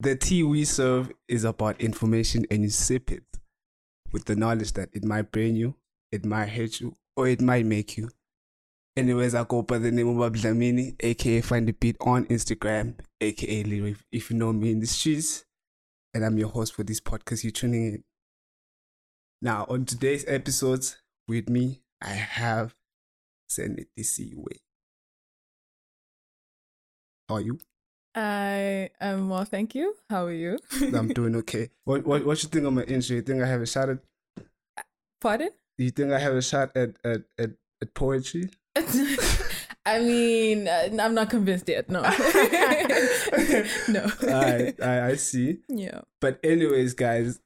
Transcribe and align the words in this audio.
The 0.00 0.16
tea 0.16 0.42
we 0.42 0.64
serve 0.64 1.12
is 1.28 1.44
about 1.44 1.80
information 1.80 2.46
and 2.50 2.62
you 2.62 2.68
sip 2.68 3.10
it 3.12 3.24
with 4.12 4.24
the 4.24 4.36
knowledge 4.36 4.72
that 4.72 4.90
it 4.92 5.04
might 5.04 5.32
brain 5.32 5.56
you, 5.56 5.74
it 6.12 6.24
might 6.24 6.48
hurt 6.48 6.80
you, 6.80 6.94
or 7.16 7.28
it 7.28 7.40
might 7.40 7.66
make 7.66 7.96
you. 7.96 8.10
Anyways, 8.96 9.34
I 9.34 9.42
go 9.44 9.62
by 9.62 9.78
the 9.78 9.90
name 9.90 10.08
of 10.08 10.32
Abdlamini, 10.32 10.94
aka 11.00 11.40
Find 11.40 11.66
the 11.66 11.72
Beat 11.72 11.96
on 12.00 12.26
Instagram, 12.26 12.94
aka 13.20 13.64
Lyric, 13.64 13.96
if 14.12 14.30
you 14.30 14.36
know 14.36 14.52
me 14.52 14.70
in 14.70 14.80
the 14.80 14.86
streets. 14.86 15.44
And 16.12 16.24
I'm 16.24 16.38
your 16.38 16.48
host 16.48 16.74
for 16.74 16.84
this 16.84 17.00
podcast. 17.00 17.42
You're 17.42 17.50
tuning 17.50 17.86
in. 17.86 18.04
Now, 19.42 19.66
on 19.68 19.84
today's 19.84 20.24
episodes 20.28 21.02
with 21.26 21.48
me, 21.48 21.82
I 22.00 22.10
have 22.10 22.76
Send 23.48 23.80
It 23.80 23.88
This 23.96 24.20
Way. 24.36 24.60
How 27.28 27.36
are 27.36 27.40
you? 27.40 27.58
I 28.14 28.90
am 29.00 29.28
well, 29.28 29.44
thank 29.44 29.74
you. 29.74 29.94
How 30.08 30.26
are 30.26 30.32
you? 30.32 30.58
I'm 30.94 31.08
doing 31.08 31.34
okay. 31.36 31.70
What 31.84 32.06
what 32.06 32.24
what 32.24 32.42
you 32.42 32.48
think 32.48 32.64
of 32.64 32.72
my 32.72 32.82
intro? 32.84 33.16
You 33.16 33.22
think 33.22 33.42
I 33.42 33.46
have 33.46 33.60
a 33.60 33.66
shot 33.66 33.88
at? 33.88 33.98
Pardon? 35.20 35.50
You 35.78 35.90
think 35.90 36.12
I 36.12 36.18
have 36.18 36.34
a 36.34 36.42
shot 36.42 36.76
at 36.76 36.96
at 37.04 37.22
at, 37.38 37.50
at 37.82 37.94
poetry? 37.94 38.50
I 39.86 40.00
mean, 40.00 40.66
uh, 40.66 40.88
I'm 41.00 41.14
not 41.14 41.28
convinced 41.28 41.68
yet. 41.68 41.90
No. 41.90 42.00
no. 43.88 44.06
I, 44.22 44.74
I 44.82 45.00
I 45.08 45.14
see. 45.16 45.58
Yeah. 45.68 46.00
But 46.20 46.40
anyways, 46.42 46.94
guys, 46.94 47.40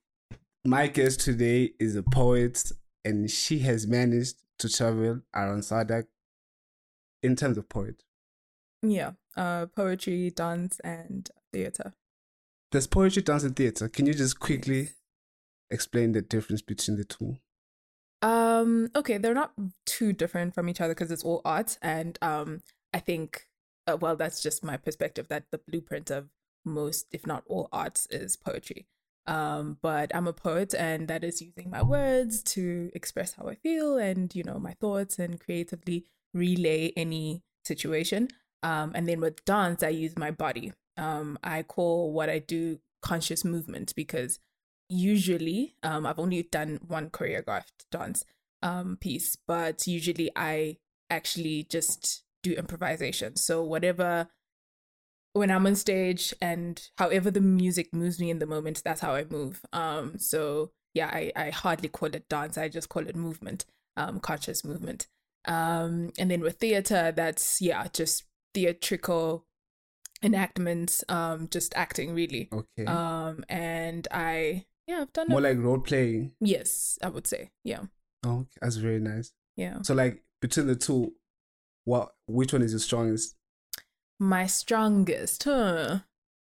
my 0.65 0.87
guest 0.87 1.21
today 1.21 1.73
is 1.81 1.97
a 1.97 2.03
poet, 2.03 2.71
and 3.05 3.31
she 3.31 3.61
has 3.61 3.87
managed 3.87 4.43
to 4.59 4.69
travel 4.69 5.21
around 5.35 5.61
SADC 5.61 6.07
in 7.23 7.37
terms 7.37 7.57
of 7.57 7.69
poet. 7.69 8.05
Yeah. 8.83 9.13
Uh, 9.39 9.67
poetry, 9.67 10.31
dance, 10.31 10.81
and 10.83 11.31
theater. 11.53 11.95
There's 12.73 12.89
poetry, 12.89 13.23
dance, 13.23 13.45
and 13.45 13.55
theater. 13.55 13.89
Can 13.89 14.05
you 14.07 14.13
just 14.13 14.41
quickly 14.41 14.91
explain 15.71 16.11
the 16.11 16.23
difference 16.23 16.61
between 16.61 16.97
the 16.97 17.05
two? 17.05 17.37
Um. 18.21 18.89
Okay, 18.97 19.17
they're 19.17 19.35
not 19.35 19.53
too 19.87 20.13
different 20.13 20.55
from 20.57 20.69
each 20.69 20.81
other 20.81 20.93
because 20.93 21.13
it's 21.13 21.23
all 21.23 21.41
art, 21.45 21.79
and 21.81 22.19
um, 22.21 22.63
I 22.93 22.99
think, 22.99 23.47
uh, 23.87 23.97
well, 24.01 24.17
that's 24.17 24.43
just 24.43 24.65
my 24.65 24.77
perspective. 24.77 25.29
That 25.29 25.45
the 25.53 25.59
blueprint 25.59 26.11
of 26.11 26.31
most, 26.65 27.07
if 27.13 27.25
not 27.25 27.45
all, 27.47 27.69
arts 27.71 28.09
is 28.11 28.37
poetry. 28.37 28.89
Um, 29.29 29.79
but 29.81 30.11
I'm 30.17 30.27
a 30.27 30.33
poet, 30.33 30.75
and 30.75 31.07
that 31.07 31.23
is 31.23 31.41
using 31.41 31.71
my 31.71 31.85
words 31.85 32.43
to 32.55 32.91
express 32.93 33.35
how 33.35 33.47
I 33.47 33.55
feel 33.55 33.99
and 33.99 34.35
you 34.35 34.43
know 34.43 34.59
my 34.59 34.75
thoughts 34.81 35.21
and 35.21 35.39
creatively 35.39 36.07
relay 36.35 36.93
any 36.97 37.45
situation. 37.65 38.31
Um, 38.63 38.93
and 38.95 39.09
then 39.09 39.21
with 39.21 39.45
dance, 39.45 39.83
I 39.83 39.89
use 39.91 40.17
my 40.17 40.31
body. 40.31 40.73
Um, 40.97 41.39
I 41.43 41.63
call 41.63 42.13
what 42.13 42.29
I 42.29 42.41
do 42.41 42.81
conscious 43.03 43.45
movement 43.45 43.95
because 43.95 44.41
usually 44.89 45.75
um, 45.83 46.07
I've 46.07 46.19
only 46.19 46.43
done 46.43 46.81
one 46.87 47.11
choreographed 47.11 47.87
dance 47.91 48.25
um, 48.63 48.99
piece, 49.01 49.37
but 49.47 49.87
usually 49.87 50.31
I 50.35 50.79
actually 51.11 51.67
just 51.71 52.25
do 52.43 52.53
improvisation. 52.53 53.37
So 53.37 53.63
whatever 53.63 54.29
when 55.35 55.51
I'm 55.51 55.67
on 55.67 55.77
stage 55.77 56.35
and 56.41 56.81
however 56.97 57.31
the 57.31 57.41
music 57.41 57.95
moves 57.95 58.19
me 58.19 58.31
in 58.31 58.39
the 58.39 58.47
moment, 58.47 58.83
that's 58.85 59.01
how 59.01 59.15
I 59.15 59.25
move. 59.25 59.61
Um, 59.73 60.19
so 60.19 60.73
yeah, 60.95 61.09
I, 61.09 61.33
I 61.37 61.51
hardly 61.51 61.89
call 61.89 62.15
it 62.15 62.29
dance. 62.29 62.59
I 62.59 62.69
just 62.69 62.89
call 62.89 63.07
it 63.07 63.17
movement, 63.17 63.65
um, 63.97 64.21
conscious 64.21 64.65
movement. 64.65 65.07
Um, 65.45 66.13
and 66.19 66.31
then 66.31 66.41
with 66.41 66.59
theater, 66.59 67.13
that's 67.15 67.61
yeah, 67.61 67.87
just 67.93 68.25
theatrical 68.55 69.45
enactments, 70.23 71.05
um, 71.09 71.49
just 71.51 71.73
acting 71.77 72.15
really. 72.15 72.49
Okay. 72.53 72.87
Um, 72.87 73.45
and 73.49 74.07
I 74.11 74.67
yeah, 74.87 75.03
I've 75.03 75.13
done 75.13 75.29
More 75.29 75.39
a- 75.41 75.43
like 75.43 75.59
role 75.59 75.79
playing. 75.81 76.33
yes, 76.41 76.99
I 77.03 77.09
would 77.09 77.27
say 77.27 77.51
yeah, 77.65 77.83
Oh, 78.25 78.41
okay. 78.41 78.49
that's 78.61 78.77
very 78.77 79.01
nice. 79.01 79.33
yeah. 79.57 79.83
So, 79.83 79.95
like 79.95 80.23
between 80.41 80.67
the 80.67 80.77
two, 80.77 81.13
what 81.85 82.13
which 82.27 82.53
one 82.53 82.63
is 82.63 82.73
your 82.73 82.81
strongest? 82.81 83.37
My 84.19 84.47
strongest, 84.47 85.45
huh? 85.45 86.01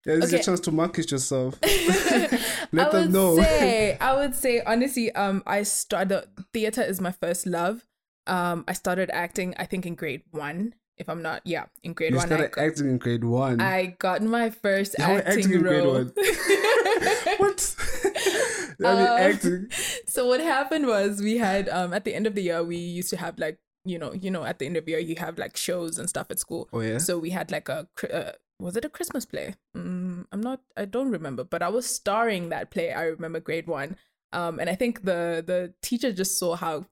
Yeah, 0.05 0.17
this 0.17 0.25
is 0.27 0.35
Okay. 0.35 0.41
a 0.43 0.45
chance 0.45 0.61
to 0.61 0.73
market 0.73 1.11
yourself. 1.11 1.59
I 1.63 2.67
Let 2.73 2.91
them 2.93 3.13
know. 3.13 3.37
say, 3.37 3.97
I 4.01 4.15
would 4.17 4.35
say 4.35 4.61
honestly, 4.67 5.13
um, 5.15 5.43
I 5.47 5.63
started 5.63 6.25
theater 6.53 6.83
is 6.83 7.01
my 7.01 7.13
first 7.13 7.47
love. 7.47 7.87
Um, 8.27 8.65
I 8.69 8.73
started 8.73 9.11
acting, 9.13 9.55
I 9.59 9.65
think 9.65 9.87
in 9.87 9.95
grade 9.95 10.23
one, 10.31 10.75
if 10.99 11.09
I'm 11.09 11.23
not, 11.23 11.43
yeah, 11.45 11.67
in 11.83 11.93
grade 11.95 12.13
you 12.13 12.17
one. 12.17 12.25
I, 12.25 12.27
started 12.27 12.53
got, 12.53 12.65
acting 12.65 12.89
in 12.89 12.99
grade 12.99 13.25
one. 13.25 13.61
I 13.61 13.97
got 13.99 14.23
my 14.23 14.51
first 14.51 14.95
were 14.99 15.05
acting, 15.05 15.33
acting 15.33 15.53
in 15.53 15.63
grade 15.63 15.85
role. 15.85 15.95
one. 15.95 16.13
what? 17.39 17.77
I 18.85 18.95
mean, 18.95 19.07
Um, 19.07 19.21
acting. 19.21 19.69
so 20.07 20.27
what 20.27 20.41
happened 20.41 20.87
was 20.87 21.21
we 21.21 21.39
had 21.39 21.69
um 21.69 21.93
at 21.93 22.05
the 22.05 22.15
end 22.15 22.27
of 22.27 22.35
the 22.35 22.43
year 22.43 22.63
we 22.63 22.77
used 22.77 23.11
to 23.11 23.17
have 23.17 23.39
like 23.39 23.59
you 23.85 23.99
know 23.99 24.13
you 24.13 24.31
know 24.31 24.45
at 24.45 24.59
the 24.59 24.67
end 24.67 24.77
of 24.77 24.85
the 24.85 24.93
year 24.93 25.01
you 25.01 25.17
have 25.17 25.39
like 25.39 25.57
shows 25.57 25.99
and 25.99 26.09
stuff 26.09 26.27
at 26.31 26.39
school. 26.39 26.69
Oh 26.73 26.81
yeah. 26.81 26.99
So 26.99 27.19
we 27.19 27.31
had 27.31 27.51
like 27.51 27.69
a 27.69 27.89
uh, 28.13 28.33
was 28.61 28.77
it 28.77 28.85
a 28.85 28.89
Christmas 28.89 29.27
play? 29.27 29.55
Mm, 29.77 30.27
I'm 30.31 30.41
not. 30.41 30.61
I 30.77 30.85
don't 30.85 31.11
remember, 31.11 31.45
but 31.45 31.63
I 31.63 31.69
was 31.69 31.87
starring 31.87 32.49
that 32.51 32.71
play. 32.71 32.93
I 32.93 33.05
remember 33.05 33.41
grade 33.41 33.67
one. 33.67 33.97
Um, 34.33 34.59
and 34.61 34.71
I 34.71 34.75
think 34.75 35.03
the 35.05 35.43
the 35.45 35.75
teacher 35.83 36.13
just 36.13 36.39
saw 36.39 36.55
how, 36.57 36.87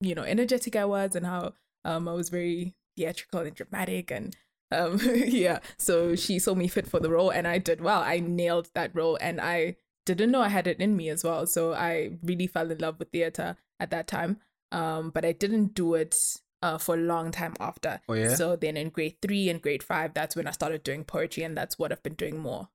you 0.00 0.14
know, 0.14 0.22
energetic 0.22 0.76
I 0.76 0.84
was 0.84 1.16
and 1.16 1.26
how 1.26 1.54
um 1.84 2.06
I 2.06 2.12
was 2.12 2.28
very 2.28 2.75
theatrical 2.96 3.40
and 3.40 3.54
dramatic 3.54 4.10
and 4.10 4.36
um 4.72 4.98
yeah. 5.14 5.60
So 5.78 6.14
she 6.16 6.38
saw 6.38 6.54
me 6.54 6.68
fit 6.68 6.86
for 6.86 7.00
the 7.00 7.10
role, 7.10 7.30
and 7.30 7.46
I 7.46 7.58
did 7.58 7.80
well. 7.80 8.00
I 8.00 8.20
nailed 8.20 8.70
that 8.74 8.94
role, 8.94 9.18
and 9.20 9.40
I 9.40 9.76
didn't 10.04 10.30
know 10.30 10.40
I 10.40 10.48
had 10.48 10.66
it 10.66 10.80
in 10.80 10.96
me 10.96 11.08
as 11.08 11.24
well. 11.24 11.46
So 11.46 11.72
I 11.72 12.10
really 12.22 12.46
fell 12.46 12.70
in 12.70 12.78
love 12.78 12.98
with 12.98 13.10
theater 13.10 13.56
at 13.80 13.90
that 13.90 14.06
time. 14.06 14.38
Um, 14.72 15.10
but 15.10 15.24
I 15.24 15.32
didn't 15.32 15.74
do 15.74 15.94
it 15.94 16.16
uh, 16.62 16.78
for 16.78 16.94
a 16.94 16.98
long 16.98 17.30
time 17.30 17.54
after. 17.60 18.00
Oh, 18.08 18.14
yeah? 18.14 18.34
So 18.34 18.56
then 18.56 18.76
in 18.76 18.88
grade 18.88 19.16
three 19.22 19.48
and 19.48 19.62
grade 19.62 19.82
five, 19.82 20.14
that's 20.14 20.34
when 20.34 20.46
I 20.46 20.52
started 20.52 20.82
doing 20.82 21.04
poetry, 21.04 21.44
and 21.44 21.56
that's 21.56 21.78
what 21.78 21.92
I've 21.92 22.02
been 22.02 22.14
doing 22.14 22.38
more. 22.38 22.68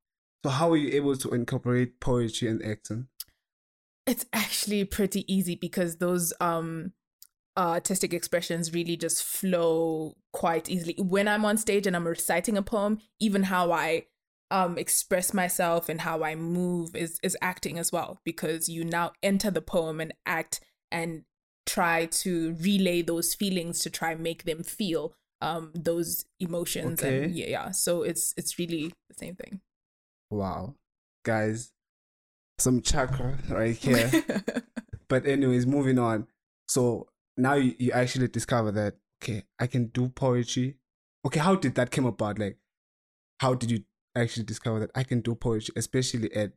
So 0.44 0.50
how 0.50 0.70
were 0.70 0.78
you 0.78 0.92
able 0.94 1.16
to 1.18 1.30
incorporate 1.30 2.00
poetry 2.00 2.48
and 2.48 2.64
acting? 2.64 3.08
It's 4.08 4.26
actually 4.34 4.84
pretty 4.86 5.32
easy 5.32 5.56
because 5.56 5.98
those 5.98 6.34
um 6.40 6.94
artistic 7.58 8.14
expressions 8.14 8.74
really 8.74 8.96
just 8.96 9.24
flow 9.24 10.16
quite 10.34 10.70
easily. 10.70 10.96
When 10.98 11.28
I'm 11.28 11.46
on 11.46 11.58
stage 11.58 11.86
and 11.88 11.96
I'm 11.96 12.08
reciting 12.08 12.58
a 12.58 12.62
poem, 12.64 13.00
even 13.20 13.44
how 13.44 13.72
I 13.72 14.06
um 14.50 14.78
express 14.78 15.34
myself 15.34 15.88
and 15.88 16.02
how 16.02 16.24
I 16.24 16.36
move 16.36 16.96
is 16.96 17.20
is 17.24 17.38
acting 17.42 17.80
as 17.80 17.92
well 17.92 18.20
because 18.26 18.68
you 18.68 18.84
now 18.84 19.12
enter 19.24 19.50
the 19.50 19.62
poem 19.62 20.02
and 20.02 20.14
act 20.26 20.60
and 20.92 21.24
try 21.66 22.06
to 22.08 22.56
relay 22.60 23.02
those 23.02 23.34
feelings 23.34 23.80
to 23.80 23.90
try 23.90 24.12
and 24.12 24.22
make 24.22 24.44
them 24.44 24.62
feel 24.64 25.14
um 25.42 25.72
those 25.74 26.26
emotions 26.42 27.02
Okay. 27.02 27.24
and 27.26 27.36
yeah, 27.36 27.48
yeah 27.48 27.72
so 27.72 28.04
it's 28.04 28.34
it's 28.36 28.60
really 28.60 28.92
the 29.10 29.16
same 29.16 29.36
thing 29.36 29.62
Wow, 30.30 30.76
guys, 31.24 31.72
some 32.58 32.82
chakra 32.82 33.38
right 33.50 33.76
here. 33.88 34.10
but 35.10 35.26
anyways, 35.26 35.66
moving 35.68 36.00
on. 36.00 36.28
So 36.68 37.08
now 37.42 37.56
you, 37.56 37.76
you 37.80 37.92
actually 37.92 38.28
discover 38.28 38.72
that 38.72 38.96
okay, 39.22 39.44
I 39.60 39.68
can 39.68 39.88
do 39.88 40.10
poetry. 40.10 40.78
Okay, 41.26 41.40
how 41.40 41.56
did 41.56 41.76
that 41.76 41.92
come 41.92 42.06
about? 42.06 42.40
Like, 42.40 42.58
how 43.40 43.54
did 43.54 43.72
you 43.72 43.84
actually 44.16 44.44
discover 44.44 44.80
that 44.80 44.92
I 44.96 45.04
can 45.04 45.22
do 45.22 45.36
poetry, 45.36 45.74
especially 45.78 46.34
at 46.36 46.54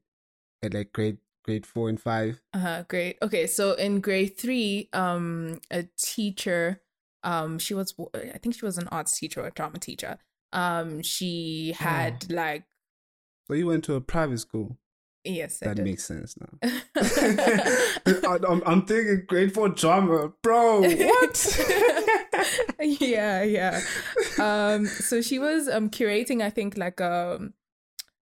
at 0.62 0.74
like 0.74 0.92
grade 0.92 1.18
grade 1.44 1.66
four 1.66 1.88
and 1.88 2.00
five? 2.00 2.40
Uh-huh, 2.52 2.84
great. 2.88 3.18
Okay, 3.22 3.46
so 3.46 3.72
in 3.72 4.00
grade 4.00 4.36
three, 4.36 4.88
um, 4.92 5.60
a 5.70 5.84
teacher, 5.98 6.80
um, 7.22 7.58
she 7.58 7.74
was, 7.74 7.94
I 8.14 8.38
think 8.38 8.54
she 8.54 8.64
was 8.64 8.78
an 8.78 8.88
arts 8.88 9.18
teacher 9.18 9.42
or 9.42 9.48
a 9.48 9.50
drama 9.50 9.78
teacher. 9.78 10.18
Um, 10.52 11.02
she 11.02 11.74
had 11.76 12.30
like, 12.30 12.64
So 13.46 13.54
you 13.54 13.66
went 13.66 13.84
to 13.84 13.94
a 13.94 14.00
private 14.00 14.38
school. 14.38 14.78
Yes, 15.24 15.58
That 15.58 15.76
did. 15.76 15.84
makes 15.84 16.04
sense 16.04 16.36
now. 16.40 16.58
I- 16.96 18.38
I'm, 18.48 18.62
I'm 18.66 18.82
thinking 18.86 19.24
grade 19.26 19.52
four 19.54 19.68
drama, 19.70 20.32
bro. 20.42 20.82
What? 20.82 21.60
yeah, 22.80 23.42
yeah. 23.42 23.80
Um, 24.40 24.86
so 24.86 25.20
she 25.22 25.38
was 25.38 25.68
um 25.68 25.90
curating, 25.90 26.42
I 26.42 26.50
think, 26.50 26.76
like 26.76 27.00
um 27.00 27.54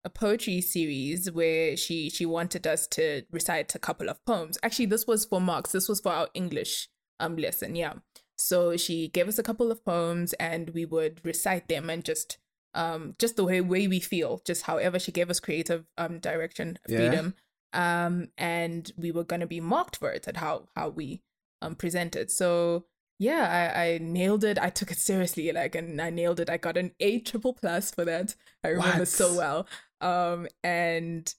a 0.05 0.11
poetry 0.11 0.61
series 0.61 1.31
where 1.31 1.77
she 1.77 2.09
she 2.11 2.25
wanted 2.27 2.67
us 2.67 2.87
to 2.89 3.23
recite 3.31 3.75
a 3.75 3.79
couple 3.79 4.09
of 4.09 4.25
poems. 4.25 4.59
Actually, 4.63 4.87
this 4.87 5.07
was 5.07 5.25
for 5.25 5.41
marks. 5.41 5.73
This 5.73 5.89
was 5.89 6.01
for 6.01 6.13
our 6.13 6.29
English 6.35 6.89
um 7.19 7.37
lesson. 7.37 7.75
Yeah. 7.77 7.95
So 8.37 8.77
she 8.79 9.09
gave 9.09 9.29
us 9.29 9.39
a 9.39 9.43
couple 9.43 9.71
of 9.71 9.85
poems, 9.85 10.33
and 10.35 10.71
we 10.71 10.87
would 10.87 11.21
recite 11.25 11.69
them 11.69 11.91
and 11.91 12.03
just 12.05 12.39
um 12.75 13.15
just 13.19 13.37
the 13.37 13.45
way 13.45 13.61
way 13.61 13.89
we 13.89 14.01
feel, 14.01 14.41
just 14.45 14.63
however 14.63 14.99
she 14.99 15.13
gave 15.13 15.31
us 15.31 15.41
creative 15.41 15.87
um 15.99 16.19
direction, 16.21 16.79
Yeah. 16.89 16.97
freedom. 16.99 17.35
Um, 17.73 18.29
and 18.37 18.91
we 18.97 19.13
were 19.13 19.25
gonna 19.25 19.47
be 19.47 19.61
marked 19.61 19.97
for 19.97 20.11
it 20.11 20.27
at 20.29 20.37
how 20.39 20.69
how 20.75 20.89
we 20.89 21.23
um 21.63 21.75
presented. 21.77 22.31
So 22.31 22.87
yeah, 23.19 23.73
I, 23.77 23.83
I 23.85 23.99
nailed 23.99 24.45
it. 24.45 24.59
I 24.59 24.71
took 24.71 24.91
it 24.91 24.97
seriously, 24.97 25.53
like, 25.53 25.75
and 25.75 26.01
I 26.01 26.09
nailed 26.09 26.41
it. 26.41 26.49
I 26.49 26.57
got 26.57 26.79
an 26.79 26.93
A 27.01 27.21
triple 27.21 27.53
plus 27.53 27.91
for 27.91 28.07
that. 28.07 28.35
I 28.65 28.69
remember 28.69 29.05
so 29.05 29.35
well. 29.35 29.69
Um, 30.01 30.49
and 30.65 31.33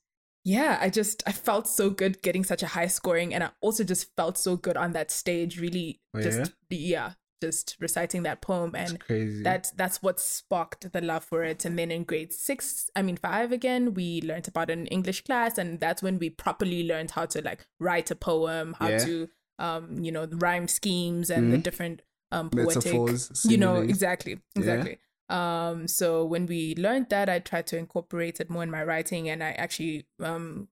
yeah, 0.43 0.77
I 0.79 0.91
just 0.91 1.23
I 1.25 1.31
felt 1.31 1.67
so 1.67 1.89
good 1.89 2.21
getting 2.21 2.43
such 2.43 2.61
a 2.61 2.67
high 2.67 2.85
scoring, 2.87 3.33
and 3.33 3.43
I 3.43 3.49
also 3.61 3.83
just 3.83 4.15
felt 4.15 4.37
so 4.37 4.55
good 4.57 4.77
on 4.77 4.93
that 4.93 5.09
stage. 5.11 5.59
Really, 5.59 6.01
Oh, 6.13 6.21
just 6.21 6.51
yeah, 6.69 7.13
just 7.41 7.75
reciting 7.79 8.23
that 8.23 8.41
poem, 8.41 8.75
and 8.75 8.99
crazy. 8.99 9.43
that's 9.43 9.71
that's 9.71 10.01
what 10.03 10.19
sparked 10.19 10.91
the 10.93 11.01
love 11.01 11.23
for 11.23 11.43
it. 11.43 11.65
And 11.65 11.77
then 11.77 11.91
in 11.91 12.03
grade 12.03 12.31
six, 12.31 12.89
I 12.95 13.01
mean 13.01 13.17
five 13.17 13.51
again, 13.51 13.93
we 13.93 14.21
learned 14.21 14.47
about 14.47 14.69
an 14.69 14.87
English 14.87 15.23
class, 15.23 15.57
and 15.57 15.79
that's 15.79 16.01
when 16.03 16.19
we 16.19 16.29
properly 16.29 16.83
learned 16.87 17.11
how 17.11 17.25
to 17.27 17.41
like 17.41 17.65
write 17.79 18.11
a 18.11 18.15
poem, 18.15 18.75
how 18.79 18.89
Yeah. 18.89 19.05
to 19.05 19.29
um 19.59 20.03
you 20.03 20.11
know 20.11 20.27
rhyme 20.31 20.67
schemes 20.67 21.29
and 21.29 21.51
the 21.51 21.57
Mhm. 21.57 21.63
different 21.63 22.01
um 22.31 22.49
poetic 22.49 22.93
metaphors. 22.93 23.31
you 23.43 23.57
know 23.57 23.81
exactly 23.81 24.39
exactly 24.55 24.97
um 25.29 25.87
so 25.87 26.23
when 26.25 26.45
we 26.47 26.73
learned 26.77 27.07
that 27.09 27.27
i 27.29 27.37
tried 27.37 27.67
to 27.67 27.77
incorporate 27.77 28.39
it 28.39 28.49
more 28.49 28.63
in 28.63 28.71
my 28.71 28.81
writing 28.83 29.29
and 29.29 29.43
i 29.43 29.51
actually 29.51 30.05
um 30.21 30.69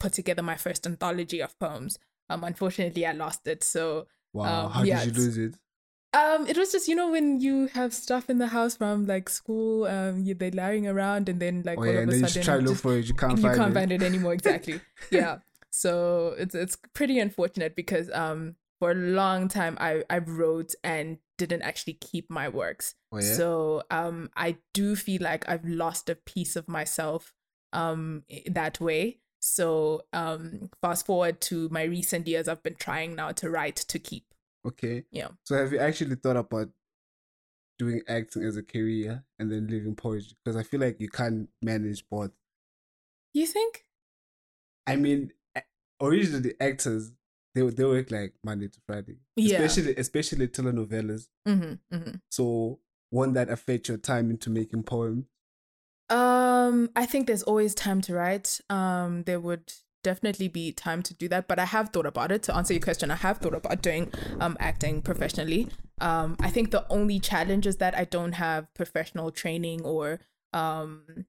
put 0.00 0.12
together 0.12 0.42
my 0.42 0.56
first 0.56 0.86
anthology 0.86 1.40
of 1.40 1.58
poems 1.58 1.98
um 2.30 2.44
unfortunately 2.44 3.04
i 3.04 3.12
lost 3.12 3.46
it 3.46 3.62
so 3.64 4.06
Wow, 4.32 4.64
um, 4.66 4.70
how 4.72 4.84
yeah, 4.84 5.04
did 5.04 5.14
you 5.16 5.22
lose 5.22 5.36
it? 5.38 5.54
Um 6.14 6.46
it 6.46 6.56
was 6.56 6.70
just 6.72 6.86
you 6.88 6.94
know 6.94 7.10
when 7.10 7.40
you 7.40 7.66
have 7.74 7.92
stuff 7.92 8.30
in 8.30 8.38
the 8.38 8.46
house 8.48 8.76
from 8.76 9.06
like 9.06 9.28
school 9.28 9.84
um 9.86 10.20
you, 10.20 10.34
they're 10.34 10.50
lying 10.52 10.86
around 10.86 11.28
and 11.28 11.40
then 11.40 11.62
like 11.64 11.78
Oh 11.78 11.82
all 11.82 11.86
yeah, 11.86 11.98
of 11.98 12.02
and 12.04 12.10
a 12.10 12.12
then 12.12 12.20
you 12.22 12.28
sudden 12.28 12.42
should 12.42 12.44
try 12.44 12.56
to 12.58 12.62
look 12.62 12.78
for 12.78 12.96
it. 12.98 13.06
You 13.08 13.14
can't 13.14 13.32
you 13.38 13.42
find 13.42 13.56
can't 13.56 13.70
it. 13.70 13.74
find 13.74 13.92
it 13.92 14.02
anymore 14.02 14.32
exactly 14.32 14.80
yeah 15.10 15.38
so 15.70 16.34
it's 16.38 16.54
it's 16.54 16.76
pretty 16.94 17.18
unfortunate 17.18 17.74
because 17.76 18.10
um 18.12 18.54
for 18.78 18.90
a 18.92 18.94
long 18.94 19.48
time 19.48 19.76
i 19.80 20.02
i 20.10 20.18
wrote 20.18 20.74
and 20.84 21.18
didn't 21.36 21.62
actually 21.62 21.94
keep 21.94 22.30
my 22.30 22.48
works 22.48 22.94
Oh 23.12 23.18
yeah. 23.18 23.32
so 23.34 23.82
um 23.90 24.30
i 24.36 24.56
do 24.72 24.94
feel 24.94 25.20
like 25.22 25.48
i've 25.48 25.64
lost 25.64 26.08
a 26.08 26.14
piece 26.14 26.54
of 26.54 26.68
myself 26.68 27.32
um 27.72 28.22
that 28.46 28.80
way 28.80 29.18
so 29.40 30.02
um 30.12 30.70
fast 30.80 31.06
forward 31.06 31.40
to 31.40 31.68
my 31.70 31.82
recent 31.82 32.28
years 32.28 32.46
i've 32.46 32.62
been 32.62 32.76
trying 32.76 33.16
now 33.16 33.32
to 33.32 33.50
write 33.50 33.76
to 33.76 33.98
keep 33.98 34.24
okay. 34.66 35.04
yeah. 35.10 35.28
So 35.44 35.56
have 35.56 35.72
you 35.72 35.78
actually 35.78 36.16
thought 36.16 36.36
about 36.36 36.68
doing 37.78 38.02
acting 38.08 38.44
as 38.44 38.56
a 38.56 38.62
career 38.62 39.24
and 39.38 39.50
then 39.50 39.66
leaving 39.66 39.94
poetry? 39.96 40.36
Because 40.44 40.56
I 40.56 40.62
feel 40.62 40.80
like 40.80 41.00
you 41.00 41.08
can't 41.08 41.48
manage 41.62 42.04
both. 42.08 42.30
you 43.32 43.46
think 43.46 43.84
I 44.86 44.96
mean, 44.96 45.32
originally 46.00 46.40
the 46.40 46.62
actors 46.62 47.12
they 47.54 47.62
they 47.62 47.84
work 47.84 48.10
like 48.10 48.34
Monday 48.44 48.68
to 48.68 48.80
Friday, 48.86 49.16
Yeah. 49.36 49.60
especially 49.62 49.94
especially 49.96 50.48
telenovelas. 50.48 51.28
mm-hmm, 51.46 51.74
mm-hmm. 51.94 52.14
So 52.30 52.80
won't 53.10 53.34
that 53.34 53.48
affect 53.48 53.88
your 53.88 53.96
time 53.98 54.28
into 54.30 54.50
making 54.50 54.82
poems? 54.82 55.26
Um, 56.10 56.90
I 56.96 57.06
think 57.06 57.26
there's 57.26 57.44
always 57.44 57.74
time 57.74 58.00
to 58.02 58.14
write. 58.14 58.60
Um, 58.68 59.22
there 59.22 59.40
would 59.40 59.72
definitely 60.04 60.46
be 60.46 60.70
time 60.70 61.02
to 61.02 61.14
do 61.14 61.28
that, 61.28 61.48
but 61.48 61.58
I 61.58 61.64
have 61.64 61.88
thought 61.88 62.06
about 62.06 62.30
it. 62.30 62.44
To 62.44 62.54
answer 62.54 62.72
your 62.74 62.82
question, 62.82 63.10
I 63.10 63.16
have 63.16 63.38
thought 63.38 63.54
about 63.54 63.82
doing 63.82 64.12
um 64.40 64.56
acting 64.60 65.02
professionally. 65.02 65.68
Um, 66.00 66.36
I 66.40 66.50
think 66.50 66.70
the 66.70 66.86
only 66.88 67.18
challenge 67.18 67.66
is 67.66 67.78
that 67.78 67.96
I 67.98 68.04
don't 68.04 68.32
have 68.32 68.72
professional 68.74 69.32
training 69.32 69.82
or 69.82 70.20
um, 70.52 71.26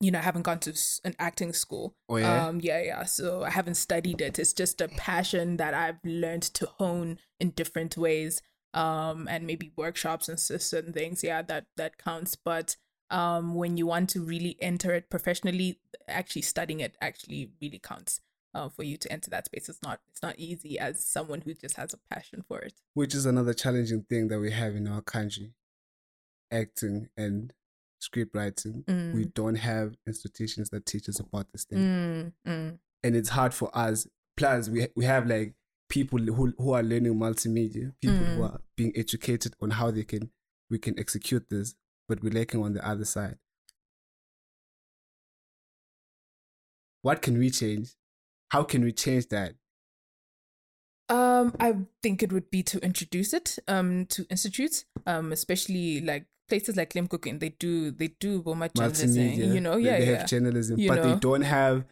you 0.00 0.12
know, 0.12 0.20
I 0.20 0.22
haven't 0.22 0.42
gone 0.42 0.60
to 0.60 0.74
an 1.04 1.16
acting 1.18 1.52
school. 1.52 1.96
Oh 2.08 2.16
yeah. 2.16 2.46
Um, 2.46 2.60
yeah, 2.62 2.80
yeah. 2.80 3.04
So 3.04 3.42
I 3.42 3.50
haven't 3.50 3.74
studied 3.74 4.20
it. 4.20 4.38
It's 4.38 4.52
just 4.52 4.80
a 4.80 4.88
passion 4.88 5.56
that 5.56 5.74
I've 5.74 5.98
learned 6.04 6.42
to 6.54 6.66
hone 6.66 7.18
in 7.40 7.50
different 7.50 7.96
ways. 7.96 8.40
Um, 8.74 9.26
and 9.28 9.46
maybe 9.46 9.72
workshops 9.76 10.28
and 10.28 10.38
certain 10.38 10.92
things. 10.92 11.24
Yeah, 11.24 11.42
that 11.42 11.66
that 11.76 11.98
counts. 11.98 12.36
But 12.36 12.76
um, 13.10 13.54
when 13.54 13.76
you 13.76 13.86
want 13.86 14.10
to 14.10 14.20
really 14.22 14.56
enter 14.60 14.92
it 14.94 15.08
professionally, 15.10 15.78
actually 16.08 16.42
studying 16.42 16.80
it 16.80 16.96
actually 17.00 17.50
really 17.60 17.78
counts. 17.78 18.20
Uh, 18.54 18.66
for 18.68 18.82
you 18.82 18.96
to 18.96 19.12
enter 19.12 19.28
that 19.30 19.44
space, 19.44 19.68
it's 19.68 19.82
not 19.82 20.00
it's 20.10 20.22
not 20.22 20.34
easy 20.38 20.78
as 20.78 21.04
someone 21.04 21.42
who 21.42 21.52
just 21.52 21.76
has 21.76 21.92
a 21.92 21.98
passion 22.12 22.42
for 22.48 22.58
it. 22.60 22.72
Which 22.94 23.14
is 23.14 23.26
another 23.26 23.52
challenging 23.52 24.04
thing 24.08 24.28
that 24.28 24.40
we 24.40 24.50
have 24.52 24.74
in 24.74 24.88
our 24.88 25.02
country. 25.02 25.52
Acting 26.50 27.08
and 27.16 27.52
script 28.00 28.34
writing. 28.34 28.84
We 28.86 29.26
Mm. 29.26 29.34
don't 29.34 29.54
have 29.56 29.96
institutions 30.06 30.70
that 30.70 30.86
teach 30.86 31.08
us 31.10 31.20
about 31.20 31.52
this 31.52 31.64
thing. 31.64 31.78
Mm, 31.78 32.32
mm, 32.46 32.78
and 33.02 33.16
it's 33.16 33.28
hard 33.28 33.52
for 33.52 33.70
us. 33.76 34.06
Plus, 34.36 34.70
we 34.70 34.88
we 34.96 35.04
have 35.04 35.26
like 35.26 35.54
people 35.90 36.18
who 36.18 36.54
who 36.56 36.72
are 36.72 36.82
learning 36.82 37.14
multimedia, 37.16 37.92
people 38.00 38.24
who 38.24 38.40
Mm. 38.40 38.50
are 38.50 38.60
being 38.76 38.92
educated 38.96 39.54
on 39.60 39.70
how 39.72 39.90
they 39.90 40.04
can 40.04 40.30
we 40.70 40.78
can 40.78 40.98
execute 40.98 41.50
this, 41.50 41.74
but 42.08 42.22
we're 42.22 42.32
lacking 42.32 42.62
on 42.62 42.72
the 42.72 42.86
other 42.86 43.04
side. 43.04 43.36
What 47.02 47.22
can 47.22 47.38
we 47.38 47.50
change? 47.50 47.94
How 48.50 48.62
can 48.64 48.82
we 48.82 48.92
change 48.92 49.28
that? 49.28 49.54
Um, 51.10 51.54
I 51.58 51.74
think 52.02 52.22
it 52.22 52.32
would 52.32 52.50
be 52.50 52.62
to 52.64 52.78
introduce 52.80 53.32
it 53.32 53.58
um 53.66 54.06
to 54.06 54.26
institutes, 54.30 54.84
um, 55.06 55.32
especially 55.32 56.00
like 56.02 56.26
places 56.48 56.76
like 56.76 56.92
Limkokwing. 56.92 57.40
They 57.40 57.50
do 57.50 57.90
they 57.90 58.08
do 58.20 58.42
Boma 58.42 58.68
journalism, 58.74 59.54
you 59.54 59.60
know, 59.60 59.76
they- 59.76 59.82
yeah, 59.84 59.98
they 59.98 60.10
yeah, 60.10 60.18
have 60.18 60.28
journalism, 60.28 60.78
You 60.78 60.88
but 60.88 61.02
they 61.02 61.14
don't 61.14 61.42
have 61.42 61.84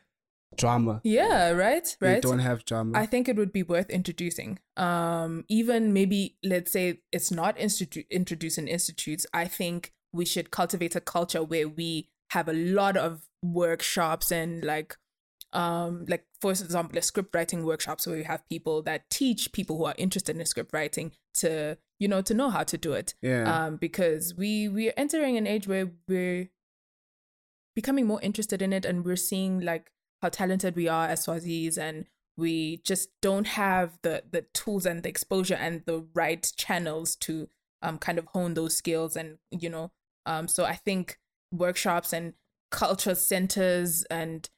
drama. 0.57 1.01
yeah, 1.05 1.51
right, 1.51 1.97
right. 2.01 2.15
They 2.15 2.21
don't 2.21 2.41
have 2.41 2.65
drama. 2.67 2.99
I 2.99 3.07
think 3.07 3.29
it 3.29 3.37
would 3.37 3.53
be 3.53 3.63
worth 3.63 3.89
introducing. 3.91 4.59
Um, 4.77 5.45
even 5.49 5.93
maybe 5.95 6.37
let's 6.43 6.73
say 6.73 7.01
it's 7.11 7.31
not 7.31 7.59
institute 7.59 8.07
introduced 8.11 8.59
in 8.59 8.69
institutes. 8.69 9.27
I 9.33 9.47
think 9.47 9.93
we 10.12 10.25
should 10.25 10.50
cultivate 10.50 10.97
a 10.97 11.00
culture 11.00 11.43
where 11.43 11.69
we 11.69 12.08
have 12.31 12.49
a 12.49 12.53
lot 12.53 12.97
of 12.97 13.29
workshops 13.43 14.31
and 14.31 14.64
like 14.64 14.97
um 15.53 16.05
like 16.08 16.25
for 16.41 16.50
example 16.50 16.99
a 16.99 17.03
script 17.03 17.35
writing 17.35 17.64
workshops 17.64 18.06
where 18.06 18.17
we 18.17 18.25
have 18.25 18.49
people 18.49 18.82
that 18.82 19.08
teach 19.11 19.53
people 19.53 19.79
who 19.79 19.85
are 19.85 19.94
interested 19.97 20.37
in 20.37 20.44
script 20.44 20.73
writing 20.73 21.12
to 21.35 21.79
you 22.00 22.08
know 22.08 22.20
to 22.20 22.35
know 22.35 22.50
how 22.50 22.64
to 22.64 22.76
do 22.76 22.93
it 22.93 23.14
yeah. 23.23 23.67
um 23.67 23.76
because 23.76 24.35
we 24.35 24.69
we're 24.69 24.93
entering 24.97 25.37
an 25.37 25.47
age 25.47 25.69
where 25.69 25.91
we're 26.08 26.49
becoming 27.76 28.06
more 28.06 28.20
interested 28.23 28.61
in 28.61 28.73
it 28.73 28.85
and 28.85 29.05
we're 29.05 29.14
seeing 29.14 29.61
like 29.61 29.93
how 30.23 30.29
talented 30.29 30.75
we 30.75 30.88
are 30.88 31.06
as 31.06 31.26
Swazis 31.26 31.79
and 31.79 32.06
we 32.37 32.79
just 32.79 33.11
don't 33.20 33.47
have 33.47 33.99
the 34.03 34.25
the 34.31 34.43
tools 34.53 34.87
and 34.87 35.03
the 35.03 35.08
exposure 35.08 35.55
and 35.55 35.82
the 35.87 36.06
right 36.14 36.50
channels 36.56 37.17
to 37.17 37.49
um 37.87 37.99
kind 37.99 38.19
of 38.19 38.27
hone 38.27 38.55
those 38.55 38.77
skills 38.77 39.17
and 39.17 39.38
you 39.50 39.71
know 39.71 39.91
um 40.27 40.49
so 40.49 40.65
I 40.65 40.75
think 40.75 41.19
workshops 41.53 42.12
and 42.12 42.35
culture 42.71 43.15
centers 43.15 44.05
and 44.11 44.50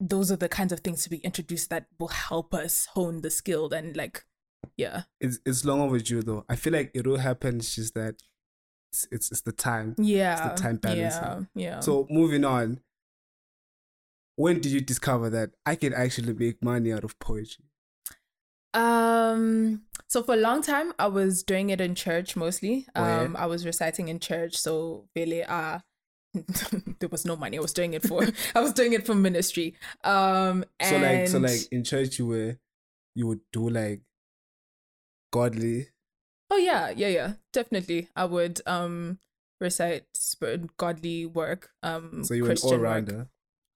those 0.00 0.32
are 0.32 0.36
the 0.36 0.48
kinds 0.48 0.72
of 0.72 0.80
things 0.80 1.04
to 1.04 1.10
be 1.10 1.18
introduced 1.18 1.70
that 1.70 1.86
will 1.98 2.08
help 2.08 2.54
us 2.54 2.86
hone 2.94 3.20
the 3.20 3.30
skill 3.30 3.72
and 3.72 3.96
like 3.96 4.24
yeah 4.76 5.02
it's 5.20 5.38
it's 5.44 5.64
long 5.64 5.80
overdue 5.80 6.22
though. 6.22 6.44
I 6.48 6.56
feel 6.56 6.72
like 6.72 6.90
it 6.94 7.06
will 7.06 7.18
happen. 7.18 7.56
It's 7.56 7.74
just 7.74 7.94
that 7.94 8.14
it's 8.92 9.06
it's, 9.10 9.30
it's 9.32 9.40
the 9.42 9.52
time. 9.52 9.94
yeah 9.98 10.32
It's 10.32 10.56
the 10.56 10.62
time 10.62 10.76
balance, 10.76 11.16
yeah 11.20 11.40
yeah 11.54 11.80
So 11.80 12.06
moving 12.10 12.44
on. 12.44 12.80
When 14.36 14.60
did 14.60 14.72
you 14.72 14.80
discover 14.80 15.28
that 15.30 15.50
I 15.66 15.74
can 15.76 15.92
actually 15.92 16.32
make 16.32 16.62
money 16.64 16.90
out 16.92 17.04
of 17.04 17.18
poetry? 17.18 17.66
Um, 18.74 19.82
so 20.12 20.22
for 20.22 20.34
a 20.34 20.36
long 20.36 20.60
time, 20.60 20.92
I 20.98 21.06
was 21.06 21.42
doing 21.42 21.70
it 21.70 21.80
in 21.80 21.94
church 21.94 22.36
mostly. 22.36 22.86
Oh. 22.94 23.02
Um, 23.02 23.34
I 23.34 23.46
was 23.46 23.64
reciting 23.64 24.08
in 24.08 24.20
church, 24.20 24.56
so 24.58 25.08
really, 25.16 25.42
uh, 25.42 25.78
there 27.00 27.08
was 27.08 27.24
no 27.24 27.34
money. 27.34 27.56
I 27.56 27.62
was 27.62 27.72
doing 27.72 27.94
it 27.94 28.02
for, 28.02 28.22
I 28.54 28.60
was 28.60 28.74
doing 28.74 28.92
it 28.92 29.06
for 29.06 29.14
ministry. 29.14 29.74
Um, 30.04 30.66
So 30.82 30.98
like 30.98 31.28
so 31.28 31.38
like 31.38 31.60
in 31.72 31.82
church 31.82 32.18
you 32.18 32.26
were 32.26 32.58
you 33.14 33.26
would 33.26 33.40
do 33.52 33.70
like 33.70 34.02
godly 35.32 35.88
oh 36.50 36.58
yeah, 36.58 36.90
yeah, 36.90 37.08
yeah, 37.08 37.32
definitely. 37.54 38.10
I 38.14 38.26
would 38.26 38.60
um 38.66 39.18
recite 39.62 40.04
godly 40.76 41.24
work. 41.24 41.70
Um, 41.82 42.22
so 42.24 42.34
you 42.34 42.44
were 42.44 42.54
all 42.62 42.76
rounder. 42.76 43.28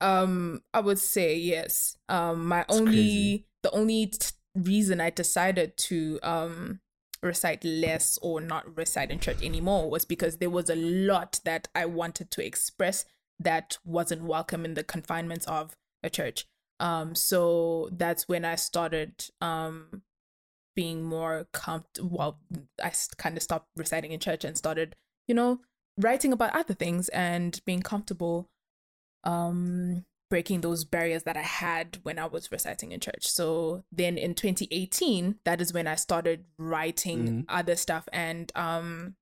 Um, 0.02 0.60
I 0.74 0.80
would 0.80 0.98
say 0.98 1.38
yes. 1.38 1.96
Um, 2.10 2.48
my 2.48 2.58
That's 2.58 2.76
only 2.76 2.92
crazy. 2.92 3.46
the 3.62 3.70
only 3.70 4.06
t- 4.08 4.35
reason 4.56 5.00
I 5.00 5.10
decided 5.10 5.76
to 5.76 6.18
um 6.22 6.80
recite 7.22 7.64
less 7.64 8.18
or 8.22 8.40
not 8.40 8.76
recite 8.76 9.10
in 9.10 9.18
church 9.18 9.42
anymore 9.42 9.90
was 9.90 10.04
because 10.04 10.36
there 10.36 10.50
was 10.50 10.70
a 10.70 10.76
lot 10.76 11.40
that 11.44 11.68
I 11.74 11.86
wanted 11.86 12.30
to 12.32 12.44
express 12.44 13.04
that 13.40 13.78
wasn't 13.84 14.22
welcome 14.22 14.64
in 14.64 14.74
the 14.74 14.84
confinements 14.84 15.46
of 15.46 15.76
a 16.02 16.10
church. 16.10 16.46
Um, 16.78 17.14
so 17.14 17.88
that's 17.92 18.28
when 18.28 18.44
I 18.44 18.54
started 18.54 19.24
um 19.40 20.02
being 20.74 21.02
more 21.02 21.46
comfortable. 21.52 22.10
Well, 22.10 22.40
I 22.82 22.92
kind 23.16 23.36
of 23.36 23.42
stopped 23.42 23.68
reciting 23.76 24.12
in 24.12 24.20
church 24.20 24.44
and 24.44 24.56
started, 24.56 24.94
you 25.26 25.34
know, 25.34 25.60
writing 25.98 26.32
about 26.32 26.54
other 26.54 26.74
things 26.74 27.08
and 27.10 27.60
being 27.64 27.82
comfortable 27.82 28.48
um 29.24 30.04
breaking 30.28 30.60
those 30.60 30.84
barriers 30.84 31.22
that 31.22 31.36
I 31.36 31.42
had 31.42 31.98
when 32.02 32.18
I 32.18 32.26
was 32.26 32.50
reciting 32.50 32.92
in 32.92 33.00
church. 33.00 33.26
So 33.28 33.84
then 33.92 34.18
in 34.18 34.34
2018, 34.34 35.38
that 35.44 35.60
is 35.60 35.72
when 35.72 35.86
I 35.86 35.94
started 35.94 36.44
writing 36.58 37.28
Mhm. 37.28 37.44
other 37.48 37.76
stuff 37.76 38.08
and 38.12 38.50
um 38.56 39.16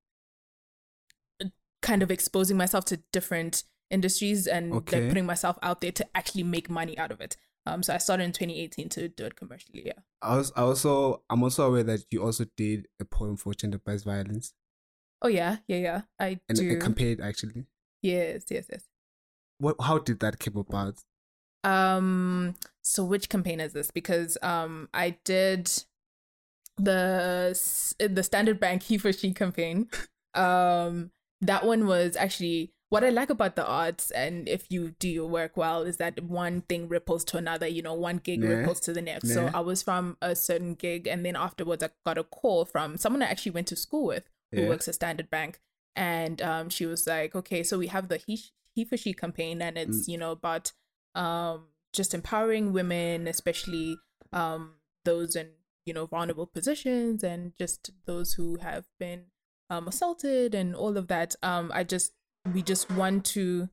kind 1.82 2.02
of 2.02 2.10
exposing 2.10 2.56
myself 2.56 2.84
to 2.86 2.96
different 3.12 3.64
industries 3.90 4.46
and 4.46 4.72
Okay. 4.72 5.00
like 5.00 5.08
putting 5.10 5.26
myself 5.26 5.58
out 5.62 5.80
there 5.82 5.92
to 5.92 6.16
actually 6.16 6.42
make 6.42 6.70
money 6.70 6.96
out 6.96 7.10
of 7.12 7.20
it. 7.20 7.36
Um, 7.66 7.82
so 7.82 7.94
I 7.94 7.98
started 7.98 8.24
in 8.24 8.32
2018 8.32 8.88
to 8.90 9.08
do 9.08 9.24
it 9.26 9.36
commercially. 9.36 9.82
Yeah. 9.86 10.00
I 10.22 10.36
was 10.36 10.52
I 10.56 10.62
also 10.62 11.22
I'm 11.28 11.42
also 11.42 11.66
aware 11.68 11.82
that 11.84 12.00
you 12.10 12.22
also 12.22 12.46
did 12.56 12.88
a 13.00 13.04
poem 13.04 13.36
for 13.36 13.52
gender 13.54 13.78
based 13.78 14.04
violence 14.06 14.54
Oh 15.22 15.28
yeah, 15.28 15.58
yeah, 15.68 15.76
yeah. 15.78 16.02
I 16.18 16.40
and 16.48 16.58
do. 16.58 16.78
campaign 16.78 17.20
actually. 17.22 17.66
yes, 18.02 18.44
yes, 18.50 18.66
yes. 18.70 18.84
What 19.58 19.76
how 19.80 19.98
did 19.98 20.20
that 20.20 20.38
came 20.38 20.56
about? 20.56 21.02
Um. 21.62 22.54
So 22.82 23.04
which 23.04 23.28
campaign 23.28 23.60
is 23.60 23.72
this? 23.72 23.90
Because 23.90 24.36
um, 24.42 24.88
I 24.92 25.16
did 25.24 25.70
the 26.76 27.58
the 27.98 28.22
Standard 28.22 28.60
Bank 28.60 28.82
he 28.88 28.98
for 28.98 29.12
she 29.12 29.32
campaign. 29.32 29.88
Um, 30.34 31.10
that 31.40 31.64
one 31.64 31.86
was 31.86 32.16
actually 32.16 32.72
what 32.90 33.02
I 33.04 33.10
like 33.10 33.30
about 33.30 33.56
the 33.56 33.66
arts, 33.66 34.10
and 34.10 34.48
if 34.48 34.66
you 34.70 34.94
do 34.98 35.08
your 35.08 35.26
work 35.28 35.56
well, 35.56 35.82
is 35.82 35.96
that 35.96 36.22
one 36.22 36.60
thing 36.62 36.88
ripples 36.88 37.24
to 37.26 37.36
another. 37.38 37.66
You 37.66 37.82
know, 37.82 37.94
one 37.94 38.18
gig 38.18 38.42
Yeah. 38.42 38.50
ripples 38.50 38.80
to 38.80 38.92
the 38.92 39.02
next. 39.02 39.32
So 39.32 39.50
I 39.54 39.60
was 39.60 39.82
from 39.82 40.16
a 40.20 40.36
certain 40.36 40.74
gig, 40.74 41.06
and 41.06 41.24
then 41.24 41.36
afterwards, 41.36 41.82
I 41.82 41.90
got 42.04 42.18
a 42.18 42.24
call 42.24 42.64
from 42.64 42.96
someone 42.96 43.22
I 43.22 43.26
actually 43.26 43.52
went 43.52 43.68
to 43.68 43.76
school 43.76 44.06
with 44.06 44.24
who 44.52 44.62
Yeah. 44.62 44.68
works 44.68 44.88
at 44.88 44.94
Standard 44.96 45.30
Bank, 45.30 45.60
and 45.96 46.42
um, 46.42 46.68
she 46.68 46.86
was 46.86 47.06
like, 47.06 47.34
"Okay, 47.34 47.62
so 47.62 47.78
we 47.78 47.86
have 47.88 48.08
the 48.08 48.18
he 48.18 48.42
he 48.74 48.84
for 48.84 48.96
she 48.96 49.12
campaign, 49.14 49.62
and 49.62 49.76
Mm. 49.76 49.82
it's 49.82 50.08
you 50.08 50.18
know 50.18 50.32
about 50.32 50.72
um 51.14 51.68
just 51.92 52.14
empowering 52.14 52.72
women, 52.72 53.26
especially 53.28 53.96
um 54.32 54.74
those 55.04 55.36
in 55.36 55.50
you 55.86 55.94
know 55.94 56.06
vulnerable 56.06 56.46
positions, 56.46 57.22
and 57.22 57.52
just 57.58 57.90
those 58.06 58.34
who 58.34 58.56
have 58.58 58.86
been 58.98 59.26
um 59.70 59.86
assaulted 59.88 60.54
and 60.54 60.74
all 60.74 60.96
of 60.96 61.08
that. 61.08 61.34
Um, 61.42 61.70
I 61.74 61.84
just 61.84 62.12
we 62.52 62.62
just 62.62 62.90
want 62.90 63.24
to 63.26 63.68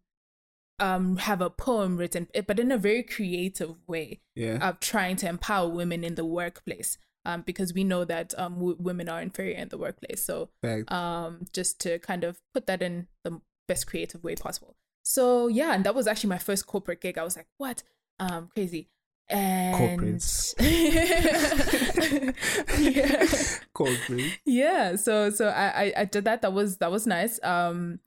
um 0.80 1.18
have 1.18 1.42
a 1.42 1.50
poem 1.50 1.98
written, 1.98 2.28
eh, 2.34 2.42
but 2.42 2.60
in 2.60 2.72
a 2.72 2.78
very 2.78 3.04
creative 3.04 3.76
way 3.88 4.22
Yeah. 4.36 4.68
of 4.70 4.80
trying 4.80 5.16
to 5.18 5.28
empower 5.30 5.70
women 5.70 6.04
in 6.04 6.16
the 6.16 6.26
workplace 6.26 6.98
um, 7.24 7.44
because 7.44 7.72
we 7.74 7.84
know 7.84 8.04
that 8.06 8.34
um, 8.40 8.56
w- 8.56 8.78
women 8.80 9.08
are 9.08 9.22
inferior 9.22 9.58
in 9.58 9.70
the 9.70 9.78
workplace. 9.78 10.26
So 10.26 10.50
um, 10.88 11.46
just 11.54 11.80
to 11.82 12.00
kind 12.00 12.24
of 12.24 12.40
put 12.54 12.66
that 12.66 12.82
in 12.82 13.08
the 13.24 13.42
best 13.68 13.86
creative 13.86 14.24
way 14.24 14.36
possible. 14.36 14.76
So 15.04 15.48
yeah, 15.48 15.74
and 15.74 15.84
that 15.86 15.96
was 15.96 16.08
actually 16.08 16.30
my 16.30 16.38
first 16.38 16.68
corporate 16.68 17.02
gig. 17.02 17.18
I 17.18 17.24
was 17.24 17.36
like, 17.36 17.48
what? 17.58 17.84
Um, 18.20 18.50
crazy. 18.54 18.90
And 19.30 20.00
Corporates. 20.00 20.54
yeah. 22.80 23.26
Corporate. 23.74 24.40
yeah. 24.46 24.96
So 24.96 25.30
so 25.30 25.48
I, 25.48 25.68
I 25.68 25.94
I 25.98 26.06
did 26.06 26.26
that. 26.26 26.42
That 26.42 26.54
was 26.54 26.78
that 26.78 26.92
was 26.92 27.08
nice. 27.08 27.40
Um, 27.44 28.00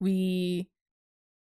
we 0.00 0.68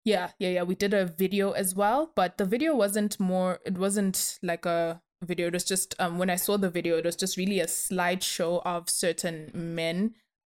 yeah 0.05 0.29
yeah 0.38 0.50
yeah 0.50 0.63
we 0.63 0.75
did 0.75 0.93
a 0.93 1.05
video 1.05 1.51
as 1.51 1.73
well 1.73 2.12
but 2.15 2.38
the 2.38 2.45
video 2.45 2.75
wasn't 2.75 3.19
more 3.19 3.59
it 3.65 3.77
wasn't 3.77 4.38
like 4.43 4.65
a 4.65 5.01
video 5.23 5.47
it 5.47 5.53
was 5.53 5.63
just 5.63 5.95
um 6.00 6.17
when 6.17 6.29
i 6.29 6.35
saw 6.35 6.57
the 6.57 6.69
video 6.69 6.97
it 6.97 7.05
was 7.05 7.15
just 7.15 7.38
really 7.38 7.62
a 7.62 7.65
slideshow 7.65 8.62
of 8.65 8.89
certain 8.89 9.50
men 9.53 10.13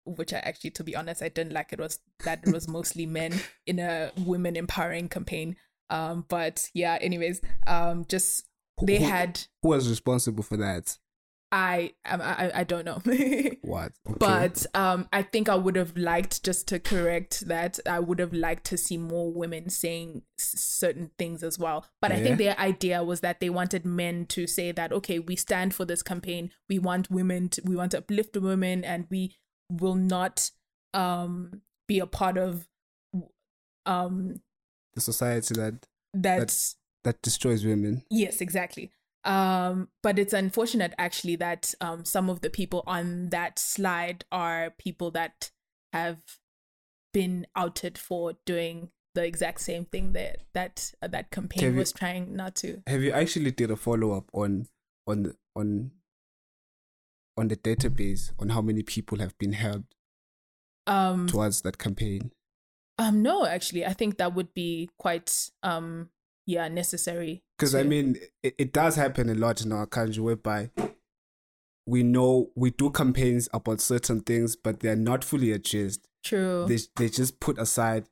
which 0.08 0.34
i 0.34 0.38
actually 0.38 0.70
to 0.72 0.84
be 0.84 0.96
honest 0.96 1.22
i 1.22 1.30
didn't 1.30 1.54
like 1.54 1.72
it 1.74 1.80
was 1.80 2.00
that 2.24 2.40
it 2.46 2.54
was 2.54 2.68
mostly 2.78 3.06
men 3.06 3.34
in 3.66 3.80
a 3.80 4.12
women 4.26 4.56
empowering 4.56 5.08
campaign 5.10 5.56
um 5.90 6.26
but 6.28 6.70
yeah 6.74 6.98
anyways 7.02 7.42
um 7.68 8.06
just 8.10 8.46
they 8.82 9.00
Who- 9.00 9.06
had 9.06 9.42
Who 9.64 9.70
was 9.70 9.90
responsible 9.90 10.44
for 10.44 10.58
that? 10.58 10.98
i 11.50 11.94
i 12.04 12.16
i, 12.18 12.52
I 12.60 12.64
don't 12.66 12.84
know 12.84 13.00
What? 13.62 13.94
Okay. 14.06 14.18
but 14.20 14.66
um 14.74 15.08
i 15.14 15.22
think 15.22 15.48
i 15.48 15.56
would 15.56 15.78
have 15.78 15.96
liked 15.96 16.44
just 16.44 16.68
to 16.68 16.78
correct 16.80 17.48
that 17.48 17.80
i 17.90 18.00
would 18.02 18.20
have 18.20 18.34
liked 18.34 18.66
to 18.66 18.78
see 18.78 18.98
more 18.98 19.32
women 19.32 19.70
saying 19.70 20.24
s- 20.38 20.56
certain 20.60 21.12
things 21.18 21.44
as 21.44 21.58
well 21.58 21.86
but 22.02 22.12
i 22.12 22.22
think 22.22 22.38
their 22.38 22.60
idea 22.60 23.02
was 23.02 23.22
that 23.22 23.40
they 23.40 23.50
wanted 23.50 23.86
men 23.86 24.26
to 24.26 24.46
say 24.46 24.74
that 24.74 24.92
okay 24.92 25.20
we 25.20 25.38
stand 25.38 25.74
for 25.74 25.86
this 25.86 26.04
campaign 26.04 26.52
we 26.68 26.80
want 26.80 27.10
women 27.10 27.48
to, 27.48 27.62
we 27.64 27.78
want 27.78 27.92
to 27.92 28.00
uplift 28.00 28.34
the 28.34 28.42
women 28.42 28.84
and 28.84 29.08
we 29.10 29.34
will 29.72 29.96
not 29.96 30.52
um 30.94 31.62
be 31.88 32.00
a 32.00 32.08
part 32.08 32.38
of 32.38 32.68
um 33.86 34.42
the 34.96 35.02
society 35.02 35.54
that 35.56 35.86
that 36.14 36.74
that 37.04 37.22
destroys 37.22 37.66
women. 37.66 38.04
Yes, 38.10 38.42
exactly. 38.42 38.92
Um, 39.24 39.90
but 40.04 40.18
it's 40.20 40.34
unfortunate 40.34 40.94
actually 40.98 41.36
that 41.38 41.74
um, 41.82 42.06
some 42.06 42.30
of 42.30 42.42
the 42.42 42.50
people 42.50 42.84
on 42.88 43.30
that 43.30 43.60
slide 43.60 44.26
are 44.32 44.72
people 44.78 45.12
that 45.12 45.52
have 45.94 46.18
been 47.14 47.46
outed 47.56 47.98
for 47.98 48.34
doing 48.46 48.90
the 49.16 49.24
exact 49.26 49.62
same 49.62 49.86
thing 49.86 50.14
that 50.14 50.44
that 50.54 50.94
uh, 51.02 51.08
that 51.08 51.30
campaign 51.32 51.64
Have 51.64 51.74
you- 51.74 51.80
was 51.80 51.92
trying 51.92 52.36
not 52.36 52.56
to. 52.58 52.82
Have 52.88 53.02
you 53.02 53.12
actually 53.12 53.52
did 53.52 53.70
a 53.72 53.76
follow 53.76 54.12
up 54.12 54.30
on 54.34 54.68
on 55.06 55.34
on 55.56 55.92
on 57.38 57.48
the 57.50 57.56
database 57.56 58.32
on 58.40 58.50
how 58.50 58.62
many 58.62 58.84
people 58.84 59.20
have 59.20 59.38
been 59.38 59.54
helped 59.54 59.96
Um, 60.88 61.28
towards 61.28 61.62
that 61.62 61.78
campaign? 61.78 62.32
um, 63.00 63.22
no, 63.22 63.46
actually, 63.46 63.86
I 63.86 63.94
think 63.94 64.18
that 64.18 64.34
would 64.34 64.54
be 64.54 64.90
quite 64.98 65.52
um, 65.64 66.10
yeah, 66.48 66.68
necessary. 66.68 67.44
Because 67.58 67.76
I 67.76 67.84
mean, 67.84 68.18
it, 68.42 68.56
it 68.58 68.74
does 68.74 68.96
happen 68.96 69.30
a 69.30 69.36
lot 69.36 69.62
in 69.62 69.72
our 69.72 69.86
country 69.86 70.22
whereby 70.22 70.72
we 71.86 72.04
know 72.04 72.52
we 72.56 72.72
do 72.72 72.90
campaigns 72.90 73.48
about 73.54 73.82
certain 73.82 74.22
things, 74.22 74.56
but 74.56 74.80
they're 74.80 74.96
not 74.96 75.24
fully 75.24 75.52
addressed. 75.52 76.08
true. 76.24 76.66
They 76.68 76.80
they 76.96 77.10
just 77.10 77.40
put 77.40 77.58
aside 77.60 78.06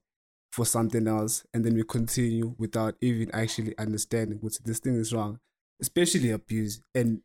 for 0.52 0.66
something 0.66 1.08
else, 1.08 1.44
and 1.54 1.66
then 1.66 1.76
we 1.76 1.84
continue 1.84 2.56
without 2.58 2.96
even 3.02 3.30
actually 3.34 3.78
understanding 3.78 4.38
what 4.42 4.58
this 4.64 4.80
thing 4.80 4.96
is 4.96 5.14
wrong, 5.14 5.40
especially 5.82 6.32
abuse 6.32 6.82
and 6.94 7.22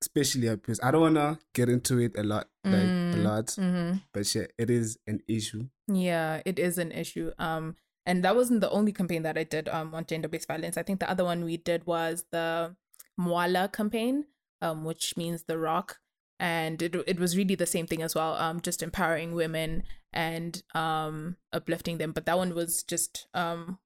especially 0.00 0.46
abuse. 0.48 0.80
I 0.82 0.90
don't 0.90 1.00
wanna 1.02 1.38
get 1.54 1.68
into 1.68 1.98
it 1.98 2.16
a 2.18 2.22
lot, 2.22 2.48
like 2.64 2.74
a 2.74 3.16
Mm, 3.16 3.22
lot, 3.24 3.46
mhm. 3.46 4.02
but 4.12 4.34
yeah, 4.34 4.46
it 4.58 4.70
is 4.70 4.98
an 5.06 5.20
issue. 5.28 5.68
Yeah, 5.88 6.42
it 6.44 6.58
is 6.58 6.78
an 6.78 6.92
issue. 6.92 7.32
Um, 7.38 7.76
and 8.04 8.24
that 8.24 8.36
wasn't 8.36 8.60
the 8.60 8.70
only 8.70 8.92
campaign 8.92 9.22
that 9.22 9.36
I 9.38 9.44
did 9.44 9.68
um 9.68 9.94
on 9.94 10.04
gender 10.06 10.28
based 10.28 10.48
violence. 10.48 10.76
I 10.76 10.82
think 10.82 11.00
the 11.00 11.10
other 11.10 11.24
one 11.24 11.44
we 11.44 11.56
did 11.56 11.86
was 11.86 12.24
the 12.30 12.76
Mwala 13.18 13.72
campaign, 13.72 14.26
um, 14.60 14.84
which 14.84 15.16
means 15.16 15.44
the 15.44 15.58
rock, 15.58 15.98
and 16.38 16.80
it 16.82 16.94
it 17.06 17.18
was 17.18 17.36
really 17.36 17.54
the 17.54 17.66
same 17.66 17.86
thing 17.86 18.02
as 18.02 18.14
well. 18.14 18.34
Um, 18.34 18.60
just 18.60 18.82
empowering 18.82 19.32
women 19.34 19.82
and 20.12 20.62
um 20.74 21.36
uplifting 21.52 21.98
them. 21.98 22.12
But 22.12 22.26
that 22.26 22.36
one 22.38 22.54
was 22.54 22.82
just 22.82 23.26
um 23.34 23.78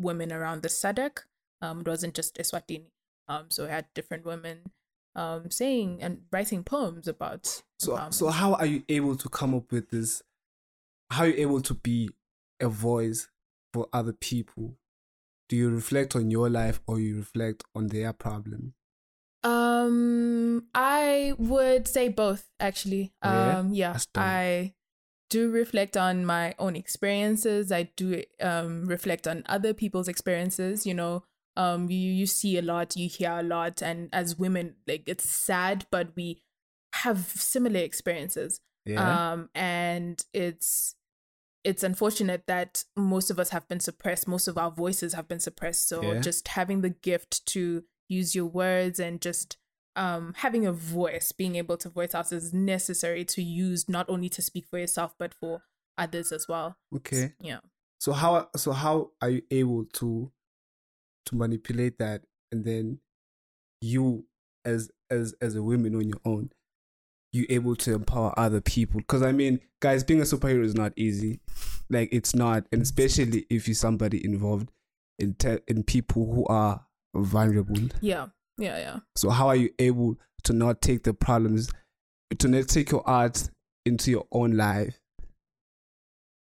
women 0.00 0.32
around 0.32 0.62
the 0.62 0.68
SADC. 0.68 1.24
Um, 1.60 1.80
it 1.80 1.88
wasn't 1.88 2.14
just 2.14 2.36
Eswatini. 2.38 2.92
Um, 3.26 3.46
so 3.50 3.64
it 3.64 3.70
had 3.70 3.86
different 3.94 4.24
women 4.24 4.58
um 5.14 5.50
saying 5.50 5.98
and 6.02 6.22
writing 6.30 6.64
poems 6.64 7.08
about. 7.08 7.62
So 7.78 7.96
empowerment. 7.96 8.14
so 8.14 8.28
how 8.28 8.54
are 8.54 8.66
you 8.66 8.82
able 8.88 9.16
to 9.16 9.28
come 9.28 9.54
up 9.54 9.70
with 9.72 9.90
this? 9.90 10.22
How 11.10 11.24
are 11.24 11.28
you 11.28 11.34
able 11.38 11.62
to 11.62 11.74
be 11.74 12.10
a 12.60 12.68
voice 12.68 13.28
for 13.72 13.88
other 13.92 14.12
people? 14.12 14.76
Do 15.48 15.56
you 15.56 15.70
reflect 15.70 16.14
on 16.14 16.30
your 16.30 16.50
life 16.50 16.80
or 16.86 17.00
you 17.00 17.16
reflect 17.16 17.64
on 17.74 17.86
their 17.86 18.12
problem? 18.12 18.74
Um, 19.44 20.66
I 20.74 21.32
would 21.38 21.88
say 21.88 22.08
both 22.08 22.48
actually. 22.60 23.12
Oh, 23.22 23.32
yeah? 23.32 23.58
Um, 23.58 23.72
yeah, 23.72 23.98
I 24.14 24.74
do 25.30 25.50
reflect 25.50 25.96
on 25.96 26.26
my 26.26 26.54
own 26.58 26.76
experiences. 26.76 27.70
I 27.70 27.90
do 27.96 28.22
um 28.40 28.86
reflect 28.86 29.26
on 29.26 29.44
other 29.46 29.72
people's 29.72 30.08
experiences. 30.08 30.86
You 30.86 30.94
know, 30.94 31.24
um, 31.58 31.90
you 31.90 31.98
you 32.12 32.26
see 32.26 32.56
a 32.56 32.62
lot, 32.62 32.96
you 32.96 33.08
hear 33.08 33.32
a 33.32 33.42
lot, 33.42 33.82
and 33.82 34.08
as 34.12 34.38
women, 34.38 34.76
like 34.86 35.02
it's 35.06 35.28
sad, 35.28 35.84
but 35.90 36.14
we 36.16 36.42
have 36.94 37.18
similar 37.36 37.80
experiences. 37.80 38.60
Yeah. 38.86 39.32
Um, 39.32 39.50
and 39.54 40.24
it's 40.32 40.94
it's 41.64 41.82
unfortunate 41.82 42.44
that 42.46 42.84
most 42.96 43.30
of 43.30 43.38
us 43.38 43.50
have 43.50 43.68
been 43.68 43.80
suppressed. 43.80 44.26
Most 44.28 44.48
of 44.48 44.56
our 44.56 44.70
voices 44.70 45.12
have 45.14 45.28
been 45.28 45.40
suppressed. 45.40 45.88
So 45.88 46.00
Yeah. 46.02 46.20
just 46.20 46.48
having 46.48 46.80
the 46.80 46.90
gift 46.90 47.44
to 47.46 47.82
use 48.08 48.34
your 48.34 48.46
words 48.46 48.98
and 49.00 49.20
just 49.20 49.58
um 49.96 50.34
having 50.38 50.64
a 50.64 50.72
voice, 50.72 51.32
being 51.32 51.56
able 51.56 51.76
to 51.78 51.88
voice 51.90 52.14
out 52.14 52.32
is 52.32 52.54
necessary 52.54 53.24
to 53.24 53.42
use 53.42 53.88
not 53.88 54.08
only 54.08 54.28
to 54.30 54.40
speak 54.40 54.66
for 54.70 54.78
yourself 54.78 55.14
but 55.18 55.34
for 55.34 55.62
others 55.98 56.30
as 56.32 56.46
well. 56.48 56.76
okay. 56.96 57.32
Yeah. 57.40 57.58
So 57.98 58.12
how 58.12 58.48
so 58.56 58.70
how 58.72 59.10
are 59.20 59.30
you 59.30 59.42
able 59.50 59.84
to 59.94 60.30
to 61.28 61.36
manipulate 61.36 61.98
that 61.98 62.22
and 62.52 62.64
then 62.64 62.98
you 63.80 64.24
as 64.64 64.90
as 65.10 65.34
as 65.40 65.54
a 65.54 65.62
woman 65.62 65.94
on 65.94 66.08
your 66.08 66.20
own 66.24 66.50
you 67.32 67.44
able 67.50 67.76
to 67.76 67.94
empower 67.94 68.32
other 68.38 68.60
people 68.60 68.98
because 69.00 69.22
i 69.22 69.30
mean 69.32 69.60
guys 69.80 70.02
being 70.02 70.20
a 70.20 70.24
superhero 70.24 70.64
is 70.64 70.74
not 70.74 70.92
easy 70.96 71.40
like 71.90 72.08
it's 72.12 72.34
not 72.34 72.64
and 72.72 72.82
especially 72.82 73.46
if 73.50 73.68
you're 73.68 73.74
somebody 73.74 74.24
involved 74.24 74.70
in 75.18 75.34
te- 75.34 75.60
in 75.68 75.82
people 75.82 76.26
who 76.32 76.46
are 76.46 76.84
vulnerable 77.14 77.76
Yeah. 78.00 78.26
Yeah, 78.56 78.78
yeah. 78.78 78.98
so 79.16 79.30
how 79.30 79.46
are 79.48 79.56
you 79.56 79.70
able 79.78 80.18
to 80.44 80.52
not 80.52 80.80
take 80.82 81.04
the 81.04 81.14
problems 81.14 81.70
to 82.38 82.48
not 82.48 82.68
take 82.68 82.90
your 82.90 83.08
art 83.08 83.50
into 83.86 84.10
your 84.10 84.26
own 84.32 84.56
life 84.56 84.98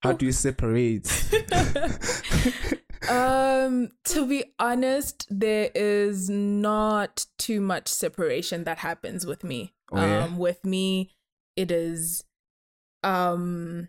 How 0.02 0.12
do 0.12 0.26
you 0.26 0.32
separate? 0.32 1.06
um 3.08 3.88
to 4.04 4.26
be 4.26 4.44
honest 4.58 5.26
there 5.30 5.70
is 5.74 6.28
not 6.30 7.26
too 7.38 7.60
much 7.60 7.88
separation 7.88 8.64
that 8.64 8.78
happens 8.78 9.26
with 9.26 9.44
me. 9.44 9.72
Oh, 9.92 9.96
yeah? 9.96 10.24
um 10.24 10.38
with 10.38 10.64
me 10.64 11.10
it 11.56 11.70
is 11.70 12.24
um 13.02 13.88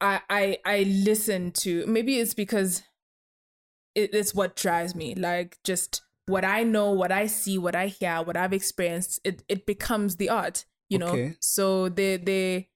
i 0.00 0.20
i 0.30 0.58
i 0.64 0.82
listen 0.84 1.50
to 1.52 1.84
maybe 1.86 2.18
it's 2.18 2.34
because 2.34 2.82
it, 3.94 4.14
it's 4.14 4.34
what 4.34 4.56
drives 4.56 4.94
me. 4.94 5.14
Like 5.14 5.58
just 5.64 6.02
what 6.26 6.44
i 6.44 6.62
know 6.62 6.92
what 6.92 7.10
i 7.10 7.26
see 7.26 7.58
what 7.58 7.74
i 7.74 7.88
hear 7.88 8.22
what 8.22 8.36
i've 8.36 8.52
experienced 8.52 9.18
it 9.24 9.42
it 9.48 9.66
becomes 9.66 10.16
the 10.16 10.28
art 10.28 10.64
you 10.92 10.98
know? 10.98 11.32
So 11.40 11.88
they 11.88 12.18
they 12.18 12.68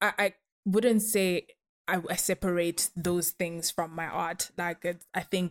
i 0.00 0.12
i 0.18 0.34
wouldn't 0.64 1.02
say 1.02 1.46
I, 1.90 2.00
I 2.10 2.16
separate 2.16 2.90
those 2.96 3.30
things 3.30 3.70
from 3.70 3.94
my 3.94 4.06
art 4.06 4.50
like 4.56 4.84
it, 4.84 5.04
i 5.14 5.20
think 5.20 5.50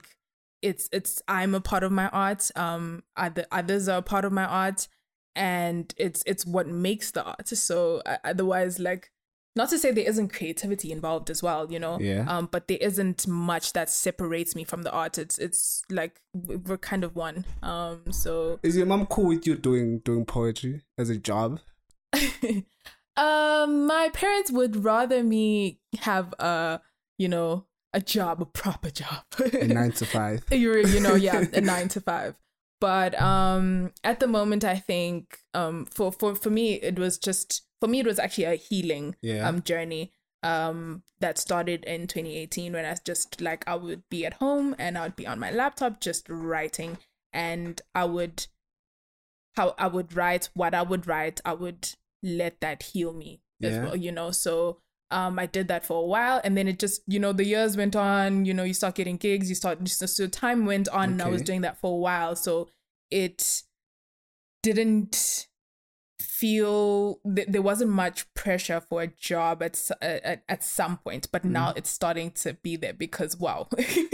it's 0.61 0.89
it's 0.91 1.21
i'm 1.27 1.53
a 1.55 1.61
part 1.61 1.83
of 1.83 1.91
my 1.91 2.07
art 2.09 2.49
um 2.55 3.03
other, 3.15 3.45
others 3.51 3.87
are 3.87 3.99
a 3.99 4.01
part 4.13 4.25
of 4.25 4.31
my 4.31 4.45
art 4.45 4.87
and 5.35 5.93
it's 5.97 6.23
it's 6.25 6.45
what 6.45 6.67
makes 6.67 7.11
the 7.11 7.23
art 7.23 7.47
so 7.47 8.01
uh, 8.05 8.17
otherwise 8.23 8.79
like 8.79 9.11
not 9.55 9.69
to 9.69 9.77
say 9.79 9.91
there 9.91 10.07
isn't 10.07 10.29
creativity 10.33 10.91
involved 10.91 11.29
as 11.29 11.41
well 11.43 11.71
you 11.71 11.79
know 11.79 11.97
Yeah. 11.99 12.25
um 12.27 12.49
but 12.51 12.67
there 12.67 12.77
isn't 12.81 13.27
much 13.27 13.73
that 13.73 13.89
separates 13.89 14.55
me 14.55 14.63
from 14.63 14.83
the 14.83 14.91
art 14.91 15.17
it's 15.17 15.37
it's 15.37 15.83
like 15.89 16.21
we- 16.33 16.55
we're 16.57 16.77
kind 16.77 17.03
of 17.03 17.15
one 17.15 17.45
um 17.63 18.11
so 18.11 18.59
Is 18.63 18.75
your 18.77 18.85
mom 18.85 19.05
cool 19.07 19.27
with 19.27 19.47
you 19.47 19.55
doing 19.55 19.99
doing 19.99 20.25
poetry 20.25 20.81
as 20.97 21.09
a 21.09 21.17
job? 21.17 21.59
um 23.19 23.85
my 23.85 24.09
parents 24.13 24.51
would 24.51 24.83
rather 24.83 25.23
me 25.23 25.79
have 25.99 26.33
a 26.39 26.79
you 27.17 27.27
know 27.27 27.65
a 27.93 27.99
job 28.01 28.41
a 28.41 28.45
proper 28.45 28.89
job 28.89 29.23
A 29.53 29.67
nine 29.79 29.91
to 29.93 30.05
five. 30.05 30.43
you're 30.51 30.79
you 30.79 30.99
know 30.99 31.15
yeah 31.15 31.43
a 31.53 31.61
nine 31.73 31.87
to 31.89 32.01
five 32.01 32.35
but 32.79 33.19
um 33.21 33.91
at 34.03 34.19
the 34.19 34.27
moment 34.27 34.63
i 34.63 34.75
think 34.77 35.39
um 35.53 35.85
for 35.85 36.11
for 36.11 36.35
for 36.35 36.49
me 36.49 36.73
it 36.75 36.97
was 36.97 37.17
just 37.17 37.63
for 37.81 37.87
me 37.87 37.99
it 37.99 38.05
was 38.05 38.19
actually 38.19 38.45
a 38.45 38.55
healing 38.55 39.15
Yeah. 39.21 39.47
um 39.47 39.61
journey 39.63 40.11
um 40.43 41.03
that 41.19 41.37
started 41.37 41.83
in 41.83 42.07
2018 42.07 42.71
when 42.73 42.85
i 42.85 42.91
was 42.91 43.01
just 43.01 43.41
like 43.41 43.67
i 43.67 43.75
would 43.75 44.03
be 44.09 44.25
at 44.25 44.35
home 44.35 44.75
and 44.79 44.97
i 44.97 45.03
would 45.03 45.15
be 45.17 45.27
on 45.27 45.39
my 45.39 45.51
laptop 45.51 45.99
just 45.99 46.29
writing 46.29 46.97
and 47.33 47.81
i 47.93 48.05
would 48.05 48.47
how 49.57 49.75
i 49.77 49.87
would 49.87 50.13
write 50.15 50.49
what 50.53 50.73
i 50.73 50.81
would 50.81 51.07
write 51.07 51.41
i 51.43 51.53
would 51.53 51.89
let 52.21 52.59
that 52.61 52.83
heal 52.83 53.13
me 53.13 53.41
as 53.61 53.77
well 53.79 53.95
you 53.95 54.11
know 54.11 54.31
so 54.31 54.79
um, 55.11 55.39
I 55.39 55.47
did 55.47 55.69
that 55.69 55.85
for 55.85 56.03
a 56.03 56.05
while, 56.05 56.39
and 56.43 56.55
then 56.55 56.67
it 56.67 56.77
just, 56.77 57.01
you 57.07 57.19
know, 57.19 57.33
the 57.33 57.43
years 57.43 57.75
went 57.75 57.95
on. 57.95 58.45
You 58.45 58.53
know, 58.53 58.63
you 58.63 58.75
start 58.75 58.95
getting 58.95 59.17
gigs. 59.17 59.49
You 59.49 59.55
start, 59.55 59.87
so, 59.89 60.05
so 60.05 60.27
time 60.27 60.65
went 60.65 60.87
on, 60.89 61.13
and 61.13 61.21
I 61.21 61.29
was 61.29 61.41
doing 61.41 61.61
that 61.61 61.81
for 61.81 61.93
a 61.93 61.97
while. 61.97 62.35
So 62.35 62.69
it 63.09 63.63
didn't 64.61 65.47
feel 66.21 67.19
th- 67.35 67.47
there 67.49 67.61
wasn't 67.61 67.89
much 67.89 68.31
pressure 68.33 68.81
for 68.81 69.01
a 69.01 69.07
job 69.07 69.63
at 69.63 69.79
at, 70.01 70.43
at 70.47 70.63
some 70.63 70.97
point, 70.97 71.27
but 71.31 71.43
now 71.43 71.73
it's 71.75 71.89
starting 71.89 72.31
to 72.31 72.53
be 72.53 72.75
there 72.75 72.93
because 72.93 73.37
wow, 73.37 73.67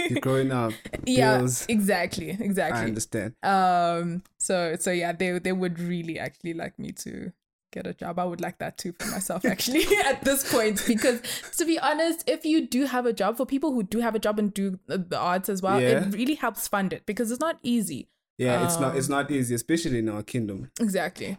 You're 0.10 0.22
growing 0.22 0.52
up. 0.52 0.74
yeah, 1.06 1.40
bills. 1.40 1.66
exactly, 1.68 2.32
I 2.32 2.86
understand. 2.86 3.36
Um, 3.44 4.24
so 4.40 4.76
so 4.80 4.92
yeah, 4.92 5.12
they 5.12 5.40
they 5.40 5.52
would 5.52 5.80
really 5.80 6.18
actually 6.18 6.54
like 6.54 6.80
me 6.80 6.94
to 6.94 7.32
get 7.76 7.86
a 7.86 7.94
job. 7.94 8.18
I 8.18 8.26
would 8.26 8.42
like 8.42 8.58
that 8.58 8.78
too 8.80 8.94
for 9.00 9.06
myself 9.12 9.46
actually 9.54 9.86
at 10.06 10.24
this 10.24 10.50
point 10.52 10.82
because 10.88 11.22
to 11.58 11.66
be 11.66 11.78
honest, 11.78 12.24
if 12.28 12.44
you 12.46 12.66
do 12.68 12.86
have 12.86 13.06
a 13.06 13.14
job 13.14 13.38
for 13.38 13.46
people 13.46 13.74
who 13.74 13.84
do 13.84 14.00
have 14.00 14.16
a 14.16 14.20
job 14.20 14.40
and 14.40 14.52
do 14.54 14.80
the 14.88 15.18
arts 15.18 15.50
as 15.50 15.62
well, 15.62 15.80
Yeah. 15.80 16.06
it 16.08 16.14
really 16.16 16.36
helps 16.36 16.68
fund 16.68 16.92
it 16.94 17.06
because 17.06 17.30
it's 17.32 17.40
not 17.40 17.60
easy. 17.62 18.10
Yeah, 18.38 18.66
it's 18.66 18.80
not 18.80 18.98
it's 18.98 19.08
Um, 19.10 19.12
not 19.18 19.32
easy, 19.32 19.54
especially 19.56 20.00
in 20.00 20.10
our 20.10 20.24
kingdom. 20.24 20.70
Exactly. 20.80 21.38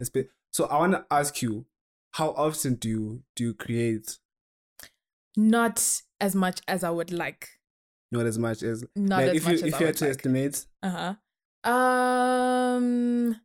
So 0.53 0.65
I 0.67 0.79
want 0.79 0.93
to 0.93 1.05
ask 1.11 1.43
you, 1.43 1.67
how 2.13 2.31
often 2.31 2.75
do 2.77 2.89
you 2.89 3.23
do 3.35 3.45
you 3.45 3.55
create? 3.55 4.19
Not 5.37 6.01
as 6.21 6.35
much 6.35 6.61
as 6.67 6.83
I 6.83 6.91
would 6.91 7.13
like. 7.13 7.49
Not 8.11 8.25
as 8.25 8.39
much 8.39 8.63
as 8.63 8.85
Not 8.95 9.19
like 9.23 9.31
as 9.31 9.37
if 9.37 9.45
much 9.45 9.53
you 9.53 9.59
as 9.59 9.63
if 9.69 9.75
I 9.75 9.79
you 9.81 9.87
had 9.87 9.97
to 9.97 10.05
like. 10.05 10.11
estimate. 10.17 10.67
Uh 10.83 10.91
huh. 11.65 11.71
Um, 11.71 13.41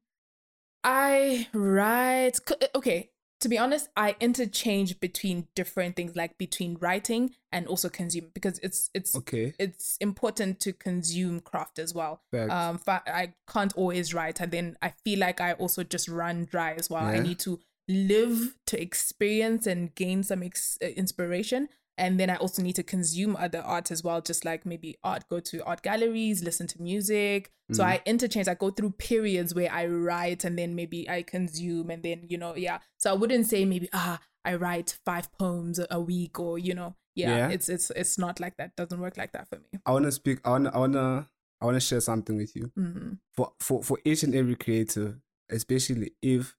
I 0.83 1.47
write. 1.53 2.39
Okay, 2.75 3.11
to 3.41 3.49
be 3.49 3.57
honest, 3.57 3.89
I 3.95 4.15
interchange 4.19 4.99
between 4.99 5.47
different 5.55 5.95
things, 5.95 6.15
like 6.15 6.37
between 6.37 6.77
writing 6.79 7.31
and 7.51 7.67
also 7.67 7.89
consume, 7.89 8.31
because 8.33 8.59
it's 8.59 8.89
it's 8.93 9.15
Okay, 9.15 9.53
it's 9.59 9.97
important 9.99 10.59
to 10.61 10.73
consume 10.73 11.39
craft 11.39 11.79
as 11.79 11.93
well. 11.93 12.21
Um, 12.51 12.77
fa- 12.77 13.03
I 13.07 13.33
can't 13.51 13.73
always 13.75 14.13
write, 14.13 14.39
and 14.39 14.51
then 14.51 14.77
I 14.81 14.93
feel 15.03 15.19
like 15.19 15.41
I 15.41 15.53
also 15.53 15.83
just 15.83 16.07
run 16.07 16.45
dry 16.45 16.73
as 16.73 16.89
well. 16.89 17.03
I 17.03 17.19
need 17.19 17.39
to 17.39 17.59
live 17.87 18.55
to 18.67 18.81
experience 18.81 19.67
and 19.67 19.93
gain 19.95 20.23
some 20.23 20.43
ex- 20.43 20.77
uh, 20.81 20.87
inspiration. 20.87 21.67
And 21.97 22.19
then 22.19 22.29
I 22.29 22.35
also 22.37 22.61
need 22.61 22.75
to 22.77 22.83
consume 22.83 23.35
other 23.35 23.59
art 23.59 23.91
as 23.91 24.03
well, 24.03 24.21
just 24.21 24.43
like 24.45 24.65
maybe 24.65 24.97
art, 25.03 25.23
go 25.29 25.39
to 25.39 25.63
art 25.65 25.81
galleries, 25.83 26.43
listen 26.43 26.67
to 26.67 26.81
music. 26.81 27.51
So 27.71 27.83
Mm. 27.83 27.87
I 27.87 28.01
interchange, 28.05 28.47
I 28.47 28.55
go 28.55 28.69
through 28.71 28.91
periods 28.91 29.53
where 29.53 29.71
I 29.71 29.85
write 29.85 30.43
and 30.43 30.57
then 30.57 30.73
maybe 30.75 31.09
I 31.09 31.21
consume 31.23 31.89
and 31.89 32.01
then, 32.03 32.25
you 32.27 32.37
know, 32.37 32.55
yeah. 32.55 32.79
So 32.97 33.11
I 33.11 33.13
wouldn't 33.13 33.45
say 33.47 33.65
maybe, 33.65 33.87
ah, 33.93 34.19
I 34.43 34.55
write 34.55 34.97
five 35.05 35.31
poems 35.33 35.79
a- 35.89 35.99
week 36.01 36.39
or, 36.39 36.57
you 36.57 36.73
know, 36.73 36.95
yeah, 37.15 37.37
Yeah. 37.37 37.49
it's 37.49 37.67
it's 37.69 37.91
it's 37.91 38.17
not 38.17 38.39
like 38.39 38.55
that. 38.57 38.75
Doesn't 38.77 38.99
work 38.99 39.17
like 39.17 39.33
that 39.33 39.47
for 39.49 39.57
me. 39.59 39.79
I 39.85 39.91
want 39.91 40.05
to 40.05 40.11
speak. 40.13 40.39
I 40.45 40.51
want. 40.51 40.67
I 40.67 40.77
want 40.79 40.93
to. 40.93 41.27
I 41.61 41.65
want 41.65 41.75
to 41.75 41.79
share 41.81 41.99
something 42.01 42.37
with 42.37 42.55
you. 42.55 42.71
hmm 42.75 43.13
For 43.33 43.51
for 43.59 43.83
for 43.83 43.99
each 44.05 44.23
and 44.23 44.33
every 44.33 44.55
creator, 44.55 45.21
especially 45.49 46.13
if 46.21 46.55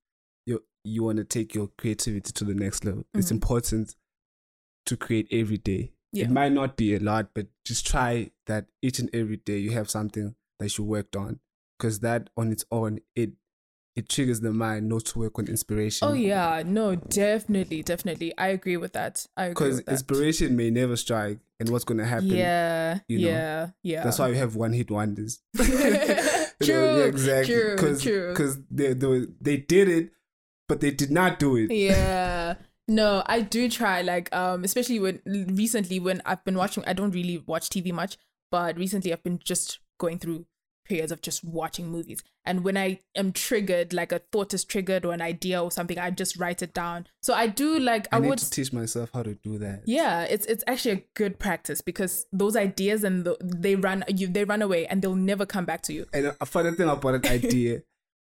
you 0.47 0.63
you 0.85 1.03
want 1.05 1.19
to 1.19 1.25
take 1.25 1.55
your 1.55 1.69
creativity 1.79 2.33
to 2.33 2.45
the 2.45 2.55
next 2.55 2.85
level, 2.85 3.05
it's 3.15 3.29
Mhm. 3.29 3.33
important 3.41 3.97
to 4.87 4.97
create 4.97 5.29
every 5.31 5.59
day. 5.59 5.93
Yeah. 6.13 6.25
It 6.25 6.31
might 6.31 6.53
not 6.53 6.77
be 6.77 6.95
a 6.95 6.99
lot, 6.99 7.31
but 7.35 7.47
just 7.65 7.87
try 7.87 8.31
that 8.47 8.67
each 8.83 8.99
and 8.99 9.09
every 9.15 9.39
day 9.39 9.59
you 9.59 9.71
have 9.71 9.89
something 9.91 10.35
that 10.59 10.77
you 10.77 10.85
worked 10.85 11.17
on, 11.17 11.41
because 11.79 12.01
that 12.01 12.29
on 12.37 12.53
its 12.53 12.65
own 12.71 13.01
it 13.17 13.33
it 13.95 14.09
triggers 14.09 14.41
the 14.41 14.53
mind 14.53 14.89
not 14.89 15.05
to 15.05 15.19
work 15.19 15.39
on 15.39 15.47
inspiration. 15.49 16.09
Oh 16.09 16.15
yeah, 16.15 16.63
no, 16.65 16.97
definitely, 16.97 17.83
definitely. 17.83 18.33
I 18.39 18.49
agree 18.49 18.77
with 18.77 18.93
that. 18.95 19.27
I 19.37 19.47
agree 19.47 19.69
because 19.69 19.81
inspiration 19.81 20.57
may 20.57 20.71
never 20.71 20.97
strike, 20.97 21.39
and 21.61 21.69
what's 21.71 21.85
gonna 21.85 22.05
happen? 22.05 22.29
Yeah, 22.29 22.99
you 23.09 23.19
know? 23.19 23.29
yeah, 23.29 23.69
yeah. 23.83 24.05
That's 24.05 24.19
why 24.19 24.31
we 24.31 24.37
have 24.37 24.57
one 24.57 24.73
hit 24.73 24.91
wonders. 24.91 25.41
True, 26.63 27.03
exactly. 27.03 27.55
true, 27.55 27.77
Cause, 27.77 28.03
true. 28.03 28.29
Because 28.31 28.59
they, 28.71 28.93
they 28.93 29.27
they 29.41 29.57
did 29.57 29.89
it, 29.89 30.13
but 30.69 30.81
they 30.81 30.91
did 30.93 31.11
not 31.11 31.39
do 31.39 31.57
it. 31.57 31.71
yeah 31.71 32.55
no 32.89 33.23
i 33.27 33.41
do 33.41 33.69
try 33.69 34.03
like 34.03 34.35
um 34.35 34.65
especially 34.65 34.99
when 34.99 35.21
recently 35.27 36.01
when 36.01 36.21
i've 36.27 36.45
been 36.45 36.57
watching 36.57 36.85
i 36.87 36.93
don't 36.93 37.13
really 37.13 37.43
watch 37.47 37.69
tv 37.69 37.93
much 37.93 38.17
but 38.51 38.77
recently 38.77 39.13
i've 39.13 39.23
been 39.23 39.39
just 39.45 39.79
going 39.99 40.19
through 40.19 40.45
periods 40.85 41.13
of 41.13 41.23
just 41.23 41.45
watching 41.45 41.89
movies. 41.89 42.23
And 42.45 42.65
when 42.65 42.77
i 42.77 42.99
am 43.15 43.33
triggered 43.33 43.93
like 43.93 44.13
a 44.13 44.19
thought 44.19 44.53
is 44.53 44.65
triggered 44.65 45.05
or 45.05 45.13
an 45.13 45.23
idea 45.23 45.63
or 45.63 45.71
something 45.71 45.99
i 45.99 46.11
just 46.11 46.37
write 46.37 46.63
it 46.63 46.75
down. 46.75 47.07
So 47.23 47.35
i 47.35 47.47
do 47.47 47.79
like 47.79 48.09
i, 48.13 48.17
I, 48.17 48.21
would 48.21 48.39
teach 48.39 48.73
myself 48.73 49.11
how 49.15 49.23
to 49.23 49.35
do 49.35 49.59
that. 49.59 49.83
yeah 49.87 50.23
it's 50.23 50.47
it's 50.47 50.65
actually 50.67 50.93
a 50.93 51.05
good 51.15 51.39
practice 51.39 51.81
because 51.81 52.27
those 52.33 52.57
ideas 52.57 53.05
and 53.05 53.25
the, 53.25 53.37
they 53.41 53.77
run 53.77 54.05
you 54.09 54.27
they 54.27 54.45
run 54.45 54.63
away 54.63 54.87
and 54.87 55.03
they'll 55.03 55.15
never 55.15 55.47
come 55.47 55.65
back 55.65 55.83
to 55.83 55.93
you. 55.93 56.07
And 56.13 56.35
a 56.41 56.47
funny 56.47 56.73
thing 56.73 56.89
about 56.89 57.15
an 57.15 57.27
idea, 57.27 57.83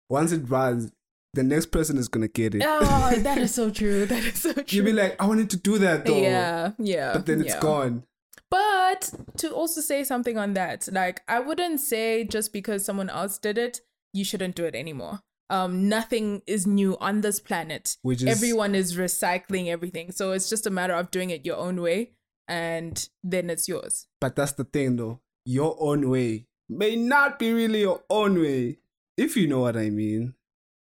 once 0.09 0.33
it 0.33 0.49
runs, 0.49 0.93
the 1.37 1.45
next 1.45 1.67
person 1.67 1.97
is 1.99 2.09
gonna 2.09 2.29
get 2.29 2.55
it. 2.57 2.63
oh 2.65 3.15
that 3.19 3.39
is 3.39 3.55
so 3.55 3.71
true 3.71 4.05
that 4.07 4.25
is 4.25 4.41
so 4.43 4.53
true 4.53 4.65
You'll 4.69 4.87
be 4.87 4.93
like, 4.93 5.15
I 5.23 5.27
wanted 5.27 5.49
to 5.51 5.57
do 5.57 5.79
that 5.79 6.05
though. 6.05 6.19
yeah 6.19 6.73
yeah 6.79 7.13
But 7.15 7.27
then 7.27 7.41
it's 7.43 7.55
yeah. 7.55 7.61
gone. 7.61 8.03
But 8.51 9.11
to 9.39 9.51
also 9.53 9.81
say 9.81 10.05
something 10.05 10.39
on 10.39 10.55
that, 10.55 10.89
like 10.93 11.21
I 11.29 11.41
wouldn't 11.41 11.81
say 11.81 12.25
just 12.25 12.53
because 12.53 12.85
someone 12.85 13.11
else 13.11 13.39
did 13.39 13.59
it, 13.59 13.81
you 14.13 14.25
shouldn't 14.25 14.55
do 14.57 14.65
it 14.65 14.75
anymore. 14.75 15.21
Um, 15.51 15.89
nothing 15.89 16.43
is 16.47 16.67
new 16.67 16.97
on 16.99 17.21
this 17.21 17.39
planet. 17.39 17.97
Which 18.03 18.23
is 18.23 18.29
Everyone 18.29 18.75
is 18.75 18.97
recycling 18.97 19.67
everything, 19.69 20.11
so 20.13 20.33
it's 20.33 20.49
just 20.49 20.67
a 20.67 20.71
matter 20.71 20.95
of 20.95 21.11
doing 21.11 21.31
it 21.31 21.45
your 21.47 21.57
own 21.57 21.81
way, 21.83 22.13
and 22.49 23.09
then 23.23 23.51
it's 23.51 23.69
yours. 23.69 24.07
But 24.21 24.37
that's 24.37 24.53
the 24.53 24.65
thing 24.65 24.97
though. 24.97 25.21
Your 25.45 25.77
own 25.79 26.09
way 26.09 26.47
may 26.69 26.95
not 26.97 27.39
be 27.39 27.53
really 27.53 27.81
your 27.81 28.03
own 28.11 28.41
way. 28.41 28.79
If 29.17 29.37
you 29.37 29.49
know 29.49 29.61
what 29.61 29.77
I 29.77 29.91
mean. 29.91 30.35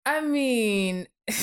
I 0.05 0.21
mean, 0.21 1.07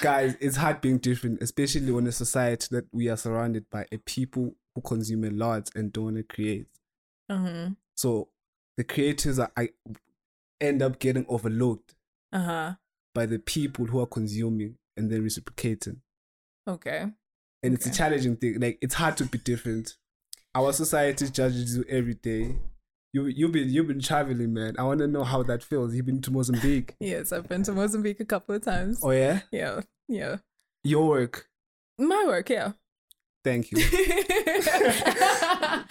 Guys, 0.00 0.36
it's 0.40 0.56
hard 0.56 0.80
being 0.80 0.98
different, 0.98 1.42
especially 1.42 1.90
when 1.90 2.06
a 2.06 2.12
society 2.12 2.68
that 2.70 2.86
we 2.92 3.08
are 3.08 3.16
surrounded 3.16 3.68
by 3.70 3.86
a 3.92 3.98
people 3.98 4.54
who 4.74 4.80
consume 4.80 5.24
a 5.24 5.30
lot 5.30 5.70
and 5.74 5.92
don't 5.92 6.04
want 6.04 6.16
to 6.16 6.22
create. 6.22 6.68
uh-huh, 7.28 7.70
So 7.96 8.28
the 8.76 8.84
creators 8.84 9.38
are 9.38 9.50
I 9.56 9.70
end 10.60 10.80
up 10.82 10.98
getting 11.00 11.26
overlooked 11.28 11.94
uh-huh. 12.32 12.74
by 13.14 13.26
the 13.26 13.38
people 13.40 13.86
who 13.86 14.00
are 14.00 14.06
consuming 14.06 14.76
and 14.96 15.10
then 15.10 15.22
reciprocating. 15.22 16.00
Okay. 16.68 17.06
and 17.62 17.74
it's 17.74 17.86
a 17.86 17.92
challenging 17.92 18.36
thing. 18.36 18.60
Like 18.60 18.78
it's 18.80 18.94
hard 18.94 19.16
to 19.18 19.24
be 19.24 19.38
different. 19.38 19.96
Our 20.54 20.72
society 20.72 21.28
judges 21.28 21.76
you 21.76 21.84
every 21.88 22.14
day. 22.14 22.56
You 23.12 23.26
you've 23.26 23.52
been 23.52 23.68
you've 23.68 23.88
been 23.88 24.00
traveling, 24.00 24.52
man. 24.54 24.76
I 24.78 24.84
want 24.84 25.00
to 25.00 25.06
know 25.08 25.24
how 25.24 25.42
that 25.44 25.62
feels. 25.64 25.94
You've 25.94 26.06
been 26.06 26.22
to 26.22 26.30
Mozambique. 26.30 26.94
Yes, 27.00 27.32
I've 27.32 27.48
been 27.48 27.62
to 27.64 27.72
Mozambique 27.72 28.20
a 28.20 28.24
couple 28.24 28.54
of 28.54 28.62
times. 28.62 29.00
Oh 29.02 29.10
yeah, 29.10 29.40
Yeah, 29.50 29.80
yeah. 30.08 30.36
your 30.84 31.08
work. 31.08 31.48
My 31.98 32.24
work, 32.26 32.48
yeah. 32.50 32.72
Thank 33.42 33.70
you, 33.72 33.78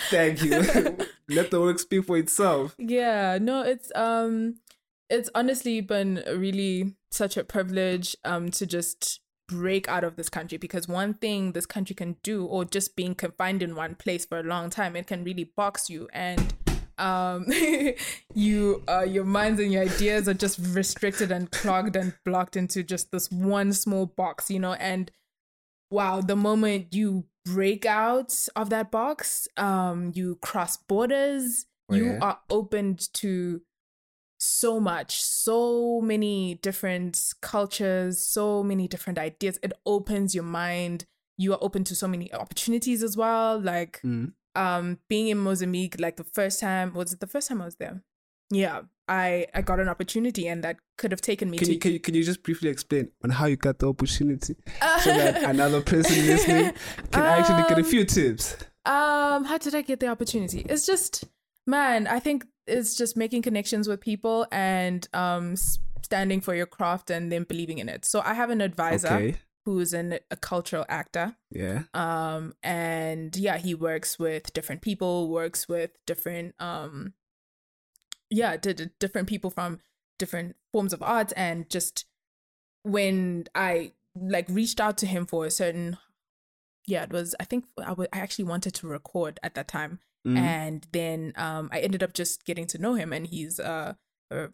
thank 0.10 0.44
you. 0.44 0.52
Let 1.30 1.52
the 1.52 1.60
work 1.60 1.80
speak 1.80 2.06
for 2.06 2.18
itself. 2.18 2.76
yeah, 2.78 3.38
no, 3.42 3.62
it's 3.64 3.92
um 3.96 4.56
it's 5.10 5.30
honestly 5.34 5.82
been 5.82 6.24
really 6.28 6.96
such 7.12 7.38
a 7.38 7.44
privilege 7.44 8.16
um 8.24 8.52
to 8.52 8.66
just 8.66 9.20
break 9.48 9.88
out 9.88 10.04
of 10.04 10.16
this 10.16 10.30
country 10.30 10.60
because 10.60 10.88
one 10.88 11.16
thing 11.16 11.54
this 11.54 11.66
country 11.66 11.96
can 11.96 12.16
do 12.22 12.46
or 12.46 12.64
just 12.66 12.96
being 12.96 13.16
confined 13.16 13.64
in 13.64 13.76
one 13.76 13.96
place 13.96 14.24
for 14.26 14.40
a 14.40 14.44
long 14.44 14.70
time 14.70 14.96
it 14.96 15.08
can 15.08 15.24
really 15.24 15.46
box 15.58 15.90
you 15.90 16.08
and 16.14 16.54
um 17.00 17.46
you 18.34 18.84
uh 18.88 19.02
your 19.02 19.24
minds 19.26 19.60
and 19.60 19.72
your 19.72 19.84
ideas 19.84 20.28
are 20.28 20.34
just 20.34 20.60
restricted 20.76 21.32
and 21.32 21.50
clogged 21.52 21.96
and 21.96 22.14
blocked 22.26 22.56
into 22.56 22.84
just 22.84 23.12
this 23.12 23.32
one 23.32 23.74
small 23.74 24.06
box 24.06 24.52
you 24.52 24.60
know 24.60 24.74
and 24.74 25.12
wow 25.90 26.22
the 26.22 26.36
moment 26.36 26.94
you 26.94 27.26
break 27.46 27.86
out 27.86 28.36
of 28.56 28.70
that 28.70 28.92
box 28.92 29.48
um 29.58 30.12
you 30.14 30.36
cross 30.42 30.78
borders 30.78 31.66
Oh, 31.92 31.96
you 31.96 32.06
yeah? 32.06 32.20
are 32.22 32.40
opened 32.52 33.12
to 33.16 33.62
so 34.38 34.80
much 34.80 35.22
so 35.22 36.00
many 36.02 36.56
different 36.62 37.34
cultures 37.42 38.20
so 38.26 38.62
many 38.64 38.88
different 38.88 39.18
ideas 39.18 39.58
it 39.64 39.74
opens 39.86 40.36
your 40.36 40.44
mind 40.44 41.06
you 41.38 41.52
are 41.54 41.58
open 41.62 41.84
to 41.86 41.96
so 41.96 42.08
many 42.08 42.32
opportunities 42.34 43.02
as 43.02 43.18
well 43.18 43.60
like 43.60 44.00
Mm. 44.06 44.34
Um 44.56 44.98
being 45.10 45.28
in 45.28 45.38
Mozambique 45.38 45.96
like 46.00 46.18
the 46.18 46.24
first 46.24 46.60
time 46.60 46.94
was 46.94 47.14
it 47.14 47.20
the 47.20 47.28
first 47.28 47.48
time 47.50 47.62
I 47.62 47.66
was 47.66 47.76
there 47.76 48.02
yeah 48.52 48.82
I 49.08 49.48
I 49.54 49.62
got 49.62 49.80
an 49.80 49.88
opportunity 49.90 50.48
and 50.48 50.64
that 50.64 50.78
could 50.98 51.12
have 51.12 51.22
taken 51.22 51.50
me 51.50 51.58
Can 51.58 51.68
to 51.68 51.74
you, 51.74 51.80
can 51.80 51.92
you 51.94 52.00
can 52.00 52.16
you 52.16 52.24
just 52.24 52.44
briefly 52.44 52.70
explain 52.70 53.12
on 53.24 53.30
how 53.32 53.46
you 53.46 53.56
got 53.56 53.80
the 53.80 53.88
opportunity 53.88 54.56
so 55.04 55.10
that 55.12 55.44
another 55.44 55.82
person 55.82 56.16
listening 56.26 56.74
can 57.12 57.24
actually 57.26 57.64
get 57.64 57.78
a 57.78 57.82
Um, 57.82 57.84
few 57.84 58.06
tips? 58.06 58.56
Um, 58.86 59.44
how 59.46 59.58
did 59.60 59.76
I 59.76 59.82
get 59.82 60.00
the 60.00 60.08
opportunity? 60.08 60.66
It's 60.68 60.86
just, 60.86 61.26
man, 61.68 62.08
I 62.08 62.20
think 62.20 62.46
it's 62.66 62.96
just 62.96 63.16
making 63.18 63.42
connections 63.44 63.88
with 63.88 64.00
people 64.02 64.48
and 64.52 65.08
um 65.14 65.56
standing 66.02 66.42
for 66.42 66.56
your 66.56 66.66
craft 66.66 67.12
and 67.12 67.32
then 67.32 67.44
believing 67.44 67.78
in 67.78 67.88
it. 67.90 68.06
So 68.06 68.22
I 68.22 68.34
have 68.34 68.50
an 68.50 68.62
advisor 68.62 69.14
Okay. 69.14 69.36
Who's 69.74 69.94
an, 69.94 70.20
a 70.32 70.36
cultural 70.36 70.86
actor. 70.90 71.36
Yeah. 71.52 71.84
Um, 71.94 72.54
and 72.64 73.36
yeah, 73.36 73.58
he 73.58 73.74
works 73.76 74.18
with 74.20 74.54
different 74.54 74.82
people, 74.82 75.30
works 75.30 75.68
with 75.68 75.92
different 76.06 76.56
um, 76.60 77.14
yeah, 78.30 78.58
d- 78.58 78.74
d- 78.74 78.90
different 79.00 79.28
people 79.28 79.50
from 79.50 79.80
different 80.18 80.56
forms 80.72 80.94
of 80.94 81.02
art, 81.02 81.34
and 81.36 81.70
just 81.70 82.06
when 82.84 83.46
I 83.56 83.94
like 84.16 84.46
reached 84.50 84.80
out 84.82 84.98
to 85.00 85.06
him 85.06 85.26
for 85.26 85.46
a 85.46 85.52
certain 85.52 85.98
yeah 86.88 87.04
it 87.04 87.12
was 87.12 87.36
i 87.40 87.44
think 87.44 87.66
I 87.78 87.94
I 88.12 88.20
actually 88.20 88.46
wanted 88.46 88.74
to 88.76 88.88
record 88.88 89.40
at 89.44 89.54
that 89.56 89.68
time 89.68 90.00
Mm. 90.28 90.38
and 90.38 90.88
then 90.92 91.32
um 91.38 91.70
i 91.72 91.80
ended 91.80 92.04
up 92.04 92.12
just 92.14 92.44
getting 92.44 92.68
to 92.68 92.78
know 92.78 92.96
him 92.96 93.14
and 93.14 93.26
he's 93.28 93.58
uh, 93.58 93.94
a 94.32 94.50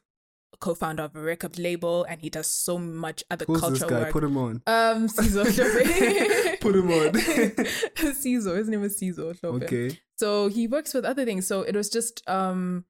co-founder 0.59 1.03
of 1.03 1.15
a 1.15 1.19
record 1.21 1.57
label 1.59 2.03
and 2.09 2.21
he 2.21 2.29
does 2.29 2.47
so 2.47 2.77
much 2.77 3.23
other 3.29 3.45
Who's 3.45 3.61
this 3.61 3.69
cultural 3.79 3.89
guy? 3.89 3.99
work 4.03 4.11
Put 4.13 4.23
him 4.23 4.37
on. 4.37 4.61
um 4.67 5.07
Shope. 5.07 5.47
Put 6.61 6.75
him 6.75 6.91
on. 6.91 7.11
Cizo 7.13 8.55
his 8.57 8.69
name 8.69 8.83
is 8.83 8.99
Shope. 8.99 9.43
okay. 9.43 9.99
so 10.17 10.47
he 10.47 10.67
works 10.67 10.93
with 10.93 11.05
other 11.05 11.25
things 11.25 11.45
so 11.47 11.61
it 11.61 11.75
was 11.75 11.89
just 11.89 12.21
um 12.29 12.85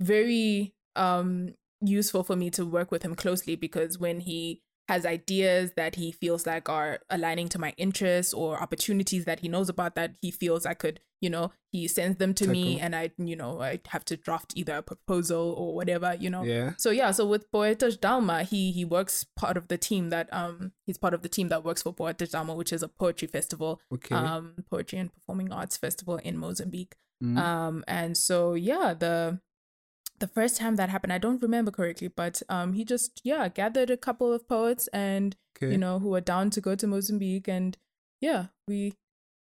very 0.00 0.74
um 0.96 1.54
useful 1.80 2.22
for 2.22 2.36
me 2.36 2.50
to 2.50 2.64
work 2.66 2.90
with 2.90 3.02
him 3.02 3.14
closely 3.14 3.56
because 3.56 3.98
when 3.98 4.20
he 4.20 4.62
has 4.90 5.06
ideas 5.06 5.72
that 5.76 5.92
he 5.94 6.10
feels 6.22 6.42
like 6.46 6.68
are 6.68 6.98
aligning 7.16 7.48
to 7.48 7.58
my 7.58 7.72
interests 7.76 8.32
or 8.34 8.60
opportunities 8.60 9.24
that 9.24 9.40
he 9.40 9.48
knows 9.48 9.68
about 9.68 9.94
that 9.94 10.10
he 10.20 10.30
feels 10.42 10.66
I 10.66 10.74
could, 10.74 10.98
you 11.20 11.30
know, 11.30 11.52
he 11.70 11.86
sends 11.86 12.16
them 12.18 12.32
to 12.34 12.46
me 12.54 12.80
and 12.80 12.92
I, 12.96 13.04
you 13.16 13.36
know, 13.36 13.60
I 13.60 13.80
have 13.94 14.04
to 14.06 14.16
draft 14.16 14.52
either 14.56 14.74
a 14.76 14.82
proposal 14.82 15.54
or 15.56 15.74
whatever, 15.78 16.10
you 16.18 16.30
know. 16.34 16.42
Yeah. 16.42 16.72
So 16.78 16.90
yeah, 16.90 17.10
so 17.12 17.22
with 17.24 17.50
Poetas 17.52 17.96
d'Alma, 18.04 18.42
he 18.42 18.72
he 18.72 18.84
works 18.84 19.24
part 19.42 19.56
of 19.56 19.68
the 19.68 19.78
team 19.78 20.10
that 20.10 20.26
um 20.32 20.72
he's 20.86 20.98
part 20.98 21.14
of 21.14 21.22
the 21.22 21.28
team 21.36 21.48
that 21.48 21.64
works 21.64 21.82
for 21.82 21.92
Poetas 21.92 22.30
d'Alma, 22.30 22.54
which 22.54 22.72
is 22.72 22.82
a 22.82 22.88
poetry 22.88 23.28
festival, 23.28 23.80
Okay. 23.94 24.14
um 24.14 24.54
poetry 24.70 24.98
and 24.98 25.12
performing 25.12 25.52
arts 25.52 25.76
festival 25.76 26.16
in 26.16 26.36
Mozambique. 26.36 26.96
Mm. 27.22 27.36
Um, 27.38 27.84
and 27.86 28.16
so 28.16 28.54
yeah, 28.54 28.94
the 29.04 29.40
the 30.20 30.28
first 30.28 30.56
time 30.56 30.76
that 30.76 30.90
happened, 30.90 31.12
I 31.12 31.18
don't 31.18 31.42
remember 31.42 31.70
correctly, 31.70 32.08
but 32.08 32.42
um, 32.48 32.74
he 32.74 32.84
just 32.84 33.20
yeah 33.24 33.48
gathered 33.48 33.90
a 33.90 33.96
couple 33.96 34.32
of 34.32 34.46
poets 34.46 34.86
and 34.88 35.34
okay. 35.56 35.72
you 35.72 35.78
know 35.78 35.98
who 35.98 36.10
were 36.10 36.20
down 36.20 36.50
to 36.50 36.60
go 36.60 36.74
to 36.74 36.86
Mozambique, 36.86 37.48
and 37.48 37.76
yeah, 38.20 38.46
we. 38.68 38.94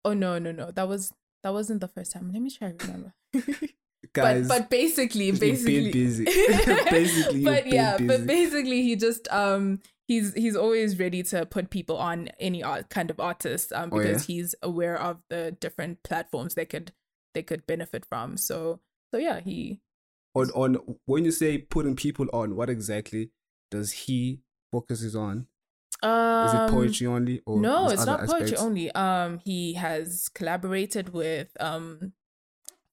Oh 0.03 0.13
no 0.13 0.37
no 0.37 0.51
no! 0.51 0.71
That 0.71 0.87
was 0.87 1.13
that 1.43 1.53
wasn't 1.53 1.81
the 1.81 1.87
first 1.87 2.11
time. 2.11 2.31
Let 2.33 2.41
me 2.41 2.49
try 2.49 2.71
to 2.71 2.85
remember. 2.85 3.13
Guys, 4.13 4.47
but 4.47 4.47
but 4.59 4.69
basically 4.69 5.31
basically 5.31 5.91
busy. 5.91 6.25
Basically, 6.25 7.43
but 7.43 7.67
yeah 7.67 7.97
busy. 7.97 8.07
but 8.07 8.27
basically 8.27 8.81
he 8.81 8.95
just 8.95 9.27
um 9.31 9.79
he's 10.07 10.33
he's 10.33 10.55
always 10.55 10.99
ready 10.99 11.23
to 11.23 11.45
put 11.45 11.69
people 11.69 11.97
on 11.97 12.29
any 12.39 12.63
art 12.63 12.89
kind 12.89 13.09
of 13.09 13.19
artist 13.19 13.73
um 13.73 13.89
Oh, 13.91 13.99
yeah? 13.99 14.07
because 14.07 14.25
he's 14.25 14.55
aware 14.61 14.99
of 14.99 15.21
the 15.29 15.55
different 15.59 16.03
platforms 16.03 16.55
they 16.55 16.65
could 16.65 16.91
they 17.33 17.43
could 17.43 17.65
benefit 17.65 18.05
from 18.05 18.37
so 18.37 18.79
so 19.11 19.19
yeah 19.19 19.39
he 19.39 19.81
on 20.35 20.51
on 20.51 20.77
when 21.05 21.25
you 21.25 21.31
say 21.31 21.57
putting 21.57 21.95
people 21.95 22.27
on, 22.33 22.55
what 22.55 22.69
exactly 22.69 23.31
does 23.71 23.91
he 23.91 24.41
focuses 24.71 25.15
on? 25.15 25.47
um 26.03 26.45
Is 26.45 26.53
it 26.53 26.71
poetry 26.71 27.07
only 27.07 27.41
or 27.45 27.61
no 27.61 27.89
it's 27.89 28.05
not 28.05 28.19
poetry 28.25 28.41
aspects? 28.43 28.61
only 28.61 28.91
um 28.91 29.39
he 29.39 29.73
has 29.73 30.29
collaborated 30.29 31.13
with 31.13 31.49
um 31.59 32.11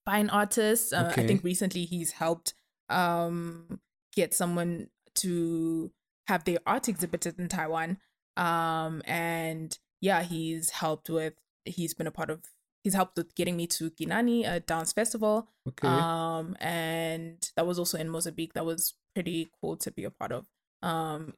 fine 0.05 0.31
artists 0.31 0.93
uh, 0.93 1.13
i 1.17 1.23
think 1.27 1.43
recently 1.45 1.85
he's 1.85 2.13
helped 2.13 2.55
um 2.89 3.81
get 4.15 4.33
someone 4.35 4.89
to 5.17 5.91
have 6.29 6.45
their 6.45 6.59
art 6.65 6.89
exhibited 6.89 7.39
in 7.39 7.49
taiwan 7.49 7.99
um 8.37 9.03
and 9.05 9.79
yeah 10.01 10.23
he's 10.23 10.71
helped 10.71 11.11
with 11.11 11.35
he's 11.65 11.95
been 11.95 12.07
a 12.07 12.11
part 12.13 12.31
of 12.31 12.41
he's 12.85 12.95
helped 12.95 13.17
with 13.17 13.35
getting 13.35 13.57
me 13.57 13.67
to 13.67 13.91
Kinani, 13.91 14.47
a 14.51 14.61
dance 14.61 14.93
festival 14.93 15.49
Okay. 15.69 15.87
um 15.89 16.57
and 16.61 17.51
that 17.57 17.67
was 17.67 17.79
also 17.79 17.99
in 17.99 18.09
mozambique. 18.09 18.55
That 18.55 18.67
was 18.67 18.95
pretty 19.15 19.51
cool 19.61 19.77
to 19.77 19.91
be 19.91 20.05
a 20.05 20.11
part 20.11 20.33
of. 20.33 20.47
Um 20.83 21.35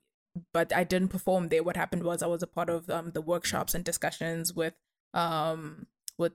but 0.52 0.72
i 0.74 0.82
didn't 0.84 1.08
perform 1.08 1.48
there. 1.48 1.62
What 1.62 1.76
happened 1.76 2.02
was 2.02 2.22
i 2.22 2.26
was 2.26 2.42
a 2.42 2.46
part 2.46 2.68
of 2.70 2.88
um 2.90 3.10
the 3.12 3.20
workshops 3.20 3.74
and 3.74 3.84
discussions 3.84 4.52
with 4.54 4.74
um 5.12 5.86
with 6.18 6.32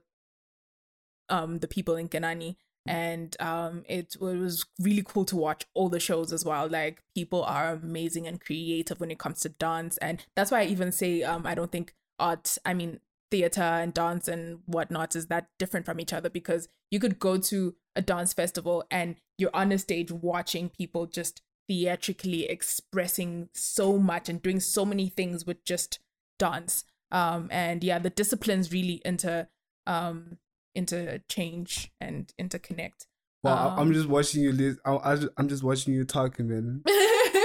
um 1.28 1.58
the 1.58 1.68
people 1.68 1.96
in 1.96 2.08
Kinani 2.08 2.56
and 2.86 3.36
um 3.40 3.84
it, 3.88 4.14
it 4.14 4.20
was 4.20 4.64
really 4.80 5.02
cool 5.04 5.24
to 5.26 5.36
watch 5.36 5.64
all 5.74 5.88
the 5.88 6.00
shows 6.00 6.32
as 6.32 6.44
well. 6.44 6.68
Like 6.68 7.02
people 7.14 7.42
are 7.44 7.72
amazing 7.72 8.26
and 8.26 8.40
creative 8.40 9.00
when 9.00 9.10
it 9.10 9.18
comes 9.18 9.40
to 9.40 9.48
dance. 9.50 9.96
And 9.98 10.24
that's 10.34 10.50
why 10.50 10.60
i 10.60 10.64
even 10.64 10.92
say 10.92 11.22
um 11.22 11.46
i 11.46 11.54
don't 11.54 11.70
think 11.72 11.94
art 12.18 12.56
i 12.64 12.72
mean 12.74 13.00
theater 13.30 13.62
and 13.62 13.94
dance 13.94 14.28
and 14.28 14.58
whatnot 14.66 15.14
is 15.14 15.26
that 15.26 15.48
different 15.58 15.86
from 15.86 16.00
each 16.00 16.12
other 16.12 16.28
because 16.28 16.68
you 16.90 16.98
could 16.98 17.18
go 17.18 17.36
to 17.38 17.74
a 17.96 18.02
dance 18.02 18.32
festival 18.32 18.84
and 18.90 19.16
you're 19.38 19.54
on 19.54 19.72
a 19.72 19.78
stage 19.78 20.10
watching 20.10 20.68
people 20.68 21.06
just 21.06 21.42
theatrically 21.68 22.46
expressing 22.48 23.48
so 23.54 23.96
much 23.98 24.28
and 24.28 24.42
doing 24.42 24.58
so 24.60 24.84
many 24.84 25.08
things 25.08 25.46
with 25.46 25.64
just 25.64 26.00
dance 26.38 26.84
um 27.12 27.48
and 27.52 27.84
yeah 27.84 27.98
the 27.98 28.10
disciplines 28.10 28.72
really 28.72 29.00
inter 29.04 29.46
um 29.86 30.38
interchange 30.74 31.92
and 32.00 32.32
interconnect 32.40 33.06
Well, 33.42 33.54
I- 33.54 33.74
I'm 33.74 33.88
um, 33.88 33.92
just 33.92 34.08
watching 34.08 34.42
you. 34.42 34.52
Liz. 34.52 34.78
I, 34.84 34.92
I 34.92 35.16
I'm 35.36 35.48
just 35.48 35.62
watching 35.62 35.94
you 35.94 36.04
talking, 36.04 36.48
man. 36.48 36.82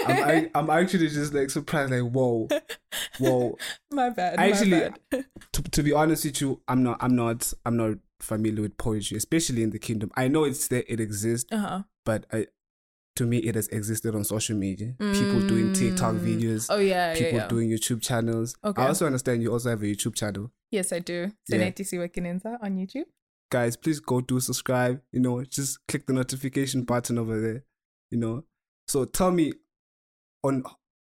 I'm, 0.06 0.50
I'm 0.56 0.70
actually 0.70 1.10
just 1.10 1.34
like 1.34 1.50
surprised, 1.50 1.92
like 1.92 2.02
whoa, 2.04 2.48
whoa. 3.20 3.58
my 3.92 4.10
bad 4.10 4.40
Actually, 4.40 4.72
bad. 4.80 5.00
To, 5.54 5.64
to 5.64 5.84
be 5.84 5.94
honest 5.94 6.26
with 6.26 6.42
you, 6.42 6.62
I'm 6.68 6.84
not, 6.84 6.98
I'm 7.02 7.16
not, 7.16 7.52
I'm 7.66 7.78
not 7.78 7.98
familiar 8.20 8.62
with 8.62 8.78
poetry, 8.78 9.18
especially 9.18 9.64
in 9.64 9.70
the 9.72 9.80
kingdom. 9.80 10.12
I 10.16 10.28
know 10.28 10.44
it's 10.44 10.68
there, 10.68 10.84
it 10.88 11.00
exists, 11.00 11.52
uh-huh 11.52 11.84
but 12.06 12.26
I, 12.32 12.46
to 13.16 13.26
me, 13.26 13.38
it 13.40 13.56
has 13.56 13.68
existed 13.70 14.14
on 14.14 14.24
social 14.24 14.56
media. 14.56 14.94
People 15.00 15.48
doing 15.48 15.74
TikTok 15.74 16.16
Mm. 16.16 16.20
videos, 16.20 16.68
oh 16.70 16.78
yeah 16.78 17.14
people 17.14 17.32
yeah, 17.32 17.38
yeah. 17.38 17.48
doing 17.48 17.70
YouTube 17.70 18.02
channels. 18.02 18.56
Okay. 18.64 18.82
I 18.82 18.88
also 18.88 19.06
understand 19.08 19.42
you 19.42 19.52
also 19.52 19.70
have 19.72 19.82
a 19.82 19.86
YouTube 19.86 20.14
channel. 20.16 20.52
yes 20.72 20.92
i 20.92 21.00
do 21.00 21.32
Yeah. 21.48 21.58
Seneti 21.58 21.84
Siwakinenza 21.86 22.58
on 22.62 22.78
youtube 22.78 23.06
Guys, 23.52 23.78
please 23.78 24.00
go 24.02 24.22
do 24.22 24.40
subscribe. 24.40 25.02
You 25.12 25.20
know, 25.22 25.44
just 25.46 25.78
click 25.88 26.06
the 26.08 26.14
notification 26.14 26.84
button 26.84 27.18
over 27.18 27.40
there. 27.40 27.64
You 28.12 28.18
know, 28.18 28.44
so 28.88 29.06
tell 29.06 29.32
me 29.32 29.54
on 30.48 30.64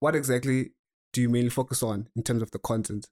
what 0.01 0.15
exactly 0.15 0.73
do 1.13 1.21
you 1.23 1.29
mainly 1.29 1.51
focus 1.51 1.83
on 1.83 2.09
in 2.17 2.23
terms 2.23 2.43
of 2.43 2.51
the 2.51 2.59
content? 2.59 3.09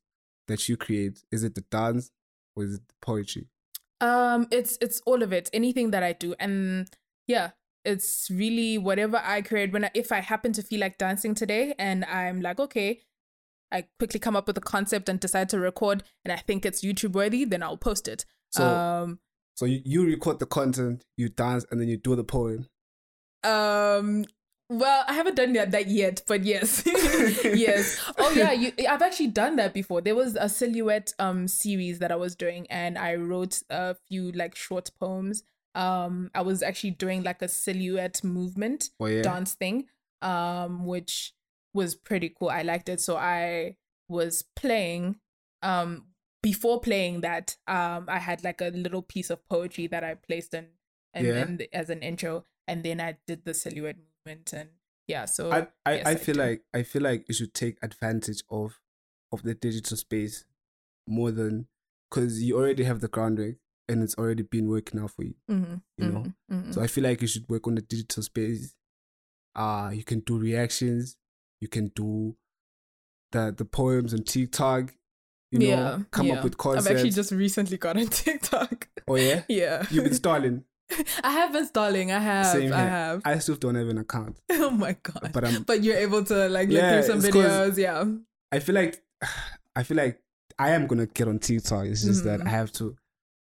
that 0.49 0.69
you 0.69 0.77
create? 0.77 1.25
Is 1.33 1.43
it 1.43 1.57
the 1.57 1.65
dance 1.73 2.13
or 2.55 2.63
is 2.63 2.75
it 2.77 2.83
the 2.87 2.95
poetry? 3.03 3.49
Um, 4.01 4.47
it's 4.53 4.79
it's 4.81 5.01
all 5.05 5.23
of 5.25 5.33
it. 5.33 5.51
Anything 5.53 5.91
that 5.91 6.05
I 6.05 6.13
do, 6.13 6.37
and 6.39 6.89
yeah, 7.27 7.51
it's 7.85 8.29
really 8.31 8.79
whatever 8.79 9.21
I 9.25 9.43
create. 9.43 9.73
When 9.73 9.87
I, 9.87 9.91
if 9.93 10.13
I 10.13 10.21
happen 10.21 10.53
to 10.53 10.63
feel 10.63 10.79
like 10.81 10.99
dancing 10.99 11.35
today, 11.35 11.75
and 11.81 12.05
I'm 12.05 12.41
like, 12.43 12.61
okay, 12.61 13.01
I 13.73 13.87
quickly 13.99 14.21
come 14.21 14.37
up 14.37 14.47
with 14.47 14.57
a 14.57 14.61
concept 14.61 15.09
and 15.09 15.19
decide 15.19 15.49
to 15.49 15.59
record, 15.59 16.05
and 16.25 16.31
I 16.31 16.37
think 16.37 16.65
it's 16.65 16.85
YouTube 16.85 17.13
worthy, 17.15 17.45
then 17.45 17.63
I'll 17.65 17.77
post 17.77 18.07
it. 18.07 18.25
So- 18.53 18.65
um, 18.65 19.19
So 19.57 19.65
you, 19.67 19.81
you 19.85 20.07
record 20.07 20.39
the 20.39 20.47
content, 20.47 21.03
you 21.17 21.29
dance, 21.29 21.67
and 21.73 21.81
then 21.81 21.89
you 21.89 21.97
do 21.97 22.15
the 22.15 22.23
poem. 22.23 22.69
Um. 23.43 24.27
Well, 24.69 25.05
I 25.07 25.13
haven't 25.13 25.37
done 25.37 25.53
that, 25.53 25.71
that 25.71 25.87
yet, 25.87 26.23
but 26.27 26.43
yes, 26.45 26.83
yes. 27.45 28.05
Oh 28.19 28.33
yeah, 28.33 28.51
you, 28.51 28.73
I've 28.89 29.03
actually 29.03 29.29
done 29.29 29.57
that 29.57 29.73
before. 29.73 30.01
There 30.01 30.17
was 30.17 30.35
a 30.35 30.49
silhouette 30.49 31.15
um 31.21 31.47
series 31.47 32.01
that 32.01 32.11
I 32.11 32.17
was 32.17 32.35
doing, 32.35 32.67
and 32.69 32.99
I 32.99 33.15
wrote 33.15 33.63
a 33.71 33.95
few 34.09 34.33
like 34.33 34.57
short 34.57 34.91
poems. 34.99 35.45
Um, 35.77 36.31
I 36.35 36.41
was 36.43 36.63
actually 36.65 36.93
doing 36.93 37.23
like 37.23 37.43
a 37.43 37.49
silhouette 37.49 38.25
movement 38.25 38.91
Oh 38.99 39.07
yeah. 39.07 39.23
dance 39.23 39.55
thing, 39.55 39.87
um, 40.21 40.85
which 40.85 41.33
was 41.73 41.95
pretty 41.95 42.31
cool. 42.37 42.49
I 42.49 42.63
liked 42.63 42.89
it, 42.89 43.01
so 43.01 43.17
I 43.17 43.77
was 44.09 44.43
playing. 44.57 45.17
Um, 45.63 46.07
before 46.43 46.81
playing 46.81 47.21
that, 47.21 47.57
um, 47.69 48.07
I 48.09 48.19
had 48.19 48.43
like 48.43 48.61
a 48.61 48.69
little 48.69 49.03
piece 49.03 49.31
of 49.31 49.47
poetry 49.49 49.87
that 49.89 50.03
I 50.03 50.15
placed 50.15 50.55
in, 50.55 50.67
and, 51.15 51.61
Yeah. 51.61 51.67
as 51.73 51.89
an 51.91 52.01
intro, 52.03 52.45
and 52.67 52.83
then 52.83 53.01
I 53.01 53.19
did 53.27 53.45
the 53.45 53.55
silhouette 53.55 53.97
movement, 54.27 54.53
and 54.53 54.69
yeah. 55.09 55.25
So 55.25 55.51
I, 55.51 55.69
I, 55.85 55.95
yes, 55.97 56.07
I 56.07 56.11
I 56.11 56.15
feel 56.17 56.35
do. 56.35 56.41
like 56.41 56.63
I 56.75 56.83
feel 56.83 57.03
like 57.03 57.25
you 57.29 57.35
should 57.35 57.55
take 57.55 57.79
advantage 57.83 58.43
of 58.51 58.81
of 59.33 59.43
the 59.43 59.55
digital 59.55 59.97
space 59.97 60.45
more 61.07 61.31
than 61.31 61.67
because 62.11 62.43
you 62.43 62.57
already 62.57 62.85
have 62.85 63.01
the 63.01 63.09
groundwork 63.09 63.57
and 63.89 64.03
it's 64.03 64.15
already 64.17 64.43
been 64.43 64.69
working 64.69 65.01
out 65.01 65.13
for 65.13 65.23
you. 65.25 65.35
Mhm, 65.51 65.83
you 65.99 66.07
know, 66.07 66.25
mhm, 66.51 66.65
mhm. 66.67 66.75
So 66.75 66.83
I 66.83 66.87
feel 66.87 67.05
like 67.05 67.21
you 67.23 67.29
should 67.29 67.49
work 67.49 67.67
on 67.67 67.75
the 67.77 67.83
digital 67.83 68.23
space. 68.23 68.75
Uh 69.55 69.91
you 69.95 70.05
can 70.05 70.21
do 70.21 70.39
reactions, 70.39 71.17
you 71.61 71.69
can 71.69 71.89
do 71.95 72.37
the 73.33 73.55
the 73.57 73.65
poems 73.65 74.13
on 74.13 74.23
TikTok, 74.25 74.95
you 75.51 75.59
know, 75.61 75.67
yeah, 75.67 75.99
come 76.11 76.27
yeah. 76.27 76.35
up 76.35 76.45
with 76.45 76.59
concepts 76.59 76.87
I've 76.89 76.97
actually 76.97 77.11
just 77.11 77.33
recently 77.33 77.77
got 77.79 77.97
on 77.97 78.07
TikTok. 78.09 78.89
oh 79.09 79.17
yeah? 79.17 79.43
yeah, 79.49 79.87
You've 79.91 80.05
been 80.05 80.15
stalling. 80.15 80.65
I 81.25 81.31
have 81.33 81.53
been 81.53 81.67
stalling. 81.67 82.13
I 82.13 82.19
have. 82.19 82.47
Same 82.47 82.73
I 82.73 82.79
have. 82.79 83.23
I 83.25 83.39
still 83.39 83.57
don't 83.57 83.75
have 83.75 83.89
an 83.89 83.99
account. 83.99 84.39
oh 84.51 84.71
my 84.71 84.97
god. 85.03 85.31
But 85.33 85.45
I'm 85.45 85.63
But 85.63 85.83
you're 85.83 85.97
able 85.97 86.25
to 86.25 86.49
like 86.49 86.69
look 86.69 86.79
Yeah, 86.79 87.03
through 87.03 87.21
some 87.21 87.31
videos. 87.33 87.77
Yeah. 87.77 88.05
I 88.53 88.59
feel 88.61 88.75
like 88.75 89.03
I 89.77 89.83
feel 89.83 89.97
like 89.97 90.21
I 90.59 90.71
am 90.71 90.87
gonna 90.87 91.07
get 91.07 91.29
on 91.29 91.39
TikTok. 91.39 91.87
It's 91.87 92.05
just 92.05 92.25
that 92.25 92.41
Mhm. 92.41 92.47
I 92.47 92.51
have 92.51 92.73
to 92.73 92.97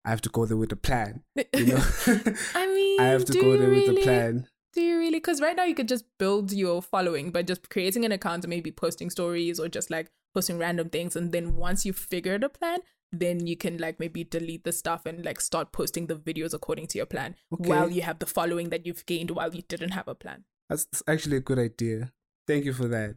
I 0.05 0.09
have 0.09 0.21
to 0.21 0.29
go 0.29 0.45
there 0.45 0.57
with 0.57 0.71
a 0.71 0.75
plan. 0.75 1.23
You 1.35 1.65
know? 1.65 1.83
I 2.55 2.67
mean, 2.67 2.99
I 2.99 3.05
have 3.07 3.25
to 3.25 3.33
go 3.33 3.53
you 3.53 3.57
there 3.57 3.69
really, 3.69 3.89
with 3.89 3.99
a 3.99 4.03
plan. 4.03 4.47
Do 4.73 4.81
you 4.81 4.99
really? 4.99 5.17
Because 5.17 5.41
right 5.41 5.55
now 5.55 5.63
you 5.63 5.73
could 5.73 5.87
just 5.87 6.05
build 6.19 6.51
your 6.51 6.81
following 6.81 7.31
by 7.31 7.41
just 7.41 7.69
creating 7.69 8.05
an 8.05 8.11
account 8.11 8.43
and 8.43 8.49
maybe 8.49 8.71
posting 8.71 9.09
stories 9.09 9.59
or 9.59 9.67
just 9.67 9.89
like 9.89 10.11
posting 10.33 10.57
random 10.59 10.89
things. 10.89 11.15
And 11.15 11.31
then 11.31 11.55
once 11.55 11.85
you've 11.85 11.97
figured 11.97 12.43
a 12.43 12.49
plan, 12.49 12.79
then 13.19 13.45
you 13.47 13.55
can 13.57 13.77
like 13.77 13.99
maybe 13.99 14.23
delete 14.23 14.63
the 14.63 14.71
stuff 14.71 15.05
and 15.05 15.23
like 15.25 15.39
start 15.41 15.71
posting 15.71 16.07
the 16.07 16.15
videos 16.15 16.53
according 16.53 16.87
to 16.87 16.97
your 16.97 17.05
plan 17.05 17.35
Okay. 17.53 17.69
while 17.69 17.89
you 17.89 18.01
have 18.01 18.19
the 18.19 18.25
following 18.25 18.69
that 18.69 18.85
you've 18.85 19.05
gained 19.05 19.31
while 19.31 19.53
you 19.53 19.61
didn't 19.67 19.91
have 19.91 20.07
a 20.07 20.15
plan. 20.15 20.43
That's, 20.69 20.85
that's 20.85 21.03
actually 21.07 21.37
a 21.37 21.41
good 21.41 21.59
idea. 21.59 22.11
Thank 22.47 22.65
you 22.65 22.73
for 22.73 22.87
that. 22.87 23.15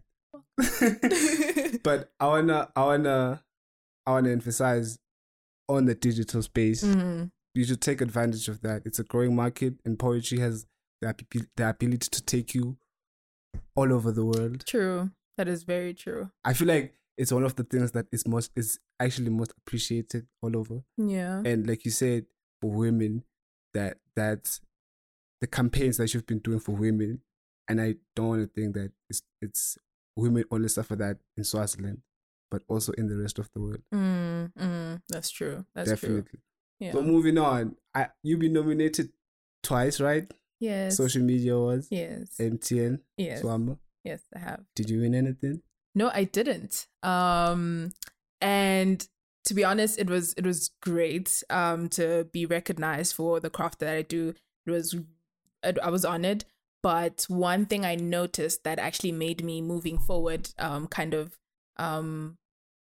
but 1.82 2.10
I 2.20 2.26
wanna 2.26 2.68
I 2.74 2.84
wanna 2.84 3.42
I 4.06 4.10
wanna 4.12 4.30
emphasize 4.30 4.98
on 5.68 5.84
the 5.86 5.94
digital 5.94 6.42
space. 6.42 6.82
Mhm. 6.84 7.30
You 7.54 7.64
should 7.64 7.80
take 7.80 8.00
advantage 8.00 8.48
of 8.48 8.60
that. 8.62 8.82
It's 8.84 8.98
a 8.98 9.04
growing 9.04 9.34
market 9.34 9.74
and 9.84 9.98
poetry 9.98 10.38
has 10.38 10.66
the, 11.00 11.14
the 11.56 11.68
ability 11.68 12.08
to 12.10 12.22
take 12.22 12.54
you 12.54 12.76
all 13.74 13.92
over 13.92 14.12
the 14.12 14.24
world. 14.24 14.64
True. 14.66 15.10
That 15.36 15.48
is 15.48 15.62
very 15.62 15.94
true. 15.94 16.30
I 16.44 16.52
feel 16.52 16.68
like 16.68 16.94
it's 17.18 17.32
one 17.32 17.44
of 17.44 17.56
the 17.56 17.64
things 17.64 17.90
that 17.92 18.06
is 18.12 18.26
most 18.26 18.52
is 18.56 18.78
actually 19.00 19.30
most 19.30 19.52
appreciated 19.58 20.26
all 20.40 20.56
over. 20.56 20.82
Yeah. 20.96 21.42
And 21.44 21.66
like 21.66 21.84
you 21.84 21.90
said, 21.90 22.26
for 22.62 22.70
women, 22.70 23.24
that 23.74 23.98
that's 24.14 24.60
the 25.40 25.48
campaigns 25.48 25.96
that 25.98 26.14
you've 26.14 26.26
been 26.26 26.38
doing 26.38 26.60
for 26.60 26.72
women. 26.72 27.20
And 27.68 27.80
I 27.80 27.96
don't 28.14 28.28
want 28.28 28.42
to 28.42 28.60
think 28.60 28.74
that 28.74 28.92
it's 29.10 29.22
it's 29.42 29.76
women 30.16 30.44
only 30.50 30.68
suffer 30.68 30.96
that 30.96 31.18
in 31.36 31.44
Swaziland, 31.44 32.02
but 32.50 32.62
also 32.68 32.92
in 32.92 33.08
the 33.08 33.16
rest 33.16 33.38
of 33.38 33.50
the 33.52 33.60
world. 33.60 33.82
Mm, 33.92 34.52
mm, 34.54 35.02
that's 35.08 35.30
true. 35.30 35.66
That's 35.74 35.88
true. 35.88 36.22
Definitely. 36.22 36.40
Yeah. 36.80 36.92
So 36.92 37.02
moving 37.02 37.36
on, 37.36 37.76
I 37.94 38.08
you've 38.22 38.40
been 38.40 38.52
nominated 38.52 39.10
twice, 39.62 40.00
right? 40.00 40.32
yes. 40.60 40.96
Social 40.96 41.22
media 41.22 41.54
awards, 41.54 41.88
yes. 41.90 42.36
MTN, 42.38 43.00
yes. 43.16 43.42
Swamba. 43.42 43.78
Yes, 44.04 44.22
I 44.34 44.38
have. 44.38 44.60
Did 44.74 44.90
you 44.90 45.00
win 45.00 45.14
anything? 45.14 45.62
No, 45.98 46.12
I 46.14 46.22
didn't. 46.22 46.86
Um, 47.02 47.92
and 48.40 49.06
to 49.46 49.54
be 49.54 49.64
honest, 49.64 49.98
it 49.98 50.08
was 50.08 50.32
it 50.34 50.46
was 50.46 50.70
great. 50.80 51.42
Um, 51.50 51.88
to 51.90 52.28
be 52.32 52.46
recognized 52.46 53.16
for 53.16 53.40
the 53.40 53.50
craft 53.50 53.80
that 53.80 53.96
I 53.96 54.02
do. 54.02 54.34
It 54.64 54.70
was, 54.70 54.94
I 55.64 55.90
was 55.90 56.04
honored. 56.04 56.44
But 56.84 57.26
one 57.26 57.66
thing 57.66 57.84
I 57.84 57.96
noticed 57.96 58.62
that 58.62 58.78
actually 58.78 59.10
made 59.10 59.42
me 59.42 59.60
moving 59.60 59.98
forward, 59.98 60.50
um, 60.60 60.86
kind 60.86 61.12
of, 61.12 61.36
um, 61.76 62.38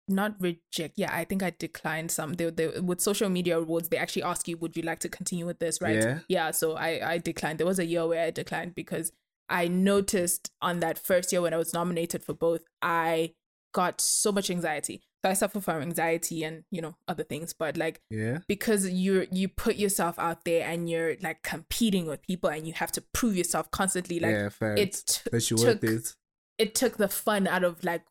not 0.07 0.35
reject. 0.39 0.99
Yeah, 0.99 1.11
I 1.11 1.25
think 1.25 1.43
I 1.43 1.55
declined 1.59 2.11
some. 2.11 2.35
They, 2.35 2.51
they 2.51 2.81
with 2.81 3.01
social 3.01 3.31
media 3.31 3.59
awards, 3.59 3.89
they 3.89 3.97
actually 3.97 4.25
ask 4.25 4.47
you, 4.49 4.59
would 4.59 4.77
you 4.77 4.83
like 4.83 4.99
to 5.01 5.09
continue 5.09 5.47
with 5.47 5.61
this? 5.61 5.81
Right? 5.81 5.97
Yeah. 5.97 6.19
Yeah. 6.29 6.51
So 6.51 6.77
I 6.77 7.13
I 7.13 7.19
declined. 7.19 7.59
There 7.59 7.67
was 7.67 7.79
a 7.79 7.87
year 7.87 8.07
where 8.07 8.27
I 8.27 8.31
declined 8.31 8.75
because 8.75 9.13
I 9.49 9.69
noticed 9.69 10.51
on 10.61 10.81
that 10.81 10.99
first 10.99 11.33
year 11.33 11.41
when 11.43 11.55
I 11.55 11.57
was 11.57 11.73
nominated 11.73 12.23
for 12.23 12.35
both, 12.35 12.63
I 12.83 13.35
got 13.73 14.01
so 14.01 14.33
much 14.33 14.51
anxiety. 14.51 15.03
So 15.25 15.31
I 15.31 15.35
suffer 15.35 15.61
from 15.61 15.83
anxiety 15.83 16.45
and 16.45 16.63
you 16.71 16.81
know 16.81 16.97
other 17.09 17.25
things, 17.25 17.53
but 17.53 17.77
like 17.77 18.01
Yeah. 18.11 18.39
because 18.47 18.89
you 18.89 19.27
you 19.33 19.49
put 19.49 19.77
yourself 19.77 20.19
out 20.19 20.45
there 20.45 20.69
and 20.69 20.89
you're 20.89 21.17
like 21.23 21.43
competing 21.43 22.07
with 22.07 22.23
people 22.23 22.51
and 22.51 22.67
you 22.67 22.73
have 22.75 22.93
to 22.93 23.03
prove 23.13 23.37
yourself 23.37 23.71
constantly. 23.71 24.21
Like 24.21 24.33
yeah, 24.33 24.49
fair. 24.49 24.77
it 24.77 25.03
t- 25.07 25.41
took 25.57 25.83
it. 25.83 26.15
it 26.59 26.75
took 26.75 26.99
the 26.99 27.09
fun 27.09 27.47
out 27.49 27.65
of 27.65 27.83
like 27.83 28.03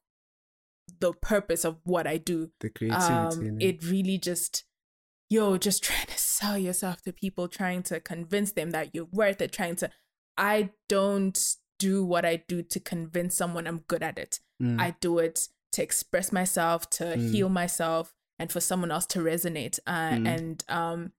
the 0.99 1.13
purpose 1.13 1.63
of 1.65 1.77
what 1.83 2.07
I 2.07 2.17
do. 2.17 2.51
The 2.59 2.69
creativity. 2.69 3.49
Um, 3.49 3.61
it 3.61 3.83
really 3.85 4.17
just 4.17 4.65
yo 5.29 5.57
just 5.57 5.83
trying 5.83 6.07
to 6.07 6.17
sell 6.17 6.57
yourself 6.57 7.01
to 7.03 7.13
people, 7.13 7.47
trying 7.47 7.83
to 7.83 7.99
convince 8.01 8.51
them 8.51 8.71
that 8.71 8.93
you're 8.93 9.07
worth 9.11 9.41
it. 9.41 9.51
Trying 9.53 9.77
to, 9.77 9.89
I 10.37 10.71
don't 10.89 11.37
do 11.79 12.03
what 12.03 12.25
I 12.25 12.43
do 12.47 12.61
to 12.63 12.79
convince 12.79 13.35
someone 13.35 13.67
I'm 13.67 13.79
good 13.87 14.03
at 14.03 14.17
it. 14.17 14.39
Mm. 14.61 14.79
I 14.79 14.95
do 14.99 15.19
it 15.19 15.47
to 15.73 15.83
express 15.83 16.31
myself, 16.31 16.89
to 16.91 17.03
Mm. 17.03 17.31
heal 17.31 17.49
myself, 17.49 18.13
and 18.39 18.51
for 18.51 18.59
someone 18.59 18.91
else 18.91 19.05
to 19.07 19.19
resonate. 19.19 19.79
Uh, 19.85 20.11
Mm. 20.11 20.27
And 20.27 20.63
um, 20.69 21.11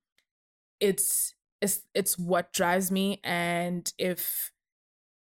it's 0.80 1.34
it's 1.60 1.80
it's 1.94 2.18
what 2.18 2.52
drives 2.52 2.90
me. 2.90 3.20
And 3.24 3.92
if 3.98 4.52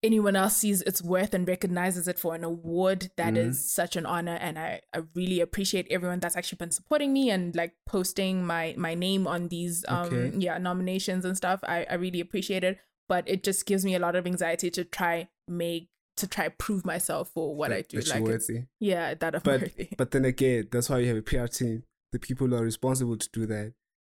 anyone 0.01 0.35
else 0.35 0.57
sees 0.57 0.81
its 0.81 1.01
worth 1.01 1.33
and 1.33 1.47
recognizes 1.47 2.07
it 2.09 2.19
for 2.19 2.35
an 2.35 2.43
award, 2.43 3.11
that 3.15 3.37
is 3.37 3.57
Mhm. 3.57 3.61
such 3.61 3.95
an 3.95 4.05
honor. 4.05 4.35
And 4.35 4.59
I, 4.59 4.81
I 4.93 5.01
really 5.15 5.39
appreciate 5.39 5.87
everyone 5.89 6.19
that's 6.19 6.35
actually 6.35 6.57
been 6.57 6.71
supporting 6.71 7.13
me 7.13 7.29
and 7.29 7.55
like 7.55 7.73
posting 7.85 8.45
my 8.45 8.73
my 8.77 8.95
name 8.95 9.27
on 9.27 9.47
these 9.47 9.85
um 9.87 10.07
Okay. 10.07 10.31
yeah 10.37 10.57
nominations 10.57 11.23
and 11.25 11.37
stuff. 11.37 11.61
I, 11.63 11.85
I 11.89 11.93
really 11.95 12.19
appreciate 12.19 12.63
it. 12.65 12.79
But 13.13 13.29
it 13.29 13.43
just 13.43 13.65
gives 13.67 13.85
me 13.85 13.93
a 13.95 13.99
lot 13.99 14.15
of 14.15 14.25
anxiety 14.25 14.69
to 14.71 14.83
try 14.83 15.29
make 15.47 15.87
to 16.17 16.25
try 16.27 16.47
prove 16.49 16.83
myself 16.85 17.29
for 17.33 17.55
what 17.55 17.69
that, 17.69 17.77
I 17.77 17.81
do. 17.81 18.01
that 18.01 18.09
Like 18.15 18.23
worthy. 18.23 18.63
yeah, 18.79 19.13
that 19.15 19.35
I'm 19.35 19.41
But 19.43 19.61
worthy. 19.61 19.89
but 19.97 20.09
then 20.11 20.25
again, 20.25 20.67
that's 20.71 20.89
why 20.89 20.97
you 20.99 21.07
have 21.09 21.17
a 21.17 21.21
PR 21.21 21.45
team. 21.47 21.83
The 22.11 22.19
people 22.19 22.47
who 22.47 22.55
are 22.55 22.63
responsible 22.63 23.17
to 23.17 23.29
do 23.31 23.45
that. 23.47 23.73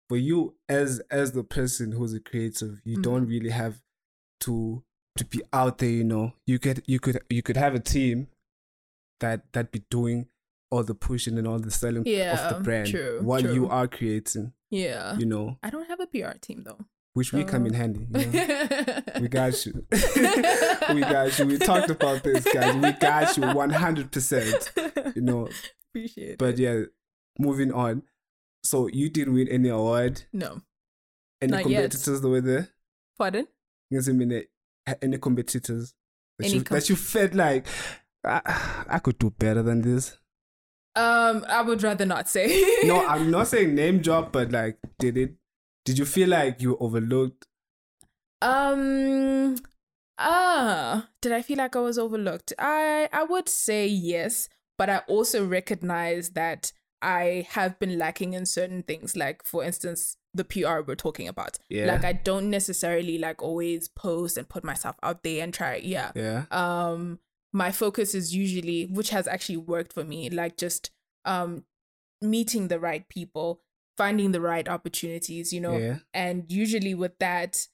For 0.10 0.18
you 0.18 0.56
as 0.68 1.00
as 1.12 1.32
the 1.32 1.44
person 1.44 1.94
who's 1.94 2.14
a 2.14 2.20
creative, 2.20 2.82
you 2.84 2.98
Mhm. 2.98 3.04
don't 3.04 3.26
really 3.28 3.52
have 3.52 3.82
to 4.42 4.84
to 5.18 5.26
be 5.26 5.42
out 5.54 5.78
there, 5.80 5.90
you 5.90 6.04
know. 6.04 6.34
You 6.48 6.60
could 6.60 6.84
you 6.88 7.00
could 7.00 7.22
you 7.30 7.42
could 7.42 7.58
have 7.58 7.76
a 7.76 7.80
team 7.80 8.28
that 9.20 9.52
that 9.54 9.72
be 9.72 9.84
doing 9.90 10.28
all 10.72 10.84
the 10.84 10.96
pushing 10.96 11.38
and 11.38 11.48
all 11.48 11.60
the 11.60 11.72
selling 11.72 12.02
of 12.02 12.08
Yeah, 12.08 12.54
the 12.54 12.60
brand 12.60 12.88
true, 12.90 13.20
while 13.24 13.42
you 13.42 13.68
are 13.70 13.88
creating, 13.88 14.54
yeah. 14.70 15.18
you 15.18 15.26
know, 15.26 15.58
I 15.64 15.70
don't 15.72 15.88
have 15.88 16.00
a 16.00 16.06
PR 16.08 16.38
team 16.40 16.64
though. 16.64 16.86
Which 17.14 17.34
we 17.34 17.44
come 17.44 17.66
in 17.66 17.74
handy. 17.74 18.08
You 18.10 18.26
know? 18.32 19.02
we 19.22 19.28
got 19.40 19.66
you. 19.66 19.86
we 20.94 21.02
got 21.02 21.38
you. 21.40 21.46
We 21.46 21.58
talked 21.58 21.90
about 21.90 22.24
this, 22.24 22.46
guys. 22.54 22.76
We 22.76 22.92
got 22.94 23.36
you 23.38 23.44
one 23.44 23.70
hundred 23.72 24.12
percent. 24.12 24.72
You 25.16 25.22
know, 25.22 25.50
Appreciate 25.90 26.38
but 26.38 26.56
it. 26.56 26.60
yeah, 26.60 26.82
moving 27.38 27.72
on. 27.72 28.04
So 28.64 28.88
you 28.88 29.10
didn't 29.10 29.34
win 29.34 29.48
any 29.48 29.70
award. 29.70 30.24
No. 30.34 30.62
Any 31.42 31.52
Not 31.52 31.64
competitors 31.64 32.22
that 32.22 32.28
were 32.28 32.42
there? 32.42 32.70
Pardon? 33.18 33.48
Yes, 33.90 34.08
mean, 34.10 34.32
eh, 34.34 34.94
any 35.02 35.18
competitors 35.18 35.94
that, 36.38 36.46
Any 36.46 36.56
you, 36.56 36.64
com- 36.64 36.76
that 36.78 36.90
you 36.90 36.96
felt 36.96 37.34
like 37.34 37.66
I, 38.26 38.86
I 38.88 39.00
could 39.00 39.18
do 39.18 39.30
better 39.32 39.64
than 39.64 39.82
this. 39.82 40.18
Um, 40.96 41.46
I 41.48 41.62
would 41.62 41.82
rather 41.82 42.06
not 42.06 42.28
say. 42.28 42.48
no, 42.84 43.06
I'm 43.08 43.32
not 43.32 43.48
saying 43.52 43.74
name 43.74 44.00
drop, 44.00 44.34
but 44.34 44.52
like, 44.52 44.78
did 45.00 45.18
it? 45.18 45.34
Did 45.90 45.98
you 45.98 46.06
feel 46.06 46.30
like 46.30 46.62
you 46.62 46.70
were 46.70 46.84
overlooked? 46.84 47.48
Um. 48.44 49.56
Ah, 50.20 51.10
did 51.20 51.32
I 51.32 51.42
feel 51.42 51.58
like 51.58 51.76
I 51.76 51.80
was 51.80 51.98
overlooked? 51.98 52.54
I 52.60 53.10
I 53.12 53.24
would 53.24 53.50
say 53.50 53.88
yes, 53.88 54.50
but 54.78 54.88
I 54.88 55.00
also 55.08 55.44
recognize 55.44 56.30
that 56.32 56.72
I 57.02 57.48
have 57.50 57.80
been 57.80 57.98
lacking 57.98 58.34
in 58.34 58.46
certain 58.46 58.84
things. 58.84 59.16
Like 59.16 59.44
for 59.44 59.64
instance, 59.64 60.16
the 60.32 60.44
PR 60.44 60.82
we're 60.86 60.94
talking 60.94 61.28
about. 61.28 61.58
Yeah. 61.72 61.88
Like 61.88 62.06
I 62.06 62.14
don't 62.14 62.52
necessarily 62.52 63.18
like 63.18 63.42
always 63.42 63.88
post 63.88 64.38
and 64.38 64.48
put 64.48 64.64
myself 64.64 64.96
out 65.02 65.24
there 65.24 65.44
and 65.44 65.52
try. 65.52 65.78
Yeah. 65.78 66.12
Yeah. 66.14 66.46
Um, 66.52 67.18
my 67.52 67.72
focus 67.72 68.14
is 68.14 68.36
usually, 68.36 68.86
which 68.86 69.10
has 69.10 69.28
actually 69.28 69.58
worked 69.58 69.94
for 69.94 70.04
me, 70.04 70.30
like 70.30 70.56
just 70.56 70.92
um 71.26 71.64
meeting 72.22 72.68
the 72.68 72.80
right 72.80 73.10
people, 73.10 73.62
finding 74.00 74.32
the 74.32 74.42
right 74.42 74.68
opportunities. 74.78 75.52
You 75.56 75.62
know, 75.66 75.78
Yeah. 75.78 75.98
and 76.14 76.38
usually 76.64 76.94
with 77.04 77.16
that 77.20 77.68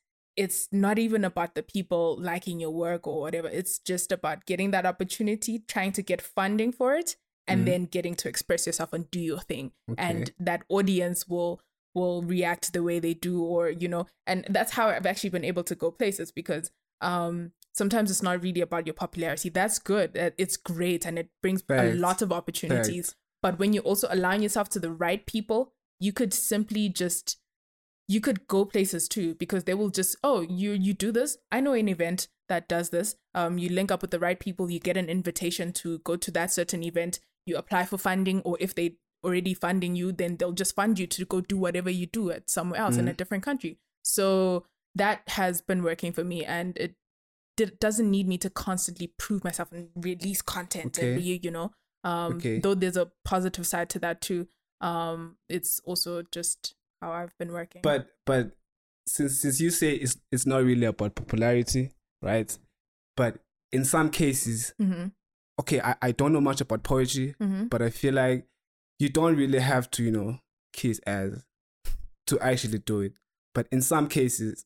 it's 0.44 0.68
not 0.86 1.00
even 1.00 1.24
about 1.24 1.56
the 1.56 1.64
people 1.64 2.18
liking 2.32 2.60
your 2.60 2.72
work 2.86 3.08
or 3.08 3.22
whatever 3.22 3.48
it's 3.60 3.80
just 3.92 4.12
about 4.12 4.46
getting 4.46 4.72
that 4.72 4.86
opportunity 4.86 5.54
trying 5.74 5.94
to 5.94 6.02
get 6.12 6.22
funding 6.22 6.74
for 6.80 6.94
it 7.02 7.16
and 7.48 7.62
Mhm. 7.62 7.66
then 7.70 7.82
getting 7.96 8.16
to 8.16 8.28
express 8.28 8.66
yourself 8.68 8.92
and 8.92 9.10
do 9.12 9.22
your 9.32 9.40
thing 9.52 9.72
Okay. 9.90 10.04
and 10.10 10.34
that 10.50 10.62
audience 10.78 11.20
will 11.34 11.54
will 11.98 12.22
react 12.36 12.74
the 12.74 12.84
way 12.84 13.00
they 13.00 13.14
do 13.14 13.36
or 13.54 13.70
you 13.84 13.88
know 13.94 14.04
and 14.28 14.40
that's 14.56 14.74
how 14.78 14.86
i've 14.90 15.06
actually 15.12 15.30
been 15.38 15.46
able 15.54 15.64
to 15.64 15.76
go 15.84 15.90
places 16.02 16.34
because 16.34 16.70
um 17.00 17.54
sometimes 17.82 18.12
it's 18.12 18.22
not 18.30 18.44
really 18.44 18.60
about 18.70 18.86
your 18.86 18.94
popularity 19.06 19.48
that's 19.60 19.80
good 19.80 20.12
it's 20.44 20.58
great 20.58 21.06
and 21.08 21.18
it 21.18 21.30
brings 21.42 21.64
a 21.70 21.94
lot 22.08 22.22
of 22.22 22.30
opportunities 22.34 23.16
but 23.42 23.58
when 23.58 23.72
you 23.72 23.80
also 23.90 24.08
align 24.12 24.42
yourself 24.42 24.68
to 24.68 24.80
the 24.82 24.92
right 25.06 25.26
people 25.26 25.72
you 26.00 26.12
could 26.14 26.34
simply 26.34 26.90
just 26.90 27.38
you 28.08 28.22
could 28.22 28.48
go 28.48 28.66
places 28.66 29.08
too 29.08 29.34
because 29.36 29.64
they 29.64 29.74
will 29.74 29.90
just 29.90 30.16
oh 30.24 30.42
you 30.42 30.72
you 30.72 30.94
do 30.94 31.12
this. 31.12 31.38
I 31.52 31.60
know 31.60 31.74
an 31.74 31.90
event 31.90 32.28
that 32.50 32.68
does 32.68 32.90
this. 32.90 33.16
Um 33.34 33.58
you 33.58 33.70
link 33.70 33.92
up 33.92 34.02
with 34.02 34.12
the 34.12 34.20
right 34.20 34.40
people. 34.40 34.70
You 34.70 34.80
get 34.80 34.98
an 34.98 35.10
invitation 35.10 35.74
to 35.74 36.00
go 36.00 36.16
to 36.16 36.32
that 36.32 36.52
certain 36.52 36.84
event. 36.84 37.20
You 37.46 37.58
apply 37.58 37.86
for 37.86 37.98
funding 37.98 38.42
or 38.42 38.58
if 38.60 38.76
they 38.76 38.98
already 39.24 39.56
funding 39.56 39.96
you 39.96 40.12
then 40.12 40.38
they'll 40.38 40.52
just 40.52 40.76
fund 40.76 41.00
you 41.00 41.08
to 41.08 41.26
go 41.26 41.42
do 41.42 41.58
whatever 41.58 41.90
you 41.90 42.06
do 42.06 42.30
at 42.30 42.48
somewhere 42.50 42.80
else 42.80 42.98
in 42.98 43.08
a 43.08 43.14
different 43.14 43.44
country. 43.44 43.80
So 44.04 44.66
that 44.94 45.22
has 45.30 45.62
been 45.62 45.82
working 45.84 46.14
for 46.14 46.24
me 46.24 46.46
and 46.46 46.78
it 46.78 46.94
did, 47.58 47.80
doesn't 47.80 48.12
need 48.12 48.28
me 48.28 48.38
to 48.40 48.50
constantly 48.52 49.14
prove 49.18 49.44
myself 49.44 49.72
and 49.72 49.90
release 49.96 50.42
content 50.44 51.00
Okay. 51.00 51.14
and 51.14 51.24
be, 51.24 51.40
you 51.42 51.50
know 51.50 51.72
um 52.04 52.34
Okay. 52.36 52.60
though 52.60 52.76
there's 52.76 52.98
a 52.98 53.12
positive 53.24 53.66
side 53.66 53.90
to 53.90 54.00
that 54.00 54.22
too 54.22 54.48
um 54.82 55.38
it's 55.50 55.80
also 55.86 56.22
just 56.32 56.76
how 57.02 57.12
i've 57.12 57.38
been 57.38 57.52
working 57.52 57.82
But 57.82 58.08
but 58.26 58.52
since 59.08 59.40
since 59.42 59.60
you 59.62 59.70
say 59.70 59.94
it's 59.94 60.18
it's 60.32 60.46
not 60.46 60.64
really 60.64 60.86
about 60.86 61.16
popularity, 61.16 61.92
right? 62.22 62.58
But 63.16 63.38
in 63.72 63.86
some 63.86 64.10
cases, 64.10 64.74
hmm 64.80 65.08
okay, 65.60 65.80
I, 65.80 65.96
I 66.02 66.12
don't 66.12 66.34
know 66.34 66.42
much 66.42 66.60
about 66.62 66.84
poetry, 66.84 67.36
hmm 67.40 67.66
but 67.66 67.82
I 67.82 67.90
feel 67.90 68.14
like 68.16 68.48
you 69.00 69.10
don't 69.10 69.36
really 69.38 69.60
have 69.60 69.90
to, 69.92 70.04
you 70.04 70.12
know, 70.12 70.40
kiss 70.74 71.00
ass 71.06 71.46
to 72.28 72.40
actually 72.40 72.80
do 72.80 73.02
it. 73.02 73.14
But 73.54 73.68
in 73.72 73.82
some 73.82 74.08
cases, 74.10 74.66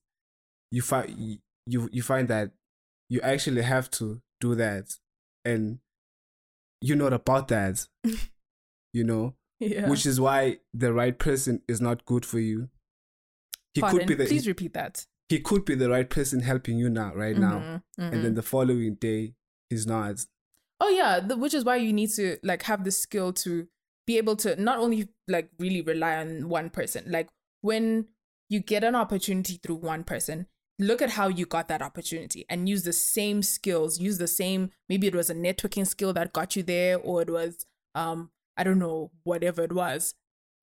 you 0.72 0.82
find 0.82 1.39
you 1.67 1.89
you 1.91 2.02
find 2.02 2.28
that 2.30 2.52
you 3.10 3.19
actually 3.22 3.62
have 3.63 3.91
to 3.91 4.22
do 4.39 4.56
that, 4.56 4.95
and 5.43 5.80
you're 6.82 6.98
not 6.98 7.12
about 7.13 7.50
that, 7.50 7.86
you 8.93 9.04
know. 9.04 9.36
Yeah. 9.60 9.89
Which 9.89 10.06
is 10.06 10.19
why 10.19 10.60
the 10.74 10.93
right 10.93 11.17
person 11.17 11.62
is 11.67 11.82
not 11.82 12.06
good 12.06 12.26
for 12.26 12.39
you. 12.39 12.69
He 13.74 13.82
Pardon, 13.82 14.00
could 14.00 14.08
be 14.08 14.15
the 14.15 14.26
please 14.26 14.48
repeat 14.48 14.74
that. 14.74 15.06
he 15.30 15.39
could 15.39 15.63
be 15.65 15.76
the 15.76 15.89
right 15.89 16.10
person 16.10 16.39
helping 16.41 16.78
you 16.78 16.89
now, 16.89 17.13
right 17.13 17.38
now, 17.38 17.60
Mhm, 17.60 17.82
and 18.13 18.24
then 18.24 18.34
the 18.36 18.41
following 18.41 18.95
day 18.95 19.36
he's 19.69 19.86
not. 19.86 20.26
oh 20.82 20.89
yeah 20.89 21.19
the, 21.19 21.36
which 21.38 21.54
is 21.54 21.63
why 21.65 21.76
you 21.76 21.91
need 21.93 22.10
to 22.10 22.38
like 22.41 22.63
have 22.63 22.84
the 22.84 22.91
skill 22.91 23.32
to 23.34 23.67
be 24.08 24.17
able 24.17 24.36
to 24.38 24.56
not 24.62 24.80
only 24.80 25.10
like 25.28 25.50
really 25.60 25.82
rely 25.82 26.15
on 26.17 26.50
one 26.50 26.69
person. 26.69 27.04
Like 27.12 27.30
when 27.62 28.08
you 28.50 28.60
get 28.62 28.84
an 28.84 28.95
opportunity 28.95 29.60
through 29.62 29.76
one 29.76 30.04
person 30.04 30.48
look 30.80 31.02
at 31.02 31.10
how 31.12 31.28
you 31.28 31.45
got 31.45 31.67
that 31.67 31.82
opportunity 31.82 32.45
and 32.50 32.67
use 32.69 32.84
the 32.84 32.93
same 32.93 33.43
skills 33.43 34.00
use 34.00 34.17
the 34.17 34.28
same 34.28 34.72
maybe 34.88 35.06
it 35.08 35.13
was 35.13 35.30
a 35.30 35.36
networking 35.36 35.86
skill 35.86 36.13
that 36.13 36.32
got 36.32 36.56
you 36.56 36.63
there 36.63 36.98
or 36.98 37.22
it 37.22 37.30
was 37.30 37.65
um 37.95 38.32
i 38.60 38.63
don't 38.63 38.80
know 38.80 39.12
whatever 39.24 39.63
it 39.63 39.72
was 39.72 40.13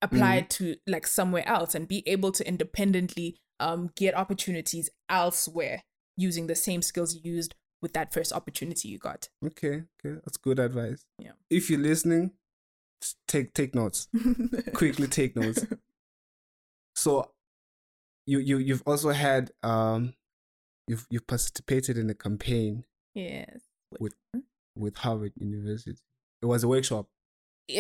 apply 0.03 0.37
it 0.37 0.51
to 0.51 0.77
like 0.87 1.07
somewhere 1.07 1.47
else 1.49 1.75
and 1.75 1.89
be 1.89 2.07
able 2.07 2.31
to 2.31 2.47
independently 2.47 3.37
um 3.59 3.91
get 3.97 4.15
opportunities 4.15 4.89
elsewhere 5.09 5.83
using 6.17 6.47
the 6.47 6.55
same 6.55 6.83
skills 6.83 7.15
you 7.15 7.21
used 7.25 7.55
with 7.83 7.93
that 7.93 8.13
first 8.13 8.33
opportunity 8.33 8.89
you 8.89 8.99
got 8.99 9.29
Okay, 9.45 9.85
okay, 10.05 10.19
that's 10.25 10.37
good 10.37 10.59
advice. 10.59 11.05
Yeah. 11.19 11.33
If 11.51 11.71
you're 11.71 11.79
listening, 11.81 12.33
take 13.29 13.55
take 13.55 13.75
notes. 13.75 14.09
Quickly 14.75 15.07
take 15.07 15.37
notes. 15.37 15.65
So, 16.95 17.31
you 18.27 18.39
you 18.39 18.59
you've 18.59 18.83
also 18.87 19.11
had 19.11 19.51
um, 19.63 20.15
you've 20.89 21.07
you've 21.11 21.27
participated 21.27 21.99
in 21.99 22.09
a 22.11 22.15
campaign 22.15 22.85
yes 23.15 23.61
with 24.01 24.15
with 24.77 24.97
Harvard 24.97 25.33
University. 25.37 25.99
It 26.43 26.47
was 26.47 26.65
a 26.65 26.69
workshop. 26.69 27.07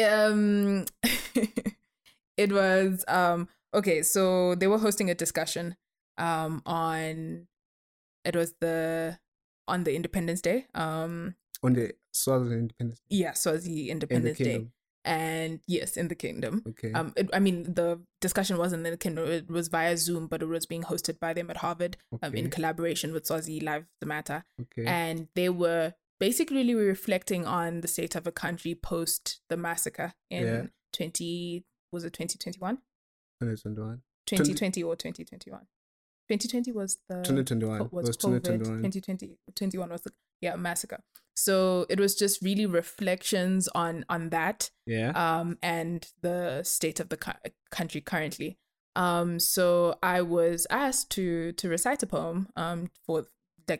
Um 0.04 0.84
it 2.36 2.52
was 2.52 3.04
um 3.08 3.48
okay 3.74 4.02
so 4.02 4.54
they 4.54 4.66
were 4.66 4.78
hosting 4.78 5.10
a 5.10 5.14
discussion 5.14 5.76
um 6.18 6.62
on 6.66 7.46
it 8.24 8.34
was 8.34 8.54
the 8.60 9.18
on 9.68 9.84
the 9.84 9.94
independence 9.94 10.40
day 10.40 10.66
um 10.74 11.34
on 11.62 11.72
the 11.72 11.92
Southern 12.12 12.58
Independence 12.58 13.00
yeah 13.08 13.32
swazi 13.32 13.84
in 13.88 13.96
independence 13.96 14.38
day. 14.38 14.66
and 15.04 15.60
yes 15.66 15.96
in 15.96 16.08
the 16.08 16.14
kingdom. 16.14 16.62
Okay. 16.68 16.92
um 16.92 17.12
it, 17.16 17.30
i 17.32 17.38
mean 17.38 17.74
the 17.74 18.00
discussion 18.20 18.56
wasn't 18.58 18.84
in 18.84 18.90
the 18.90 18.96
kingdom 18.96 19.28
it 19.28 19.48
was 19.48 19.68
via 19.68 19.96
zoom 19.96 20.26
but 20.26 20.42
it 20.42 20.46
was 20.46 20.66
being 20.66 20.82
hosted 20.82 21.20
by 21.20 21.32
them 21.32 21.50
at 21.50 21.58
harvard 21.58 21.96
um, 22.22 22.34
in 22.34 22.50
collaboration 22.50 23.12
with 23.12 23.26
swazi 23.26 23.60
live 23.60 23.84
the 24.00 24.06
matter. 24.06 24.44
Okay. 24.60 24.84
and 24.86 25.28
they 25.34 25.48
were 25.48 25.94
basically 26.18 26.74
we're 26.74 26.86
reflecting 26.86 27.44
on 27.46 27.80
the 27.80 27.88
state 27.88 28.14
of 28.14 28.26
a 28.26 28.32
country 28.32 28.74
post 28.74 29.40
the 29.48 29.56
massacre 29.56 30.14
in 30.30 30.44
Yeah. 30.46 30.62
20 30.92 31.64
was 31.92 32.04
it 32.04 32.12
2021 32.12 32.78
2021. 33.40 34.02
2020 34.26 34.82
or 34.82 34.96
2021 34.96 35.60
2020 36.28 36.72
was 36.72 36.98
the 37.08 37.16
2021. 37.22 37.78
co- 37.78 37.84
It 37.84 37.92
was 37.92 38.06
was 38.08 38.16
COVID. 38.16 38.42
2021. 38.44 38.78
2020 38.90 39.38
21 39.54 39.90
was 39.90 40.00
the 40.02 40.12
yeah 40.40 40.56
massacre 40.56 41.00
so 41.36 41.86
it 41.90 42.00
was 42.00 42.14
just 42.14 42.42
really 42.42 42.66
reflections 42.66 43.68
on 43.68 44.04
on 44.08 44.30
that 44.30 44.70
Yeah. 44.86 45.10
um, 45.10 45.58
and 45.62 46.08
the 46.22 46.62
state 46.64 46.98
of 47.00 47.10
the 47.10 47.16
cu- 47.18 47.50
country 47.70 48.00
currently. 48.00 48.58
Um, 48.96 49.38
so 49.38 49.98
I 50.02 50.22
was 50.22 50.66
asked 50.70 51.10
to 51.10 51.52
to 51.52 51.68
recite 51.68 52.02
a 52.02 52.06
poem 52.06 52.48
um, 52.56 52.90
for 53.04 53.26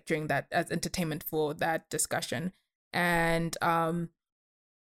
during 0.07 0.27
that 0.29 0.47
as 0.51 0.71
entertainment 0.71 1.23
for 1.23 1.55
that 1.55 1.89
discussion, 1.91 2.53
and 2.93 3.57
um, 3.63 4.11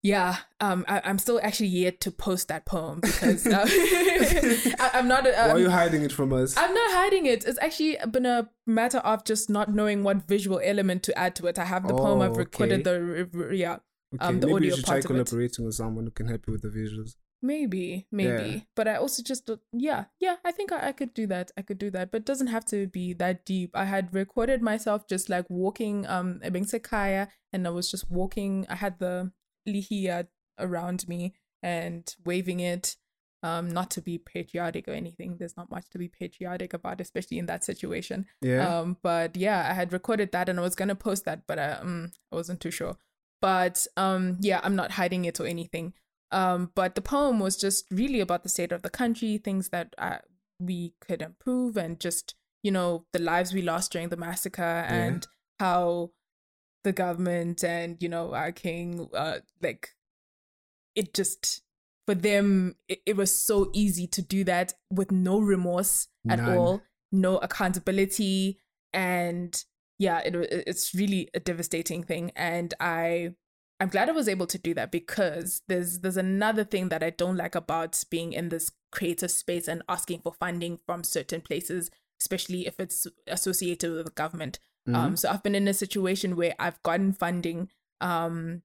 yeah, 0.03 0.39
um, 0.61 0.85
I, 0.89 1.01
I'm 1.05 1.19
still 1.19 1.39
actually 1.43 1.69
yet 1.69 2.01
to 2.01 2.11
post 2.11 2.49
that 2.49 2.65
poem 2.67 3.01
because 3.01 3.47
uh, 3.47 3.65
I, 3.69 4.91
I'm 4.95 5.09
not. 5.09 5.25
Why 5.25 5.31
are 5.33 5.51
Um, 5.53 5.59
you 5.59 5.71
hiding 5.71 6.03
it 6.03 6.13
from 6.13 6.33
us? 6.33 6.57
I'm 6.57 6.75
not 6.75 6.91
hiding 6.93 7.27
it. 7.27 7.45
It's 7.45 7.59
actually 7.61 7.97
been 8.11 8.27
a 8.27 8.49
matter 8.67 8.99
of 8.99 9.25
just 9.25 9.49
not 9.49 9.73
knowing 9.73 10.03
what 10.03 10.27
visual 10.29 10.61
element 10.63 11.03
to 11.05 11.17
add 11.19 11.37
to 11.37 11.47
it. 11.47 11.59
I 11.59 11.65
have 11.65 11.87
the 11.87 11.95
poem. 11.95 12.21
I've 12.21 12.33
Oh, 12.33 12.35
recorded 12.35 12.87
okay. 12.87 13.29
the 13.31 13.57
yeah. 13.57 13.77
Okay, 14.15 14.25
um, 14.27 14.41
the 14.41 14.47
maybe 14.49 14.57
audio 14.57 14.69
you 14.71 14.77
should 14.77 14.85
try 14.85 14.95
part 15.01 15.05
of 15.05 15.11
it. 15.11 15.15
collaborating 15.27 15.65
with 15.65 15.75
someone 15.75 16.05
who 16.05 16.11
can 16.11 16.27
help 16.27 16.47
you 16.47 16.53
with 16.53 16.63
the 16.63 16.69
visuals. 16.69 17.15
Maybe, 17.43 18.07
maybe. 18.13 18.51
Yeah. 18.51 18.61
But 18.77 18.87
I 18.87 18.95
also 18.95 19.21
just, 19.23 19.51
yeah, 19.73 20.05
yeah, 20.21 20.37
I 20.45 20.53
think 20.53 20.71
I, 20.71 20.89
I 20.89 20.93
could 20.93 21.13
do 21.13 21.27
that. 21.27 21.51
I 21.57 21.63
could 21.63 21.79
do 21.79 21.91
that, 21.91 22.13
but 22.13 22.19
it 22.19 22.25
doesn't 22.25 22.47
have 22.47 22.65
to 22.67 22.87
be 22.87 23.13
that 23.15 23.45
deep. 23.45 23.73
I 23.75 23.85
had 23.87 24.15
recorded 24.15 24.63
myself 24.63 25.09
just 25.09 25.29
like 25.29 25.51
walking 25.51 26.07
um 26.07 26.41
Ebeng 26.45 26.71
Sekaya 26.71 27.29
and 27.53 27.67
I 27.67 27.71
was 27.71 27.91
just 27.91 28.11
walking. 28.11 28.65
I 28.69 28.77
had 28.77 29.01
the 29.01 29.33
lihia 29.69 30.29
around 30.59 31.09
me 31.09 31.35
and 31.63 32.15
waving 32.25 32.61
it. 32.61 32.97
Um, 33.45 33.69
not 33.69 33.91
to 33.91 34.01
be 34.01 34.19
patriotic 34.19 34.87
or 34.87 34.93
anything. 34.93 35.37
There's 35.37 35.57
not 35.57 35.69
much 35.69 35.91
to 35.91 35.99
be 35.99 36.07
patriotic 36.07 36.73
about, 36.73 37.01
especially 37.01 37.41
in 37.41 37.47
that 37.47 37.65
situation. 37.65 38.27
Yeah. 38.41 38.79
Um, 38.79 38.99
but 39.03 39.37
yeah, 39.37 39.67
I 39.69 39.73
had 39.73 39.93
recorded 39.93 40.31
that 40.31 40.49
and 40.49 40.61
I 40.61 40.63
was 40.63 40.77
gonna 40.77 40.95
post 40.95 41.25
that, 41.25 41.45
but 41.49 41.59
I, 41.59 41.73
um, 41.73 42.13
I 42.31 42.37
wasn't 42.37 42.61
too 42.61 42.71
sure. 42.71 42.99
But 43.41 43.85
um, 43.97 44.37
yeah, 44.41 44.61
I'm 44.63 44.77
not 44.77 44.93
hiding 44.93 45.25
it 45.25 45.41
or 45.41 45.47
anything. 45.47 45.95
Um, 46.33 46.71
but 46.75 46.95
the 46.95 47.03
poem 47.03 47.39
was 47.39 47.57
just 47.57 47.85
really 47.91 48.21
about 48.21 48.43
the 48.43 48.49
state 48.49 48.73
of 48.73 48.83
the 48.83 48.91
country, 48.91 49.39
things 49.39 49.69
that 49.69 49.95
uh, 49.99 50.19
we 50.59 50.95
could 51.01 51.23
improve, 51.23 51.77
and 51.77 52.01
just 52.01 52.35
you 52.63 52.71
know 52.71 53.05
the 53.13 53.19
lives 53.19 53.53
we 53.53 53.63
lost 53.63 53.93
during 53.93 54.09
the 54.09 54.17
massacre, 54.17 54.63
and 54.63 55.27
how 55.61 56.11
the 56.85 56.93
government 56.93 57.63
and 57.63 58.03
you 58.03 58.09
know 58.09 58.35
our 58.35 58.51
king, 58.51 59.09
uh, 59.15 59.39
like 59.61 59.91
it 60.95 61.15
just 61.15 61.63
for 62.07 62.15
them 62.15 62.75
it, 62.89 63.01
it 63.07 63.17
was 63.17 63.33
so 63.33 63.71
easy 63.73 64.07
to 64.07 64.23
do 64.23 64.43
that 64.45 64.75
with 64.91 65.13
no 65.13 65.39
remorse 65.39 66.09
at 66.29 66.39
None. 66.39 66.57
all, 66.57 66.83
no 67.13 67.37
accountability, 67.39 68.59
and 68.93 69.65
yeah, 69.99 70.19
it, 70.21 70.35
it's 70.35 70.95
really 70.95 71.29
a 71.35 71.41
devastating 71.41 72.03
thing. 72.03 72.33
And 72.35 72.75
I 72.81 73.35
I'm 73.83 73.89
glad 73.89 74.09
I 74.09 74.13
was 74.13 74.29
able 74.29 74.47
to 74.47 74.59
do 74.59 74.75
that 74.75 74.93
because 74.93 75.63
there's 75.67 75.99
there's 75.99 76.17
another 76.17 76.63
thing 76.63 76.89
that 76.91 77.03
I 77.03 77.11
don't 77.11 77.37
like 77.37 77.57
about 77.57 78.01
being 78.11 78.33
in 78.33 78.49
this 78.49 78.71
creative 78.93 79.33
space 79.33 79.67
and 79.67 79.83
asking 79.89 80.21
for 80.21 80.33
funding 80.33 80.79
from 80.87 81.03
certain 81.03 81.41
places, 81.41 81.91
especially 82.21 82.69
if 82.69 82.79
it's 82.79 83.09
associated 83.27 83.91
with 83.91 84.05
the 84.05 84.13
government. 84.13 84.61
Mm-hmm. 84.89 84.95
Um, 84.95 85.17
so 85.17 85.29
I've 85.29 85.43
been 85.43 85.57
in 85.57 85.67
a 85.67 85.75
situation 85.75 86.37
where 86.37 86.55
I've 86.61 86.81
gotten 86.85 87.13
funding 87.13 87.71
um 88.01 88.63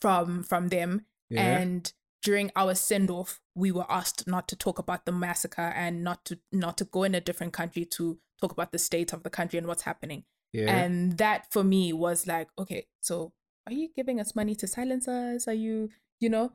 from 0.00 0.44
from 0.44 0.68
them, 0.68 1.06
yeah. 1.28 1.58
and 1.58 1.92
during 2.22 2.52
our 2.54 2.76
send 2.76 3.10
off, 3.10 3.40
we 3.56 3.72
were 3.72 3.90
asked 3.90 4.28
not 4.28 4.46
to 4.46 4.54
talk 4.54 4.78
about 4.78 5.06
the 5.06 5.12
massacre 5.12 5.72
and 5.74 6.04
not 6.04 6.24
to 6.26 6.38
not 6.52 6.78
to 6.78 6.84
go 6.84 7.02
in 7.02 7.16
a 7.16 7.20
different 7.20 7.52
country 7.52 7.84
to 7.84 8.20
talk 8.40 8.52
about 8.52 8.70
the 8.70 8.78
state 8.78 9.12
of 9.12 9.24
the 9.24 9.30
country 9.30 9.58
and 9.58 9.66
what's 9.66 9.82
happening. 9.82 10.22
yeah. 10.52 10.70
And 10.70 11.18
that 11.18 11.52
for 11.52 11.64
me 11.64 11.92
was 11.92 12.28
like, 12.28 12.46
okay, 12.56 12.86
so 13.00 13.32
are 13.66 13.72
you 13.72 13.88
giving 13.96 14.20
us 14.20 14.34
money 14.36 14.54
to 14.56 14.66
silence 14.66 15.08
us? 15.08 15.48
Are 15.48 15.54
you, 15.54 15.90
you 16.20 16.28
know, 16.28 16.52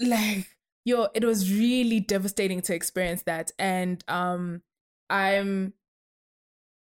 like 0.00 0.46
yo 0.84 1.08
it 1.14 1.24
was 1.24 1.52
really 1.52 2.00
devastating 2.00 2.62
to 2.62 2.74
experience 2.74 3.22
that. 3.24 3.50
And 3.58 4.02
um 4.08 4.62
i'm 5.10 5.72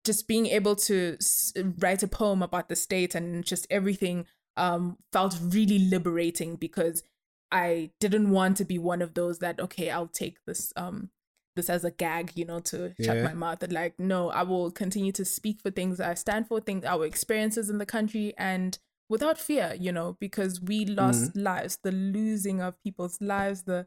just 0.05 0.27
being 0.27 0.47
able 0.47 0.75
to 0.75 1.15
s- 1.19 1.53
write 1.79 2.03
a 2.03 2.07
poem 2.07 2.41
about 2.41 2.69
the 2.69 2.75
state 2.75 3.15
and 3.15 3.45
just 3.45 3.65
everything 3.69 4.25
um 4.57 4.97
felt 5.11 5.37
really 5.41 5.79
liberating 5.79 6.55
because 6.55 7.03
i 7.51 7.89
didn't 7.99 8.29
want 8.29 8.57
to 8.57 8.65
be 8.65 8.77
one 8.77 9.01
of 9.01 9.13
those 9.13 9.39
that 9.39 9.59
okay 9.59 9.89
i'll 9.89 10.07
take 10.07 10.37
this 10.45 10.73
um 10.75 11.09
this 11.55 11.69
as 11.69 11.83
a 11.83 11.91
gag 11.91 12.31
you 12.35 12.45
know 12.45 12.59
to 12.59 12.93
shut 12.99 13.17
Yeah. 13.17 13.23
my 13.23 13.33
mouth. 13.33 13.61
And 13.63 13.71
like 13.73 13.99
no 13.99 14.29
i 14.29 14.43
will 14.43 14.71
continue 14.71 15.11
to 15.13 15.23
speak 15.25 15.61
for 15.61 15.71
things 15.71 15.99
i 15.99 16.13
stand 16.15 16.47
for 16.47 16.59
things 16.59 16.83
our 16.83 17.05
experiences 17.05 17.69
in 17.69 17.77
the 17.77 17.85
country. 17.85 18.33
And 18.37 18.77
without 19.13 19.37
fear 19.47 19.67
you 19.85 19.91
know 19.97 20.07
because 20.25 20.59
we 20.61 20.77
lost 20.85 21.31
Mm-hmm. 21.31 21.43
lives 21.49 21.77
the 21.83 21.91
losing 21.91 22.61
of 22.67 22.81
people's 22.87 23.17
lives 23.21 23.63
the 23.63 23.85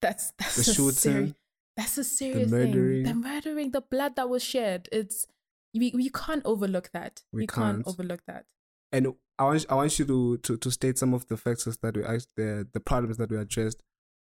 that's 0.00 0.32
that's 0.38 0.56
The 0.56 0.64
a 0.70 0.74
shooting, 0.74 0.92
seri- 0.94 1.34
that's 1.76 1.98
a 1.98 2.04
serious 2.04 2.50
murdering. 2.50 3.04
thing 3.04 3.04
the 3.04 3.14
murdering 3.28 3.70
the 3.72 3.80
blood 3.94 4.16
that 4.16 4.28
was 4.28 4.42
shed 4.42 4.88
it's 4.92 5.26
we, 5.74 5.92
we 5.94 6.08
can't 6.10 6.44
overlook 6.44 6.90
that 6.92 7.22
We 7.32 7.46
can't. 7.46 7.84
can't. 7.84 7.86
overlook 7.86 8.22
that 8.26 8.44
And 8.92 9.04
I 9.38 9.44
want 9.44 9.66
I 9.70 9.74
want 9.74 9.98
you 9.98 10.04
to 10.12 10.18
to, 10.46 10.56
to 10.64 10.70
state 10.70 10.98
some 10.98 11.14
of 11.14 11.26
the 11.28 11.36
factors 11.36 11.78
that 11.82 11.96
we 11.96 12.02
the 12.36 12.68
the 12.72 12.80
problems 12.80 13.16
that 13.18 13.30
we 13.30 13.38
addressed 13.38 13.82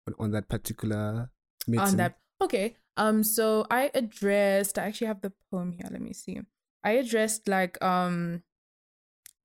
on, 0.06 0.14
on 0.18 0.30
that 0.32 0.48
particular 0.48 1.30
meeting. 1.66 1.86
on 1.86 1.96
that 1.96 2.18
okay 2.40 2.76
um 2.96 3.22
so 3.22 3.64
i 3.70 3.90
addressed 3.94 4.78
i 4.78 4.84
actually 4.88 5.06
have 5.06 5.20
the 5.20 5.32
poem 5.50 5.72
here 5.72 5.88
let 5.90 6.00
me 6.00 6.12
see 6.12 6.40
i 6.84 6.92
addressed 6.92 7.48
like 7.48 7.74
um 7.82 8.42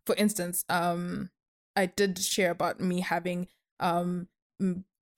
for 0.07 0.15
instance 0.15 0.65
um 0.69 1.29
i 1.75 1.85
did 1.85 2.17
share 2.17 2.49
about 2.51 2.79
me 2.79 3.01
having 3.01 3.47
um 3.79 4.27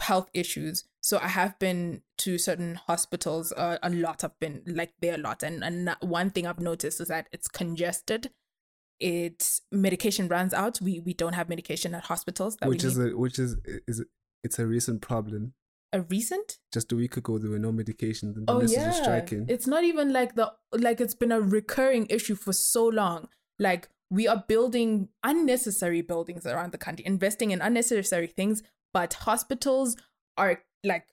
health 0.01 0.29
issues. 0.33 0.85
So 1.01 1.17
i 1.21 1.27
have 1.27 1.57
been 1.59 2.01
to 2.19 2.37
certain 2.37 2.75
hospitals 2.75 3.51
uh, 3.53 3.77
a 3.83 3.89
lot 3.89 4.23
i've 4.23 4.39
been 4.39 4.61
like 4.65 4.93
there 5.01 5.15
a 5.15 5.17
lot. 5.17 5.43
And 5.43 5.63
and 5.63 5.95
one 6.01 6.29
thing 6.29 6.47
i've 6.47 6.59
noticed 6.59 6.99
is 7.01 7.07
that 7.09 7.27
it's 7.31 7.47
congested. 7.47 8.31
It's 8.99 9.61
medication 9.71 10.27
runs 10.27 10.53
out. 10.53 10.81
We 10.81 10.99
we 10.99 11.13
don't 11.13 11.33
have 11.33 11.47
medication 11.49 11.95
at 11.95 12.03
hospitals 12.05 12.57
that 12.57 12.67
which 12.69 12.83
is 12.83 12.97
a 12.97 13.09
which 13.15 13.39
is 13.39 13.55
is 13.87 14.03
it's 14.43 14.59
a 14.59 14.65
recent 14.65 15.01
problem. 15.01 15.53
a 15.93 16.01
recent? 16.01 16.57
Just 16.73 16.91
a 16.91 16.95
week 16.95 17.15
ago, 17.17 17.37
there 17.37 17.49
were 17.51 17.59
no 17.59 17.71
medications, 17.71 18.35
and 18.37 18.47
the 18.47 18.51
Oh 18.53 18.59
nurses 18.59 18.77
yeah, 18.77 18.87
were 18.87 19.03
striking. 19.03 19.45
it's 19.49 19.67
not 19.67 19.83
even 19.83 20.11
like 20.13 20.35
the 20.35 20.51
like 20.73 20.99
it's 21.01 21.15
been 21.15 21.31
a 21.31 21.41
recurring 21.41 22.07
issue 22.09 22.35
for 22.35 22.53
so 22.53 22.85
long. 22.87 23.29
Like 23.57 23.89
we 24.09 24.27
are 24.27 24.43
building 24.47 25.09
unnecessary 25.23 26.01
buildings 26.01 26.45
around 26.45 26.71
the 26.71 26.77
country, 26.77 27.05
investing 27.05 27.51
in 27.51 27.61
unnecessary 27.61 28.27
things, 28.27 28.63
but 28.93 29.13
hospitals 29.13 29.95
are 30.37 30.61
like 30.83 31.05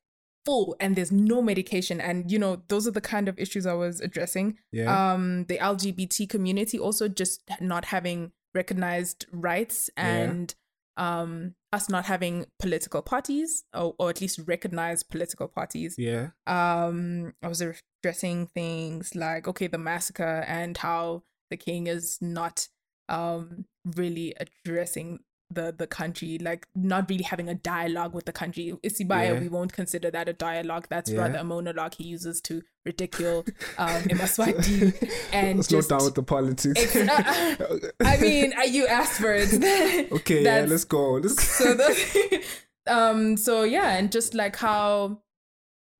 full 0.44 0.76
and 0.78 0.94
there's 0.96 1.10
no 1.12 1.42
medication 1.42 2.00
and 2.00 2.30
you 2.30 2.38
know 2.38 2.62
those 2.68 2.86
are 2.86 2.92
the 2.92 3.00
kind 3.00 3.28
of 3.28 3.38
issues 3.38 3.66
I 3.66 3.74
was 3.74 4.00
addressing. 4.00 4.56
yeah, 4.72 5.12
Um 5.12 5.44
the 5.48 5.58
LGBT 5.58 6.28
community 6.28 6.78
also 6.78 7.08
just 7.08 7.42
not 7.60 7.86
having 7.86 8.32
recognized 8.54 9.26
rights 9.32 9.90
Yeah. 9.98 10.04
and 10.06 10.54
um 10.96 11.54
us 11.74 11.90
not 11.90 12.06
having 12.06 12.46
political 12.58 13.02
parties 13.02 13.64
or, 13.74 13.94
or 13.98 14.08
at 14.08 14.20
least 14.22 14.40
recognized 14.46 15.10
political 15.10 15.46
parties 15.46 15.94
yeah, 15.98 16.28
um 16.46 17.34
i 17.42 17.48
was 17.48 17.60
addressing 17.60 18.46
things 18.46 19.14
like 19.14 19.46
okay 19.46 19.66
the 19.66 19.76
massacre 19.76 20.42
and 20.48 20.78
how 20.78 21.22
the 21.50 21.56
king 21.58 21.86
is 21.86 22.16
not 22.22 22.68
um 23.08 23.64
really 23.96 24.34
addressing 24.40 25.20
the 25.48 25.72
the 25.78 25.86
country 25.86 26.38
like 26.38 26.66
not 26.74 27.08
really 27.08 27.22
having 27.22 27.48
a 27.48 27.54
dialogue 27.54 28.12
with 28.12 28.24
the 28.24 28.32
country 28.32 28.72
isibaya 28.84 29.34
Yeah. 29.34 29.38
we 29.40 29.48
won't 29.48 29.72
consider 29.72 30.10
that 30.10 30.28
a 30.28 30.32
dialogue 30.32 30.88
that's 30.90 31.08
Yeah. 31.08 31.20
rather 31.20 31.38
a 31.38 31.44
monologue 31.44 31.94
he 31.94 32.02
uses 32.04 32.40
to 32.42 32.62
ridicule 32.84 33.44
um 33.78 34.02
Imaswati 34.12 34.92
and 35.32 35.58
Let's 35.58 35.68
just 35.68 35.88
down 35.90 36.04
with 36.04 36.16
the 36.16 36.24
politics. 36.24 36.96
Uh, 36.96 37.78
i 38.00 38.16
mean 38.16 38.54
uh, 38.58 38.62
you 38.62 38.88
asked 38.88 39.20
for 39.20 39.32
it 39.34 40.10
okay, 40.12 40.42
yeah, 40.42 40.66
let's 40.68 40.84
go. 40.84 41.12
Let's 41.12 41.40
so 41.48 41.74
the, 41.74 42.42
um 42.88 43.36
so 43.36 43.62
yeah 43.62 43.96
and 43.98 44.10
just 44.10 44.34
like 44.34 44.56
how 44.56 45.20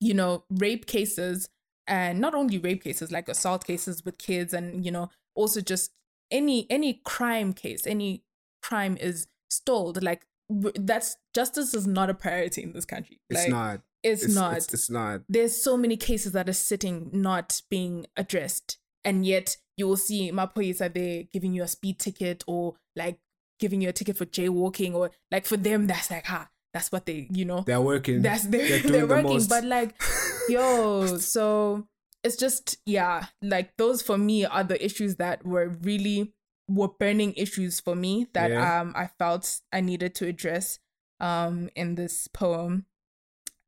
you 0.00 0.12
know 0.14 0.42
rape 0.50 0.86
cases 0.86 1.48
and 1.86 2.18
not 2.20 2.34
only 2.34 2.58
rape 2.58 2.82
cases 2.82 3.12
like 3.12 3.28
assault 3.28 3.64
cases 3.64 4.04
with 4.04 4.18
kids 4.18 4.52
and 4.52 4.84
you 4.84 4.90
know 4.90 5.08
also 5.36 5.60
just 5.60 5.92
any 6.30 6.66
any 6.70 7.00
crime 7.04 7.52
case 7.52 7.86
any 7.86 8.22
crime 8.62 8.96
is 9.00 9.26
stalled 9.50 10.02
like 10.02 10.26
that's 10.74 11.16
justice 11.34 11.74
is 11.74 11.86
not 11.86 12.10
a 12.10 12.14
priority 12.14 12.62
in 12.62 12.72
this 12.72 12.84
country 12.84 13.20
it's 13.30 13.42
like 13.42 13.50
not. 13.50 13.80
it's, 14.02 14.34
not 14.34 14.56
It's, 14.56 14.72
it's 14.74 14.90
not. 14.90 15.22
there's 15.28 15.60
so 15.60 15.76
many 15.76 15.96
cases 15.96 16.32
that 16.32 16.48
are 16.48 16.52
sitting 16.52 17.10
not 17.12 17.62
being 17.70 18.06
addressed 18.16 18.78
and 19.04 19.24
yet 19.26 19.56
you 19.76 19.86
will 19.86 19.96
see 19.96 20.30
mapoisa 20.32 20.92
there 20.92 21.24
giving 21.32 21.52
you 21.52 21.62
a 21.62 21.68
speed 21.68 21.98
ticket 21.98 22.42
or 22.46 22.74
like 22.94 23.18
giving 23.58 23.80
you 23.80 23.88
a 23.88 23.92
ticket 23.92 24.16
for 24.16 24.26
jaywalking 24.26 24.94
or 24.94 25.10
like 25.30 25.46
for 25.46 25.56
them 25.56 25.86
that's 25.86 26.10
like 26.10 26.26
ha 26.26 26.48
that's 26.74 26.92
what 26.92 27.06
they 27.06 27.26
you 27.32 27.44
know 27.44 27.62
They're 27.66 27.80
working. 27.80 28.22
that's 28.22 28.44
they're, 28.46 28.68
they're 28.68 28.80
they're, 28.90 29.00
the 29.06 29.14
working 29.14 29.32
most. 29.32 29.48
but 29.48 29.64
like 29.64 29.94
yo 30.48 31.18
so 31.18 31.86
it's 32.26 32.36
just 32.36 32.76
yeah 32.84 33.26
like 33.40 33.76
those 33.78 34.02
for 34.02 34.18
me 34.18 34.44
are 34.44 34.64
the 34.64 34.78
issues 34.84 35.16
that 35.16 35.44
were 35.46 35.68
really 35.82 36.32
were 36.68 36.88
burning 36.98 37.32
issues 37.34 37.80
for 37.80 37.94
me 37.94 38.26
that 38.34 38.50
Yeah. 38.50 38.80
um 38.80 38.92
i 38.96 39.06
felt 39.06 39.60
i 39.72 39.80
needed 39.80 40.14
to 40.16 40.26
address 40.26 40.78
um 41.20 41.70
in 41.74 41.94
this 41.94 42.28
poem. 42.28 42.86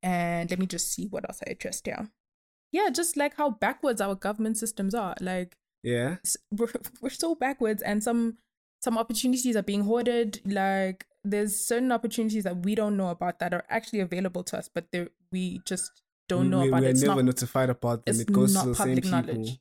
And 0.02 0.48
let 0.50 0.58
me 0.60 0.66
just 0.66 0.92
see 0.92 1.06
what 1.06 1.24
else 1.28 1.40
i 1.46 1.50
addressed 1.50 1.86
here 1.86 2.08
yeah 2.70 2.88
just 2.90 3.16
like 3.16 3.34
how 3.36 3.50
backwards 3.50 4.00
our 4.00 4.14
government 4.14 4.56
systems 4.58 4.94
are. 4.94 5.14
Like 5.20 5.56
yeah, 5.82 6.16
we're, 6.50 6.68
we're 7.00 7.10
so 7.10 7.34
backwards 7.34 7.82
and 7.82 8.02
some 8.02 8.38
some 8.82 8.98
opportunities 8.98 9.56
are 9.56 9.62
being 9.62 9.84
hoarded. 9.84 10.40
Like 10.44 11.06
there's 11.24 11.56
certain 11.56 11.90
opportunities 11.92 12.44
that 12.44 12.64
we 12.64 12.74
don't 12.74 12.96
know 12.96 13.08
about 13.10 13.38
that 13.38 13.54
are 13.54 13.64
actually 13.68 14.00
available 14.00 14.42
to 14.44 14.58
us 14.58 14.68
but 14.72 14.86
they 14.92 15.08
we 15.32 15.60
just 15.66 16.02
don't 16.28 16.50
know 16.50 16.60
we, 16.60 16.68
about 16.68 16.80
we 16.82 16.86
it 16.86 16.90
it's 16.90 17.02
never 17.02 17.16
not, 17.16 17.24
notified 17.24 17.70
about 17.70 18.04
them. 18.06 18.20
It 18.20 18.30
goes 18.32 18.54
not 18.54 18.62
to 18.64 18.68
the 18.70 18.74
same 18.74 18.86
public 18.86 19.04
people. 19.04 19.20
knowledge 19.20 19.58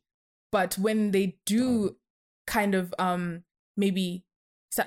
but 0.51 0.77
when 0.77 1.11
they 1.11 1.37
do 1.45 1.95
kind 2.45 2.75
of 2.75 2.93
um 2.99 3.43
maybe 3.75 4.23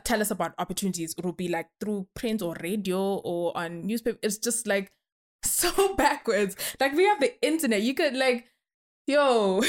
tell 0.04 0.20
us 0.20 0.30
about 0.30 0.54
opportunities 0.58 1.14
it'll 1.18 1.32
be 1.32 1.48
like 1.48 1.68
through 1.80 2.06
print 2.14 2.42
or 2.42 2.54
radio 2.62 3.16
or 3.16 3.56
on 3.56 3.86
newspaper 3.86 4.18
it's 4.22 4.38
just 4.38 4.66
like 4.66 4.92
so 5.44 5.94
backwards 5.96 6.54
like 6.80 6.92
we 6.94 7.04
have 7.04 7.18
the 7.20 7.32
internet 7.44 7.82
you 7.82 7.92
could 7.94 8.14
like 8.16 8.46
yo 9.06 9.62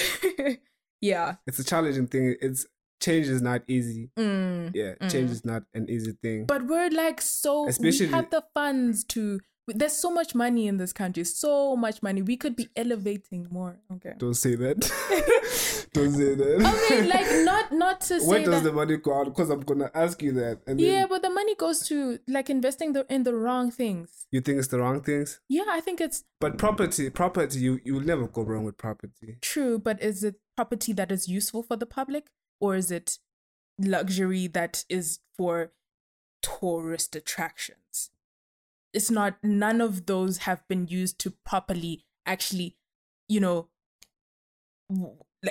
yeah 1.02 1.36
It's 1.48 1.60
a 1.60 1.64
challenging 1.64 2.08
thing. 2.08 2.36
It's 2.42 2.66
change 3.02 3.28
is 3.28 3.42
not 3.42 3.64
easy. 3.68 4.12
mm. 4.20 4.72
Yeah, 4.76 4.94
Mm. 5.02 5.12
change 5.12 5.32
is 5.32 5.44
not 5.44 5.64
an 5.74 5.90
easy 5.90 6.12
thing. 6.22 6.46
But 6.46 6.68
we're 6.68 6.90
like 6.92 7.20
so 7.22 7.68
Especially- 7.68 8.06
we 8.08 8.12
have 8.14 8.30
the 8.30 8.44
funds 8.54 9.04
to 9.06 9.40
there's 9.68 9.94
so 9.94 10.12
much 10.12 10.34
money 10.36 10.68
in 10.68 10.78
this 10.78 10.92
country, 10.92 11.24
so 11.24 11.76
much 11.76 12.02
money. 12.04 12.22
We 12.22 12.36
could 12.36 12.56
be 12.56 12.70
elevating 12.76 13.48
more. 13.52 13.80
Okay. 13.94 14.14
Don't 14.18 14.34
say 14.34 14.56
that. 14.56 14.80
Don't 15.94 16.12
say 16.12 16.36
that. 16.36 16.62
I 16.66 16.90
mean, 17.00 17.10
like 17.10 17.46
not 17.46 17.72
not 17.72 18.02
to 18.02 18.20
Where 18.26 18.40
say 18.40 18.46
does 18.46 18.64
that. 18.64 18.70
the 18.70 18.72
money 18.74 18.98
go 18.98 19.20
out? 19.20 19.26
Because 19.26 19.50
I'm 19.50 19.60
gonna 19.62 19.92
ask 19.94 20.22
you 20.22 20.32
that, 20.34 20.62
and 20.68 20.80
then 20.80 20.86
yeah, 20.86 21.06
but 21.08 21.22
the 21.22 21.30
money 21.30 21.56
goes 21.56 21.86
to 21.88 22.20
like 22.28 22.50
investing 22.50 22.94
the, 22.94 23.06
in 23.10 23.24
the 23.24 23.34
wrong 23.36 23.72
things. 23.72 24.26
you 24.32 24.42
think 24.42 24.60
it's 24.60 24.68
the 24.70 24.80
wrong 24.80 25.02
things. 25.02 25.40
Yeah, 25.50 25.66
I 25.70 25.80
think 25.80 26.00
it's 26.02 26.24
But 26.40 26.58
property, 26.58 27.10
property, 27.10 27.60
you 27.60 27.80
you 27.84 27.94
will 27.96 28.02
never 28.02 28.28
go 28.28 28.42
wrong 28.44 28.64
with 28.64 28.78
property. 28.78 29.38
true, 29.42 29.80
but 29.80 30.02
is 30.02 30.24
it 30.24 30.36
property 30.56 30.94
that 30.94 31.12
is 31.12 31.28
useful 31.28 31.62
for 31.64 31.76
the 31.76 31.86
public 31.86 32.28
or 32.60 32.76
is 32.76 32.90
it 32.92 33.18
luxury 33.80 34.48
that 34.48 34.86
is 34.90 35.20
for 35.38 35.72
tourist 36.42 37.16
attractions? 37.16 38.11
It's 38.94 39.12
not 39.12 39.38
none 39.44 39.82
of 39.82 40.06
those 40.06 40.40
have 40.40 40.68
been 40.68 40.88
used 40.88 41.20
to 41.20 41.32
properly 41.46 42.06
actually 42.26 42.76
you 43.28 43.40
know 43.40 43.68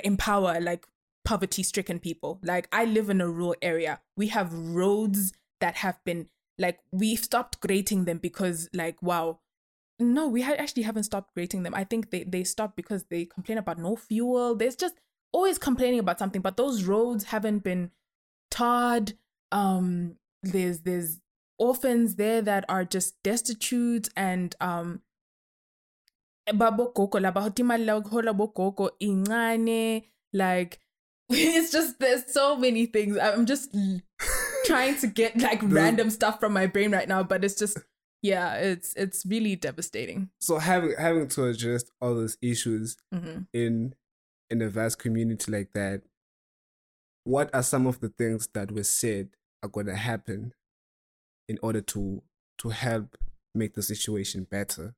empower 0.03 0.59
like 0.59 0.85
poverty 1.23 1.63
stricken 1.63 1.99
people. 1.99 2.39
Like 2.43 2.67
i 2.71 2.85
live 2.85 3.09
in 3.09 3.21
a 3.21 3.29
rural 3.29 3.55
area. 3.61 3.99
We 4.17 4.27
have 4.27 4.53
roads 4.53 5.33
that 5.59 5.75
have 5.75 6.03
been 6.03 6.27
like 6.57 6.79
we've 6.91 7.23
stopped 7.23 7.59
grading 7.61 8.05
them 8.05 8.17
because 8.17 8.69
like 8.73 9.01
wow. 9.01 9.39
No 9.99 10.27
we 10.27 10.41
ha- 10.41 10.55
actually 10.57 10.83
haven't 10.83 11.03
stopped 11.03 11.33
grading 11.35 11.63
them. 11.63 11.75
I 11.75 11.83
think 11.83 12.11
they 12.11 12.23
they 12.23 12.43
stopped 12.43 12.75
because 12.75 13.05
they 13.09 13.25
complain 13.25 13.57
about 13.57 13.77
no 13.77 13.95
fuel. 13.95 14.55
There's 14.55 14.75
just 14.75 14.95
always 15.31 15.57
complaining 15.57 15.99
about 15.99 16.19
something 16.19 16.41
but 16.41 16.57
those 16.57 16.83
roads 16.83 17.25
haven't 17.25 17.59
been 17.63 17.91
tarred. 18.49 19.13
Um 19.51 20.15
there's 20.43 20.79
there's 20.81 21.19
orphans 21.61 22.15
there 22.15 22.41
that 22.41 22.65
are 22.67 22.83
just 22.83 23.21
destitute 23.23 24.09
and 24.17 24.55
um 24.59 25.01
babogogo 26.53 27.19
labahothi 27.19 27.61
imali 27.61 27.85
lakuhola 27.85 28.33
bogogo 28.33 28.89
incane 28.99 30.03
like 30.33 30.79
it's 31.29 31.71
just 31.71 31.99
there's 31.99 32.31
so 32.33 32.57
many 32.57 32.85
things. 32.85 33.17
I'm 33.17 33.45
just 33.45 33.73
trying 34.65 34.97
to 34.97 35.07
get 35.07 35.37
like 35.37 35.61
random 35.63 36.09
stuff 36.09 36.39
from 36.39 36.51
my 36.51 36.67
brain 36.67 36.91
right 36.91 37.07
now 37.07 37.23
but 37.23 37.45
it's 37.45 37.55
just 37.55 37.77
yeah 38.21 38.55
it's 38.55 38.93
it's 38.95 39.25
really 39.25 39.55
devastating. 39.55 40.29
So 40.39 40.57
having 40.57 40.95
having 40.97 41.27
to 41.29 41.45
address 41.45 41.83
all 42.01 42.15
those 42.15 42.37
issues 42.41 42.97
hmm 43.13 43.43
in 43.53 43.93
in 44.49 44.61
a 44.61 44.69
vast 44.69 44.99
community 44.99 45.49
like 45.49 45.71
that, 45.73 46.01
what 47.23 47.53
are 47.53 47.63
some 47.63 47.87
of 47.87 48.01
the 48.01 48.09
things 48.09 48.49
that 48.53 48.71
were 48.71 48.83
said 48.83 49.29
are 49.63 49.69
gonna 49.69 49.95
happen 49.95 50.51
in 51.51 51.57
order 51.61 51.81
to 51.93 52.23
to 52.61 52.69
help 52.69 53.15
make 53.53 53.73
the 53.75 53.83
situation 53.83 54.47
better? 54.49 54.95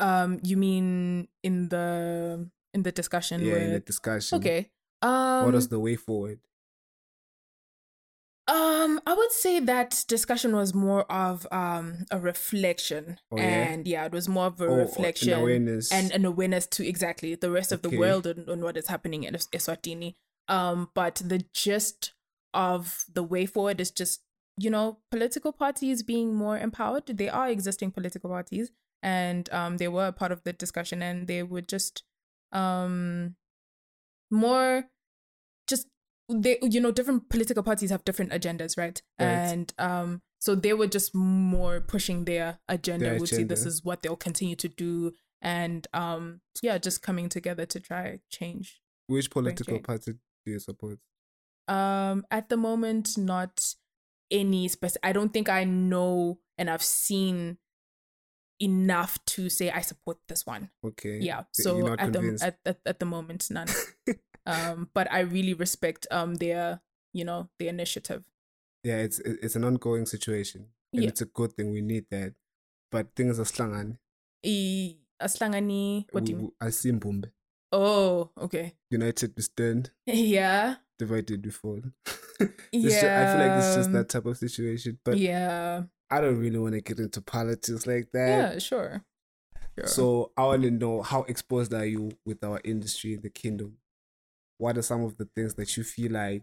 um 0.00 0.38
you 0.44 0.56
mean 0.56 1.26
in 1.42 1.68
the 1.74 2.48
in 2.72 2.82
the 2.84 2.92
discussion 2.92 3.44
yeah, 3.44 3.56
in 3.66 3.72
the 3.72 3.80
discussion. 3.80 4.38
okay 4.38 4.70
um 5.02 5.44
what 5.46 5.54
is 5.56 5.68
the 5.68 5.80
way 5.86 5.96
forward? 5.96 6.38
Um, 8.46 8.98
I 9.06 9.12
would 9.12 9.30
say 9.30 9.60
that 9.60 10.04
discussion 10.08 10.56
was 10.56 10.72
more 10.72 11.04
of 11.12 11.46
um 11.52 12.06
a 12.10 12.18
reflection, 12.18 13.18
Oh, 13.30 13.36
yeah? 13.36 13.44
and 13.44 13.86
yeah, 13.86 14.06
it 14.06 14.12
was 14.12 14.26
more 14.26 14.46
of 14.46 14.60
a 14.62 14.64
Oh, 14.64 14.72
an 14.72 14.78
reflection 14.78 15.32
awareness. 15.34 15.92
and 15.92 16.10
an 16.12 16.24
awareness 16.24 16.66
to 16.68 16.86
exactly 16.88 17.34
the 17.34 17.50
rest 17.50 17.72
of 17.72 17.82
the 17.82 17.90
world 17.90 18.26
and, 18.26 18.48
and 18.48 18.62
what 18.62 18.76
is 18.78 18.86
happening 18.86 19.24
in 19.24 19.34
Es- 19.34 19.48
Eswatini. 19.48 20.14
Um, 20.48 20.88
but 20.94 21.16
the 21.22 21.44
gist 21.52 22.14
of 22.54 23.04
the 23.12 23.22
way 23.22 23.44
forward 23.44 23.82
is 23.82 23.90
just 23.90 24.22
you 24.58 24.70
know 24.70 24.98
political 25.10 25.52
parties 25.52 26.02
being 26.02 26.34
more 26.34 26.58
empowered. 26.58 27.06
They 27.06 27.28
are 27.28 27.48
existing 27.48 27.92
political 27.92 28.30
parties, 28.30 28.70
and 29.02 29.48
um, 29.52 29.76
they 29.78 29.88
were 29.88 30.06
a 30.08 30.12
part 30.12 30.32
of 30.32 30.42
the 30.44 30.52
discussion, 30.52 31.02
and 31.02 31.26
they 31.26 31.42
were 31.42 31.60
just 31.62 32.02
um 32.52 33.36
more 34.30 34.84
just 35.66 35.86
they 36.28 36.58
you 36.62 36.80
know 36.80 36.90
different 36.90 37.28
political 37.28 37.62
parties 37.62 37.90
have 37.90 38.04
different 38.04 38.32
agendas 38.32 38.76
right, 38.76 39.00
Right. 39.18 39.26
and 39.26 39.74
um 39.78 40.22
so 40.40 40.54
they 40.54 40.72
were 40.72 40.86
just 40.86 41.14
more 41.14 41.80
pushing 41.80 42.24
their 42.24 42.58
agenda 42.68 43.06
Their 43.10 43.18
would 43.18 43.28
see 43.28 43.42
this 43.42 43.66
is 43.66 43.84
what 43.84 44.02
they'll 44.02 44.16
continue 44.16 44.56
to 44.56 44.68
do 44.68 45.12
and 45.42 45.86
um 45.92 46.40
yeah 46.62 46.78
just 46.78 47.02
coming 47.02 47.28
together 47.28 47.66
to 47.66 47.80
try 47.80 48.20
change 48.30 48.80
Which 49.06 49.30
political 49.30 49.78
party 49.80 50.12
do 50.44 50.52
you 50.52 50.58
support? 50.58 50.98
um 51.66 52.24
at 52.30 52.48
the 52.48 52.56
moment 52.56 53.16
not 53.18 53.74
any 54.30 54.68
specific 54.68 55.00
i 55.04 55.12
don't 55.12 55.32
think 55.32 55.48
i 55.48 55.64
know 55.64 56.38
and 56.58 56.68
i've 56.70 56.82
seen 56.82 57.58
enough 58.60 59.18
to 59.24 59.48
say 59.48 59.70
i 59.70 59.80
support 59.80 60.18
this 60.28 60.44
one 60.44 60.70
Okay. 60.84 61.18
yeah 61.20 61.42
so 61.52 61.86
so 61.86 61.94
at 61.98 62.12
the 62.12 62.38
at, 62.42 62.58
at, 62.66 62.78
at 62.84 62.98
the 62.98 63.06
moment 63.06 63.46
none 63.50 63.68
um 64.46 64.88
but 64.94 65.10
i 65.12 65.20
really 65.20 65.54
respect 65.54 66.06
um 66.10 66.34
their 66.36 66.80
you 67.12 67.24
know 67.24 67.48
the 67.58 67.68
initiative 67.68 68.24
yeah, 68.84 68.98
it's 68.98 69.18
it's 69.18 69.56
an 69.56 69.64
ongoing 69.64 70.06
situation, 70.06 70.68
and 70.94 71.02
Yeah. 71.02 71.08
it's 71.08 71.20
a 71.20 71.26
good 71.26 71.52
thing. 71.54 71.72
We 71.72 71.80
need 71.82 72.06
that, 72.10 72.34
but 72.92 73.08
things 73.16 73.40
are 73.40 73.44
slangani. 73.44 73.98
I, 74.46 74.96
aslangani 75.20 76.06
what 76.12 76.24
do 76.24 76.32
you 76.32 76.38
mean? 76.38 76.52
Asimbumbe. 76.62 77.32
oh 77.72 78.30
okay 78.38 78.74
United 78.90 79.34
we 79.36 79.42
stand, 79.42 79.90
yeah 80.06 80.76
divided 80.98 81.54
fall. 81.54 81.80
yeah 82.40 82.46
It's 82.72 83.00
ju- 83.00 83.06
I 83.06 83.26
feel 83.26 83.38
like 83.48 83.58
it's 83.58 83.74
just 83.76 83.92
that 83.92 84.08
type 84.08 84.26
of 84.26 84.36
situation. 84.36 84.98
But 85.04 85.18
yeah 85.18 85.82
I 86.10 86.20
don't 86.20 86.38
really 86.38 86.58
want 86.58 86.74
to 86.74 86.80
get 86.80 86.98
into 86.98 87.20
politics 87.20 87.86
like 87.86 88.10
that. 88.12 88.52
yeah 88.54 88.58
sure, 88.58 89.04
sure. 89.78 89.86
So 89.86 90.32
I 90.36 90.44
want 90.44 90.62
to 90.62 90.70
know 90.70 91.02
how 91.02 91.22
exposed 91.24 91.74
are 91.74 91.84
you 91.84 92.12
with 92.24 92.42
our 92.42 92.60
industry 92.64 93.14
in 93.14 93.20
the 93.22 93.30
kingdom? 93.30 93.76
What 94.58 94.78
are 94.78 94.82
some 94.82 95.02
of 95.04 95.16
the 95.18 95.26
things 95.36 95.54
that 95.54 95.76
you 95.76 95.84
feel 95.84 96.12
like, 96.12 96.42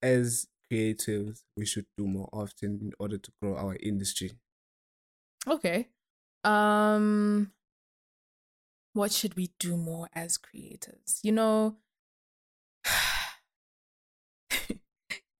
as 0.00 0.46
creatives, 0.70 1.42
we 1.56 1.66
should 1.66 1.86
do 1.98 2.06
more 2.06 2.28
often 2.32 2.78
in 2.80 2.92
order 2.98 3.18
to 3.18 3.30
grow 3.40 3.56
our 3.56 3.76
industry? 3.76 4.32
Okay. 5.46 5.88
Um 6.44 7.52
what 8.94 9.10
should 9.12 9.34
we 9.34 9.50
do 9.58 9.76
more 9.76 10.08
as 10.14 10.36
creators? 10.36 11.18
You 11.22 11.32
know, 11.32 11.76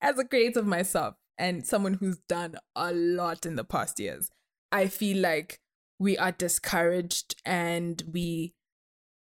as 0.03 0.19
a 0.19 0.25
creative 0.25 0.67
myself 0.67 1.15
and 1.39 1.67
someone 1.67 1.95
who's 1.95 2.19
done 2.29 2.57
a 2.77 2.93
lot 2.93 3.47
in 3.47 3.57
the 3.57 3.65
past 3.65 3.99
years, 4.01 4.31
I 4.71 4.89
feel 4.89 5.19
like 5.23 5.61
we 5.99 6.19
are 6.19 6.33
discouraged 6.33 7.37
and 7.45 8.03
we 8.13 8.55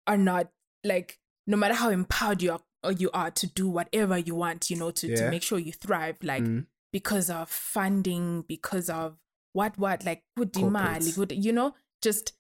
are 0.07 0.17
not 0.17 0.51
like 0.85 1.19
no 1.47 1.57
matter 1.57 1.75
how 1.75 1.91
empowered 1.91 2.41
you 2.43 2.53
are 2.53 2.61
or 2.85 2.93
you 2.93 3.11
are 3.13 3.31
to 3.33 3.47
do 3.49 3.69
whatever 3.69 4.17
you 4.17 4.35
want, 4.37 4.71
you 4.71 4.77
know, 4.77 4.91
to, 4.93 5.09
to 5.17 5.31
make 5.31 5.43
sure 5.43 5.59
you 5.59 5.73
thrive, 5.73 6.17
like 6.23 6.45
Mm. 6.45 6.67
because 6.93 7.29
of 7.29 7.49
funding, 7.51 8.43
because 8.43 8.89
of 8.89 9.19
what 9.53 9.77
what 9.79 10.05
like 10.05 10.23
good 10.37 10.53
demand, 10.53 11.05
good 11.17 11.33
you 11.33 11.53
know, 11.53 11.75
just 12.03 12.33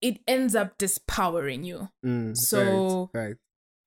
it 0.00 0.20
ends 0.28 0.54
up 0.54 0.78
dispowering 0.78 1.64
you. 1.64 1.88
Mm, 2.06 2.36
So- 2.36 3.10
right, 3.12 3.36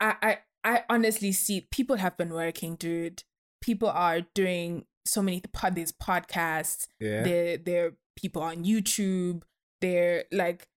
right. 0.02 0.18
I 0.22 0.38
I 0.64 0.76
I 0.76 0.84
honestly 0.90 1.32
see 1.32 1.62
people 1.72 1.96
have 1.98 2.18
been 2.18 2.34
working, 2.34 2.76
dude. 2.76 3.24
People 3.64 3.90
are 3.90 4.22
doing 4.36 4.86
so 5.06 5.22
many 5.22 5.42
pod 5.54 5.76
these 5.76 5.92
podcasts. 5.92 6.88
yeah, 7.00 7.24
They're 7.24 7.58
they're 7.58 7.92
people 8.16 8.42
on 8.42 8.64
YouTube. 8.66 9.44
They're 9.82 10.26
like 10.32 10.68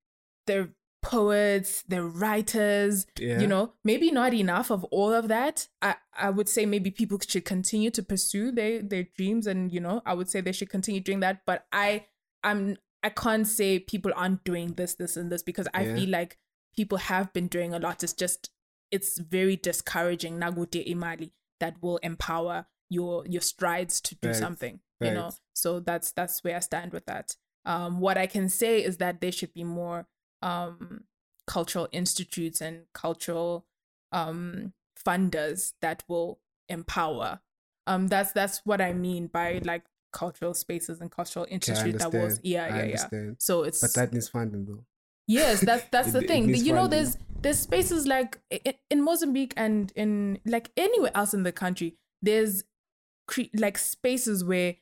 they're 0.46 0.70
poets, 1.02 1.84
they're 1.86 2.04
writers, 2.06 3.06
yeah. 3.18 3.38
you 3.40 3.46
know 3.46 3.72
maybe 3.84 4.10
not 4.10 4.34
enough 4.34 4.70
of 4.70 4.82
all 4.90 5.12
of 5.14 5.28
that 5.28 5.68
i 5.80 5.94
i 6.18 6.28
would 6.28 6.48
say 6.48 6.66
maybe 6.66 6.90
people 6.90 7.16
should 7.28 7.44
continue 7.44 7.90
to 7.90 8.02
pursue 8.02 8.50
their 8.50 8.82
their 8.82 9.04
dreams 9.16 9.46
and 9.46 9.70
you 9.72 9.78
know 9.80 10.02
i 10.04 10.12
would 10.12 10.28
say 10.28 10.40
they 10.40 10.50
should 10.52 10.68
continue 10.68 11.00
doing 11.00 11.20
that 11.20 11.42
but 11.46 11.64
i 11.72 12.04
i'm 12.42 12.76
i 13.04 13.08
can't 13.08 13.46
say 13.46 13.78
people 13.78 14.10
aren't 14.16 14.42
doing 14.42 14.72
this 14.74 14.94
this 14.94 15.16
and 15.16 15.30
this 15.30 15.44
because 15.44 15.68
i 15.74 15.82
Yeah. 15.84 15.94
feel 15.94 16.08
like 16.10 16.38
people 16.74 16.98
have 16.98 17.32
been 17.32 17.46
doing 17.46 17.72
a 17.72 17.78
lot 17.78 18.02
it's 18.02 18.12
just 18.12 18.50
it's 18.90 19.16
very 19.18 19.54
discouraging 19.56 20.40
nagute 20.40 20.80
imali 20.92 21.30
that 21.60 21.76
will 21.80 21.98
empower 21.98 22.66
your 22.90 23.26
your 23.26 23.40
strides 23.42 24.00
to 24.00 24.14
do 24.16 24.32
something 24.34 24.80
you 25.00 25.10
know? 25.12 25.30
so 25.54 25.80
that's 25.80 26.12
that's 26.12 26.42
where 26.44 26.56
i 26.56 26.60
stand 26.60 26.92
with 26.92 27.04
that. 27.06 27.36
Um 27.64 28.00
what 28.00 28.16
i 28.16 28.26
can 28.26 28.48
say 28.48 28.82
is 28.82 28.96
that 28.98 29.20
there 29.20 29.32
should 29.32 29.52
be 29.52 29.64
more 29.64 30.06
um 30.42 31.04
cultural 31.46 31.88
institutes 31.92 32.60
and 32.60 32.84
cultural 32.94 33.66
um 34.12 34.72
funders 35.04 35.72
that 35.80 36.02
will 36.08 36.40
empower. 36.68 37.40
Um 37.86 38.08
that's 38.08 38.32
that's 38.32 38.60
what 38.64 38.80
i 38.80 38.92
mean 38.92 39.26
by 39.28 39.60
like 39.64 39.84
cultural 40.12 40.54
spaces 40.54 41.00
and 41.00 41.10
cultural 41.10 41.44
Okay, 41.44 41.54
institute 41.56 41.98
that 41.98 42.12
was 42.12 42.40
yeah 42.42 42.64
I 42.66 42.84
yeah 42.84 43.08
yeah. 43.12 43.30
so 43.38 43.64
it's 43.64 43.80
But 43.82 43.94
that 43.94 44.12
needs 44.12 44.28
funding 44.28 44.64
though. 44.64 44.84
yes 45.26 45.60
that's 45.60 45.84
that's 45.92 46.12
the 46.12 46.20
it 46.20 46.26
thing. 46.28 46.46
Needs 46.46 46.64
you 46.66 46.72
know 46.72 46.82
funding. 46.82 46.98
there's 47.02 47.18
there's 47.42 47.58
spaces 47.58 48.06
like 48.06 48.38
i- 48.52 48.78
in 48.90 49.02
mozambique 49.04 49.52
and 49.56 49.92
in 49.94 50.38
like 50.46 50.70
anywhere 50.76 51.10
else 51.14 51.34
in 51.34 51.42
the 51.42 51.52
country 51.52 51.96
there's 52.22 52.64
cre- 53.26 53.52
like 53.54 53.78
spaces 53.78 54.44
where 54.44 54.76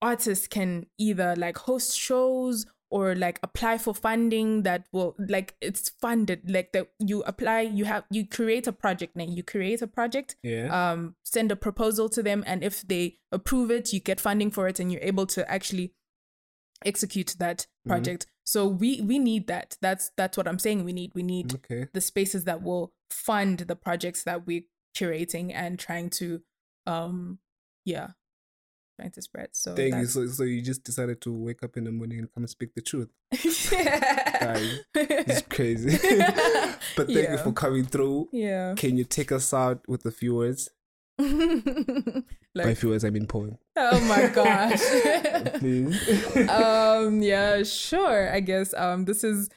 artists 0.00 0.46
can 0.46 0.86
either 0.98 1.34
like 1.36 1.56
host 1.58 1.96
shows 1.96 2.66
or 2.90 3.14
like 3.14 3.38
apply 3.42 3.78
for 3.78 3.94
funding 3.94 4.64
that 4.64 4.84
will 4.92 5.14
like 5.18 5.54
it's 5.60 5.88
funded 6.00 6.50
like 6.50 6.72
that 6.72 6.88
you 6.98 7.22
apply 7.22 7.60
you 7.60 7.84
have 7.84 8.04
you 8.10 8.26
create 8.26 8.66
a 8.66 8.72
project 8.72 9.16
name 9.16 9.30
you 9.30 9.42
create 9.42 9.80
a 9.80 9.86
project 9.86 10.36
Yeah. 10.42 10.90
um 10.92 11.14
send 11.24 11.50
a 11.52 11.56
proposal 11.56 12.08
to 12.10 12.22
them 12.22 12.42
and 12.46 12.62
if 12.64 12.82
they 12.82 13.18
approve 13.30 13.70
it 13.70 13.92
you 13.92 14.00
get 14.00 14.20
funding 14.20 14.50
for 14.50 14.66
it 14.68 14.78
and 14.80 14.92
you're 14.92 15.00
able 15.02 15.26
to 15.28 15.50
actually 15.50 15.94
execute 16.84 17.36
that 17.38 17.66
Mhm. 17.86 17.90
project 17.90 18.26
so 18.44 18.66
we 18.66 19.00
we 19.00 19.18
need 19.18 19.46
that 19.46 19.76
that's 19.80 20.10
that's 20.16 20.36
what 20.36 20.48
i'm 20.48 20.58
saying 20.58 20.84
we 20.84 20.92
need 20.92 21.12
we 21.14 21.22
need 21.22 21.54
okay. 21.54 21.86
the 21.94 22.00
spaces 22.00 22.44
that 22.44 22.60
will 22.62 22.92
fund 23.08 23.60
the 23.60 23.76
projects 23.76 24.24
that 24.24 24.46
we're 24.46 24.62
curating 24.96 25.52
and 25.54 25.78
trying 25.78 26.10
to 26.10 26.42
um 26.86 27.38
yeah 27.84 28.08
trying 29.02 29.10
to 29.12 29.22
spread. 29.22 29.48
So 29.52 29.74
Thank 29.74 29.94
you. 29.94 30.06
So, 30.06 30.26
so 30.26 30.42
you 30.44 30.62
just 30.62 30.84
decided 30.84 31.20
to 31.22 31.32
wake 31.32 31.62
up 31.62 31.76
in 31.76 31.84
the 31.84 31.92
morning 31.92 32.18
and 32.18 32.32
come 32.32 32.42
and 32.44 32.50
speak 32.50 32.74
the 32.74 32.82
truth. 32.82 33.08
yeah. 33.72 34.58
It's 34.94 35.42
crazy. 35.50 35.96
but 36.96 37.06
thank 37.06 37.30
you 37.30 37.38
for 37.38 37.52
coming 37.52 37.84
through. 37.84 38.28
yeah. 38.32 38.74
Can 38.76 38.96
you 38.96 39.04
take 39.04 39.32
us 39.32 39.52
out 39.52 39.80
with 39.88 40.04
a 40.06 40.10
few 40.10 40.34
words? 40.36 40.70
By 41.18 42.24
like, 42.54 42.76
few 42.76 42.90
words, 42.90 43.04
I 43.04 43.10
mean 43.10 43.26
poem. 43.26 43.58
oh 43.76 44.00
my 44.06 44.26
gosh. 44.28 44.80
Please. 45.58 46.48
um 46.48 47.22
yeah 47.22 47.62
sure 47.62 48.32
i 48.32 48.40
guess 48.40 48.74
um 48.74 49.04
this 49.04 49.22
is 49.22 49.48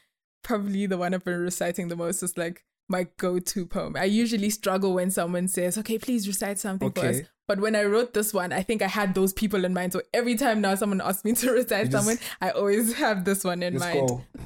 probably 0.44 0.86
the 0.86 0.98
one 0.98 1.14
i've 1.14 1.24
been 1.24 1.40
reciting 1.40 1.88
the 1.88 1.96
most 1.96 2.22
it's 2.22 2.38
like 2.38 2.64
my 2.90 3.08
go-to 3.18 3.66
poem 3.66 3.96
i 3.98 4.04
usually 4.04 4.50
struggle 4.50 4.94
when 4.94 5.10
someone 5.10 5.48
says 5.48 5.78
okay 5.78 5.98
please 5.98 6.28
recite 6.28 6.60
something 6.60 6.92
for 6.92 7.06
us 7.06 7.22
but 7.48 7.60
when 7.60 7.76
i 7.76 7.84
wrote 7.84 8.14
this 8.14 8.34
one 8.34 8.54
i 8.54 8.62
think 8.62 8.82
i 8.82 8.88
had 8.88 9.16
those 9.16 9.34
people 9.34 9.66
in 9.66 9.74
mind 9.74 9.92
so 9.92 10.02
every 10.14 10.36
time 10.36 10.62
now 10.62 10.76
someone 10.76 11.02
asks 11.02 11.24
me 11.26 11.34
to 11.42 11.52
recite 11.52 11.90
just- 11.90 11.92
someone 11.92 12.18
i 12.42 12.50
always 12.52 12.94
have 12.94 13.26
this 13.26 13.44
one 13.44 13.64
in 13.64 13.78
Let's 13.78 13.86
mind 13.96 14.08
go. 14.08 14.24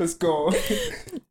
Let's 0.00 0.14
go. 0.14 0.52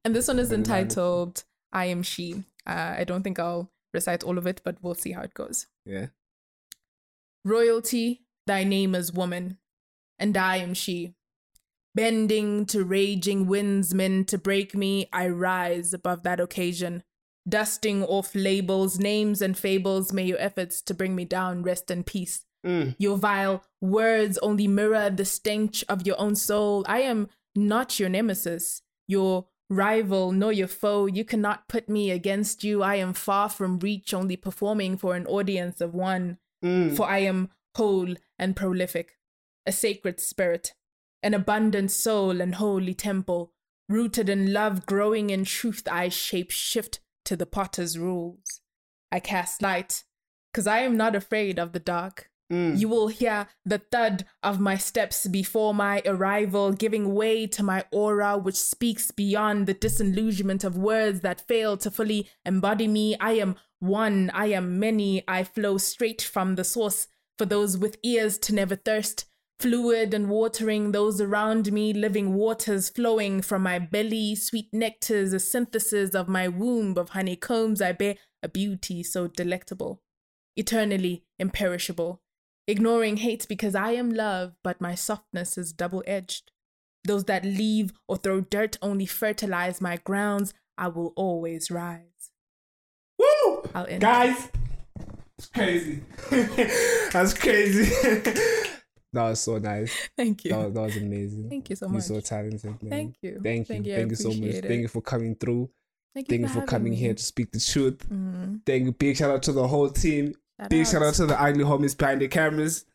and 0.05 0.16
this 0.16 0.28
one 0.28 0.39
is 0.39 0.51
entitled 0.53 1.43
i 1.74 1.86
am 1.86 2.01
she 2.03 2.43
uh, 2.66 2.95
i 2.97 3.03
don't 3.03 3.24
think 3.24 3.38
i'll 3.39 3.72
recite 3.93 4.24
all 4.24 4.38
of 4.38 4.47
it 4.47 4.61
but 4.63 4.78
we'll 4.82 4.95
see 4.95 5.11
how 5.11 5.22
it 5.22 5.34
goes 5.34 5.68
Yeah. 5.86 6.07
Royalty, 7.43 8.24
thy 8.47 8.63
name 8.63 8.95
is 8.95 9.13
woman, 9.13 9.57
and 10.18 10.36
I 10.36 10.57
am 10.57 10.74
she. 10.74 11.14
Bending 11.95 12.65
to 12.67 12.83
raging 12.83 13.47
winds 13.47 13.93
meant 13.93 14.27
to 14.27 14.37
break 14.37 14.75
me, 14.75 15.07
I 15.13 15.29
rise 15.29 15.93
above 15.93 16.23
that 16.23 16.39
occasion. 16.39 17.03
Dusting 17.47 18.03
off 18.03 18.35
labels, 18.35 18.99
names, 18.99 19.41
and 19.41 19.57
fables, 19.57 20.11
may 20.11 20.25
your 20.25 20.39
efforts 20.39 20.81
to 20.83 20.93
bring 20.93 21.15
me 21.15 21.25
down 21.25 21.63
rest 21.63 21.89
in 21.89 22.03
peace. 22.03 22.43
Mm. 22.65 22.95
Your 22.97 23.17
vile 23.17 23.63
words 23.79 24.37
only 24.39 24.67
mirror 24.67 25.09
the 25.09 25.25
stench 25.25 25.85
of 25.87 26.05
your 26.05 26.19
own 26.19 26.35
soul. 26.35 26.83
I 26.87 27.01
am 27.01 27.29
not 27.55 27.99
your 27.99 28.09
nemesis, 28.09 28.81
your 29.07 29.45
rival, 29.69 30.31
nor 30.31 30.51
your 30.51 30.67
foe. 30.67 31.05
You 31.05 31.23
cannot 31.23 31.67
put 31.69 31.87
me 31.87 32.11
against 32.11 32.63
you. 32.63 32.83
I 32.83 32.95
am 32.95 33.13
far 33.13 33.47
from 33.47 33.79
reach, 33.79 34.13
only 34.13 34.35
performing 34.35 34.97
for 34.97 35.15
an 35.15 35.25
audience 35.27 35.79
of 35.81 35.93
one 35.93 36.37
Mm. 36.63 36.95
for 36.95 37.07
I 37.07 37.19
am 37.19 37.51
whole 37.75 38.15
and 38.39 38.55
prolific, 38.55 39.19
a 39.67 39.71
sacred 39.71 40.19
spirit, 40.19 40.73
an 41.26 41.34
abundant 41.34 41.89
soul 41.89 42.39
and 42.39 42.55
holy 42.55 42.93
temple, 42.93 43.51
rooted 43.89 44.30
in 44.30 44.53
love, 44.53 44.86
growing 44.86 45.32
in 45.32 45.43
truth, 45.43 45.88
I 45.91 46.07
shape 46.07 46.51
shift 46.51 46.99
to 47.26 47.36
the 47.36 47.47
potter's 47.47 47.97
rules. 47.97 48.61
I 49.11 49.19
cast 49.19 49.59
light, 49.59 50.03
cause 50.53 50.67
I 50.67 50.82
am 50.82 50.95
not 50.95 51.15
afraid 51.15 51.57
of 51.57 51.71
the 51.71 51.80
dark. 51.80 52.30
Mm. 52.53 52.80
You 52.80 52.88
will 52.89 53.07
hear 53.07 53.47
the 53.65 53.80
thud 53.80 54.26
of 54.43 54.59
my 54.59 54.78
steps 54.78 55.26
before 55.26 55.73
my 55.73 56.03
arrival, 56.05 56.73
giving 56.73 57.15
way 57.15 57.47
to 57.47 57.63
my 57.63 57.86
aura, 57.91 58.38
which 58.38 58.55
speaks 58.55 59.09
beyond 59.09 59.65
the 59.65 59.73
disillusionment 59.73 60.63
of 60.63 60.78
words 60.78 61.21
that 61.21 61.47
fail 61.47 61.76
to 61.78 61.89
fully 61.89 62.30
embody 62.45 62.88
me. 62.88 63.17
I 63.19 63.32
am 63.32 63.55
one, 63.80 64.30
I 64.32 64.51
am 64.51 64.78
many, 64.78 65.23
I 65.28 65.43
flow 65.43 65.80
straight 65.80 66.21
from 66.21 66.53
the 66.53 66.63
source 66.63 67.07
for 67.39 67.47
those 67.47 67.80
with 67.80 67.97
ears 68.03 68.38
to 68.39 68.53
never 68.53 68.76
thirst. 68.76 69.26
Fluid 69.60 70.14
and 70.14 70.30
watering 70.30 70.91
those 70.91 71.22
around 71.22 71.72
me, 71.72 71.93
living 71.93 72.34
waters 72.34 72.89
flowing 72.89 73.41
from 73.41 73.64
my 73.64 73.80
belly, 73.80 74.36
sweet 74.36 74.72
nectars, 74.74 75.34
a 75.34 75.39
synthesis 75.39 76.14
of 76.14 76.28
my 76.28 76.47
womb 76.47 76.97
of 76.97 77.10
honeycombs. 77.10 77.82
I 77.82 77.93
bear 77.93 78.16
a 78.43 78.49
beauty 78.49 79.01
so 79.01 79.28
delectable, 79.28 80.01
eternally 80.56 81.24
imperishable 81.39 82.22
ignoring 82.68 83.18
hate 83.18 83.45
because 83.47 83.76
I 83.76 83.91
am 83.91 84.12
love, 84.12 84.53
but 84.64 84.82
my 84.82 84.95
softness 84.95 85.58
is 85.58 85.74
double 85.74 86.03
edged. 86.08 86.51
Those 87.03 87.26
that 87.26 87.45
leave 87.45 87.93
or 88.08 88.18
throw 88.18 88.41
dirt 88.41 88.78
only 88.82 89.06
fertilize 89.06 89.80
my 89.80 89.97
grounds. 89.97 90.53
I 90.78 90.88
will 90.88 91.14
always 91.16 91.70
rise. 91.70 92.32
Woo! 93.20 93.70
I'll 93.74 93.86
end. 93.86 94.01
Guys, 94.01 94.49
it's 95.38 95.47
crazy. 95.47 96.01
That's 97.12 97.34
crazy. 97.34 98.62
that 99.16 99.30
was 99.30 99.39
so 99.39 99.57
nice. 99.57 99.91
Thank 100.18 100.45
you. 100.45 100.51
That 100.51 100.57
was, 100.66 100.74
that 100.74 100.82
was 100.82 100.97
amazing. 100.97 101.49
Thank 101.49 101.70
you 101.72 101.76
so 101.76 101.88
much. 101.88 102.07
You're 102.09 102.22
so 102.22 102.28
talented, 102.36 102.84
man. 102.84 102.89
Thank 102.89 103.16
you. 103.22 103.39
Thank 103.41 103.70
you. 103.70 103.76
Thank 103.76 103.86
you. 103.88 103.95
Thank 103.95 104.09
you 104.11 104.16
so 104.16 104.30
much. 104.30 104.38
appreciate 104.38 104.66
Thank 104.68 104.82
you 104.82 104.88
for 104.88 105.01
coming 105.01 105.36
through. 105.36 105.70
Thank 106.13 106.30
Thank 106.30 106.41
you 106.41 106.47
for 106.47 106.53
having 106.55 106.68
coming 106.68 106.91
me. 106.91 106.97
here 106.97 107.13
to 107.13 107.24
speak 107.24 107.51
the 107.51 107.59
truth. 107.59 108.07
Mm, 108.09 108.61
Thank 108.66 108.86
you. 108.86 108.91
Big 108.93 109.18
shout 109.18 109.32
out 109.32 109.43
to 109.43 109.51
the 109.51 109.68
whole 109.68 109.89
team. 109.89 110.34
shout 110.59 110.70
Big 110.70 110.86
shout 110.88 111.01
out. 111.01 111.07
out 111.09 111.13
to 111.16 111.26
the 111.26 111.41
ugly 111.41 111.63
homies 111.66 111.97
behind 111.97 112.22
the 112.22 112.28
cameras. 112.28 112.86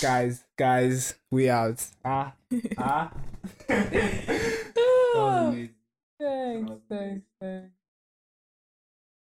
Guys, 0.00 0.44
guys, 0.56 1.14
we 1.30 1.50
out. 1.50 1.84
Ah, 2.04 2.32
ah. 2.78 3.12
That 3.68 5.20
was 5.20 5.48
amazing. 5.54 5.70
thanks, 6.18 6.72
thanks, 6.88 7.26
thanks. 7.40 7.70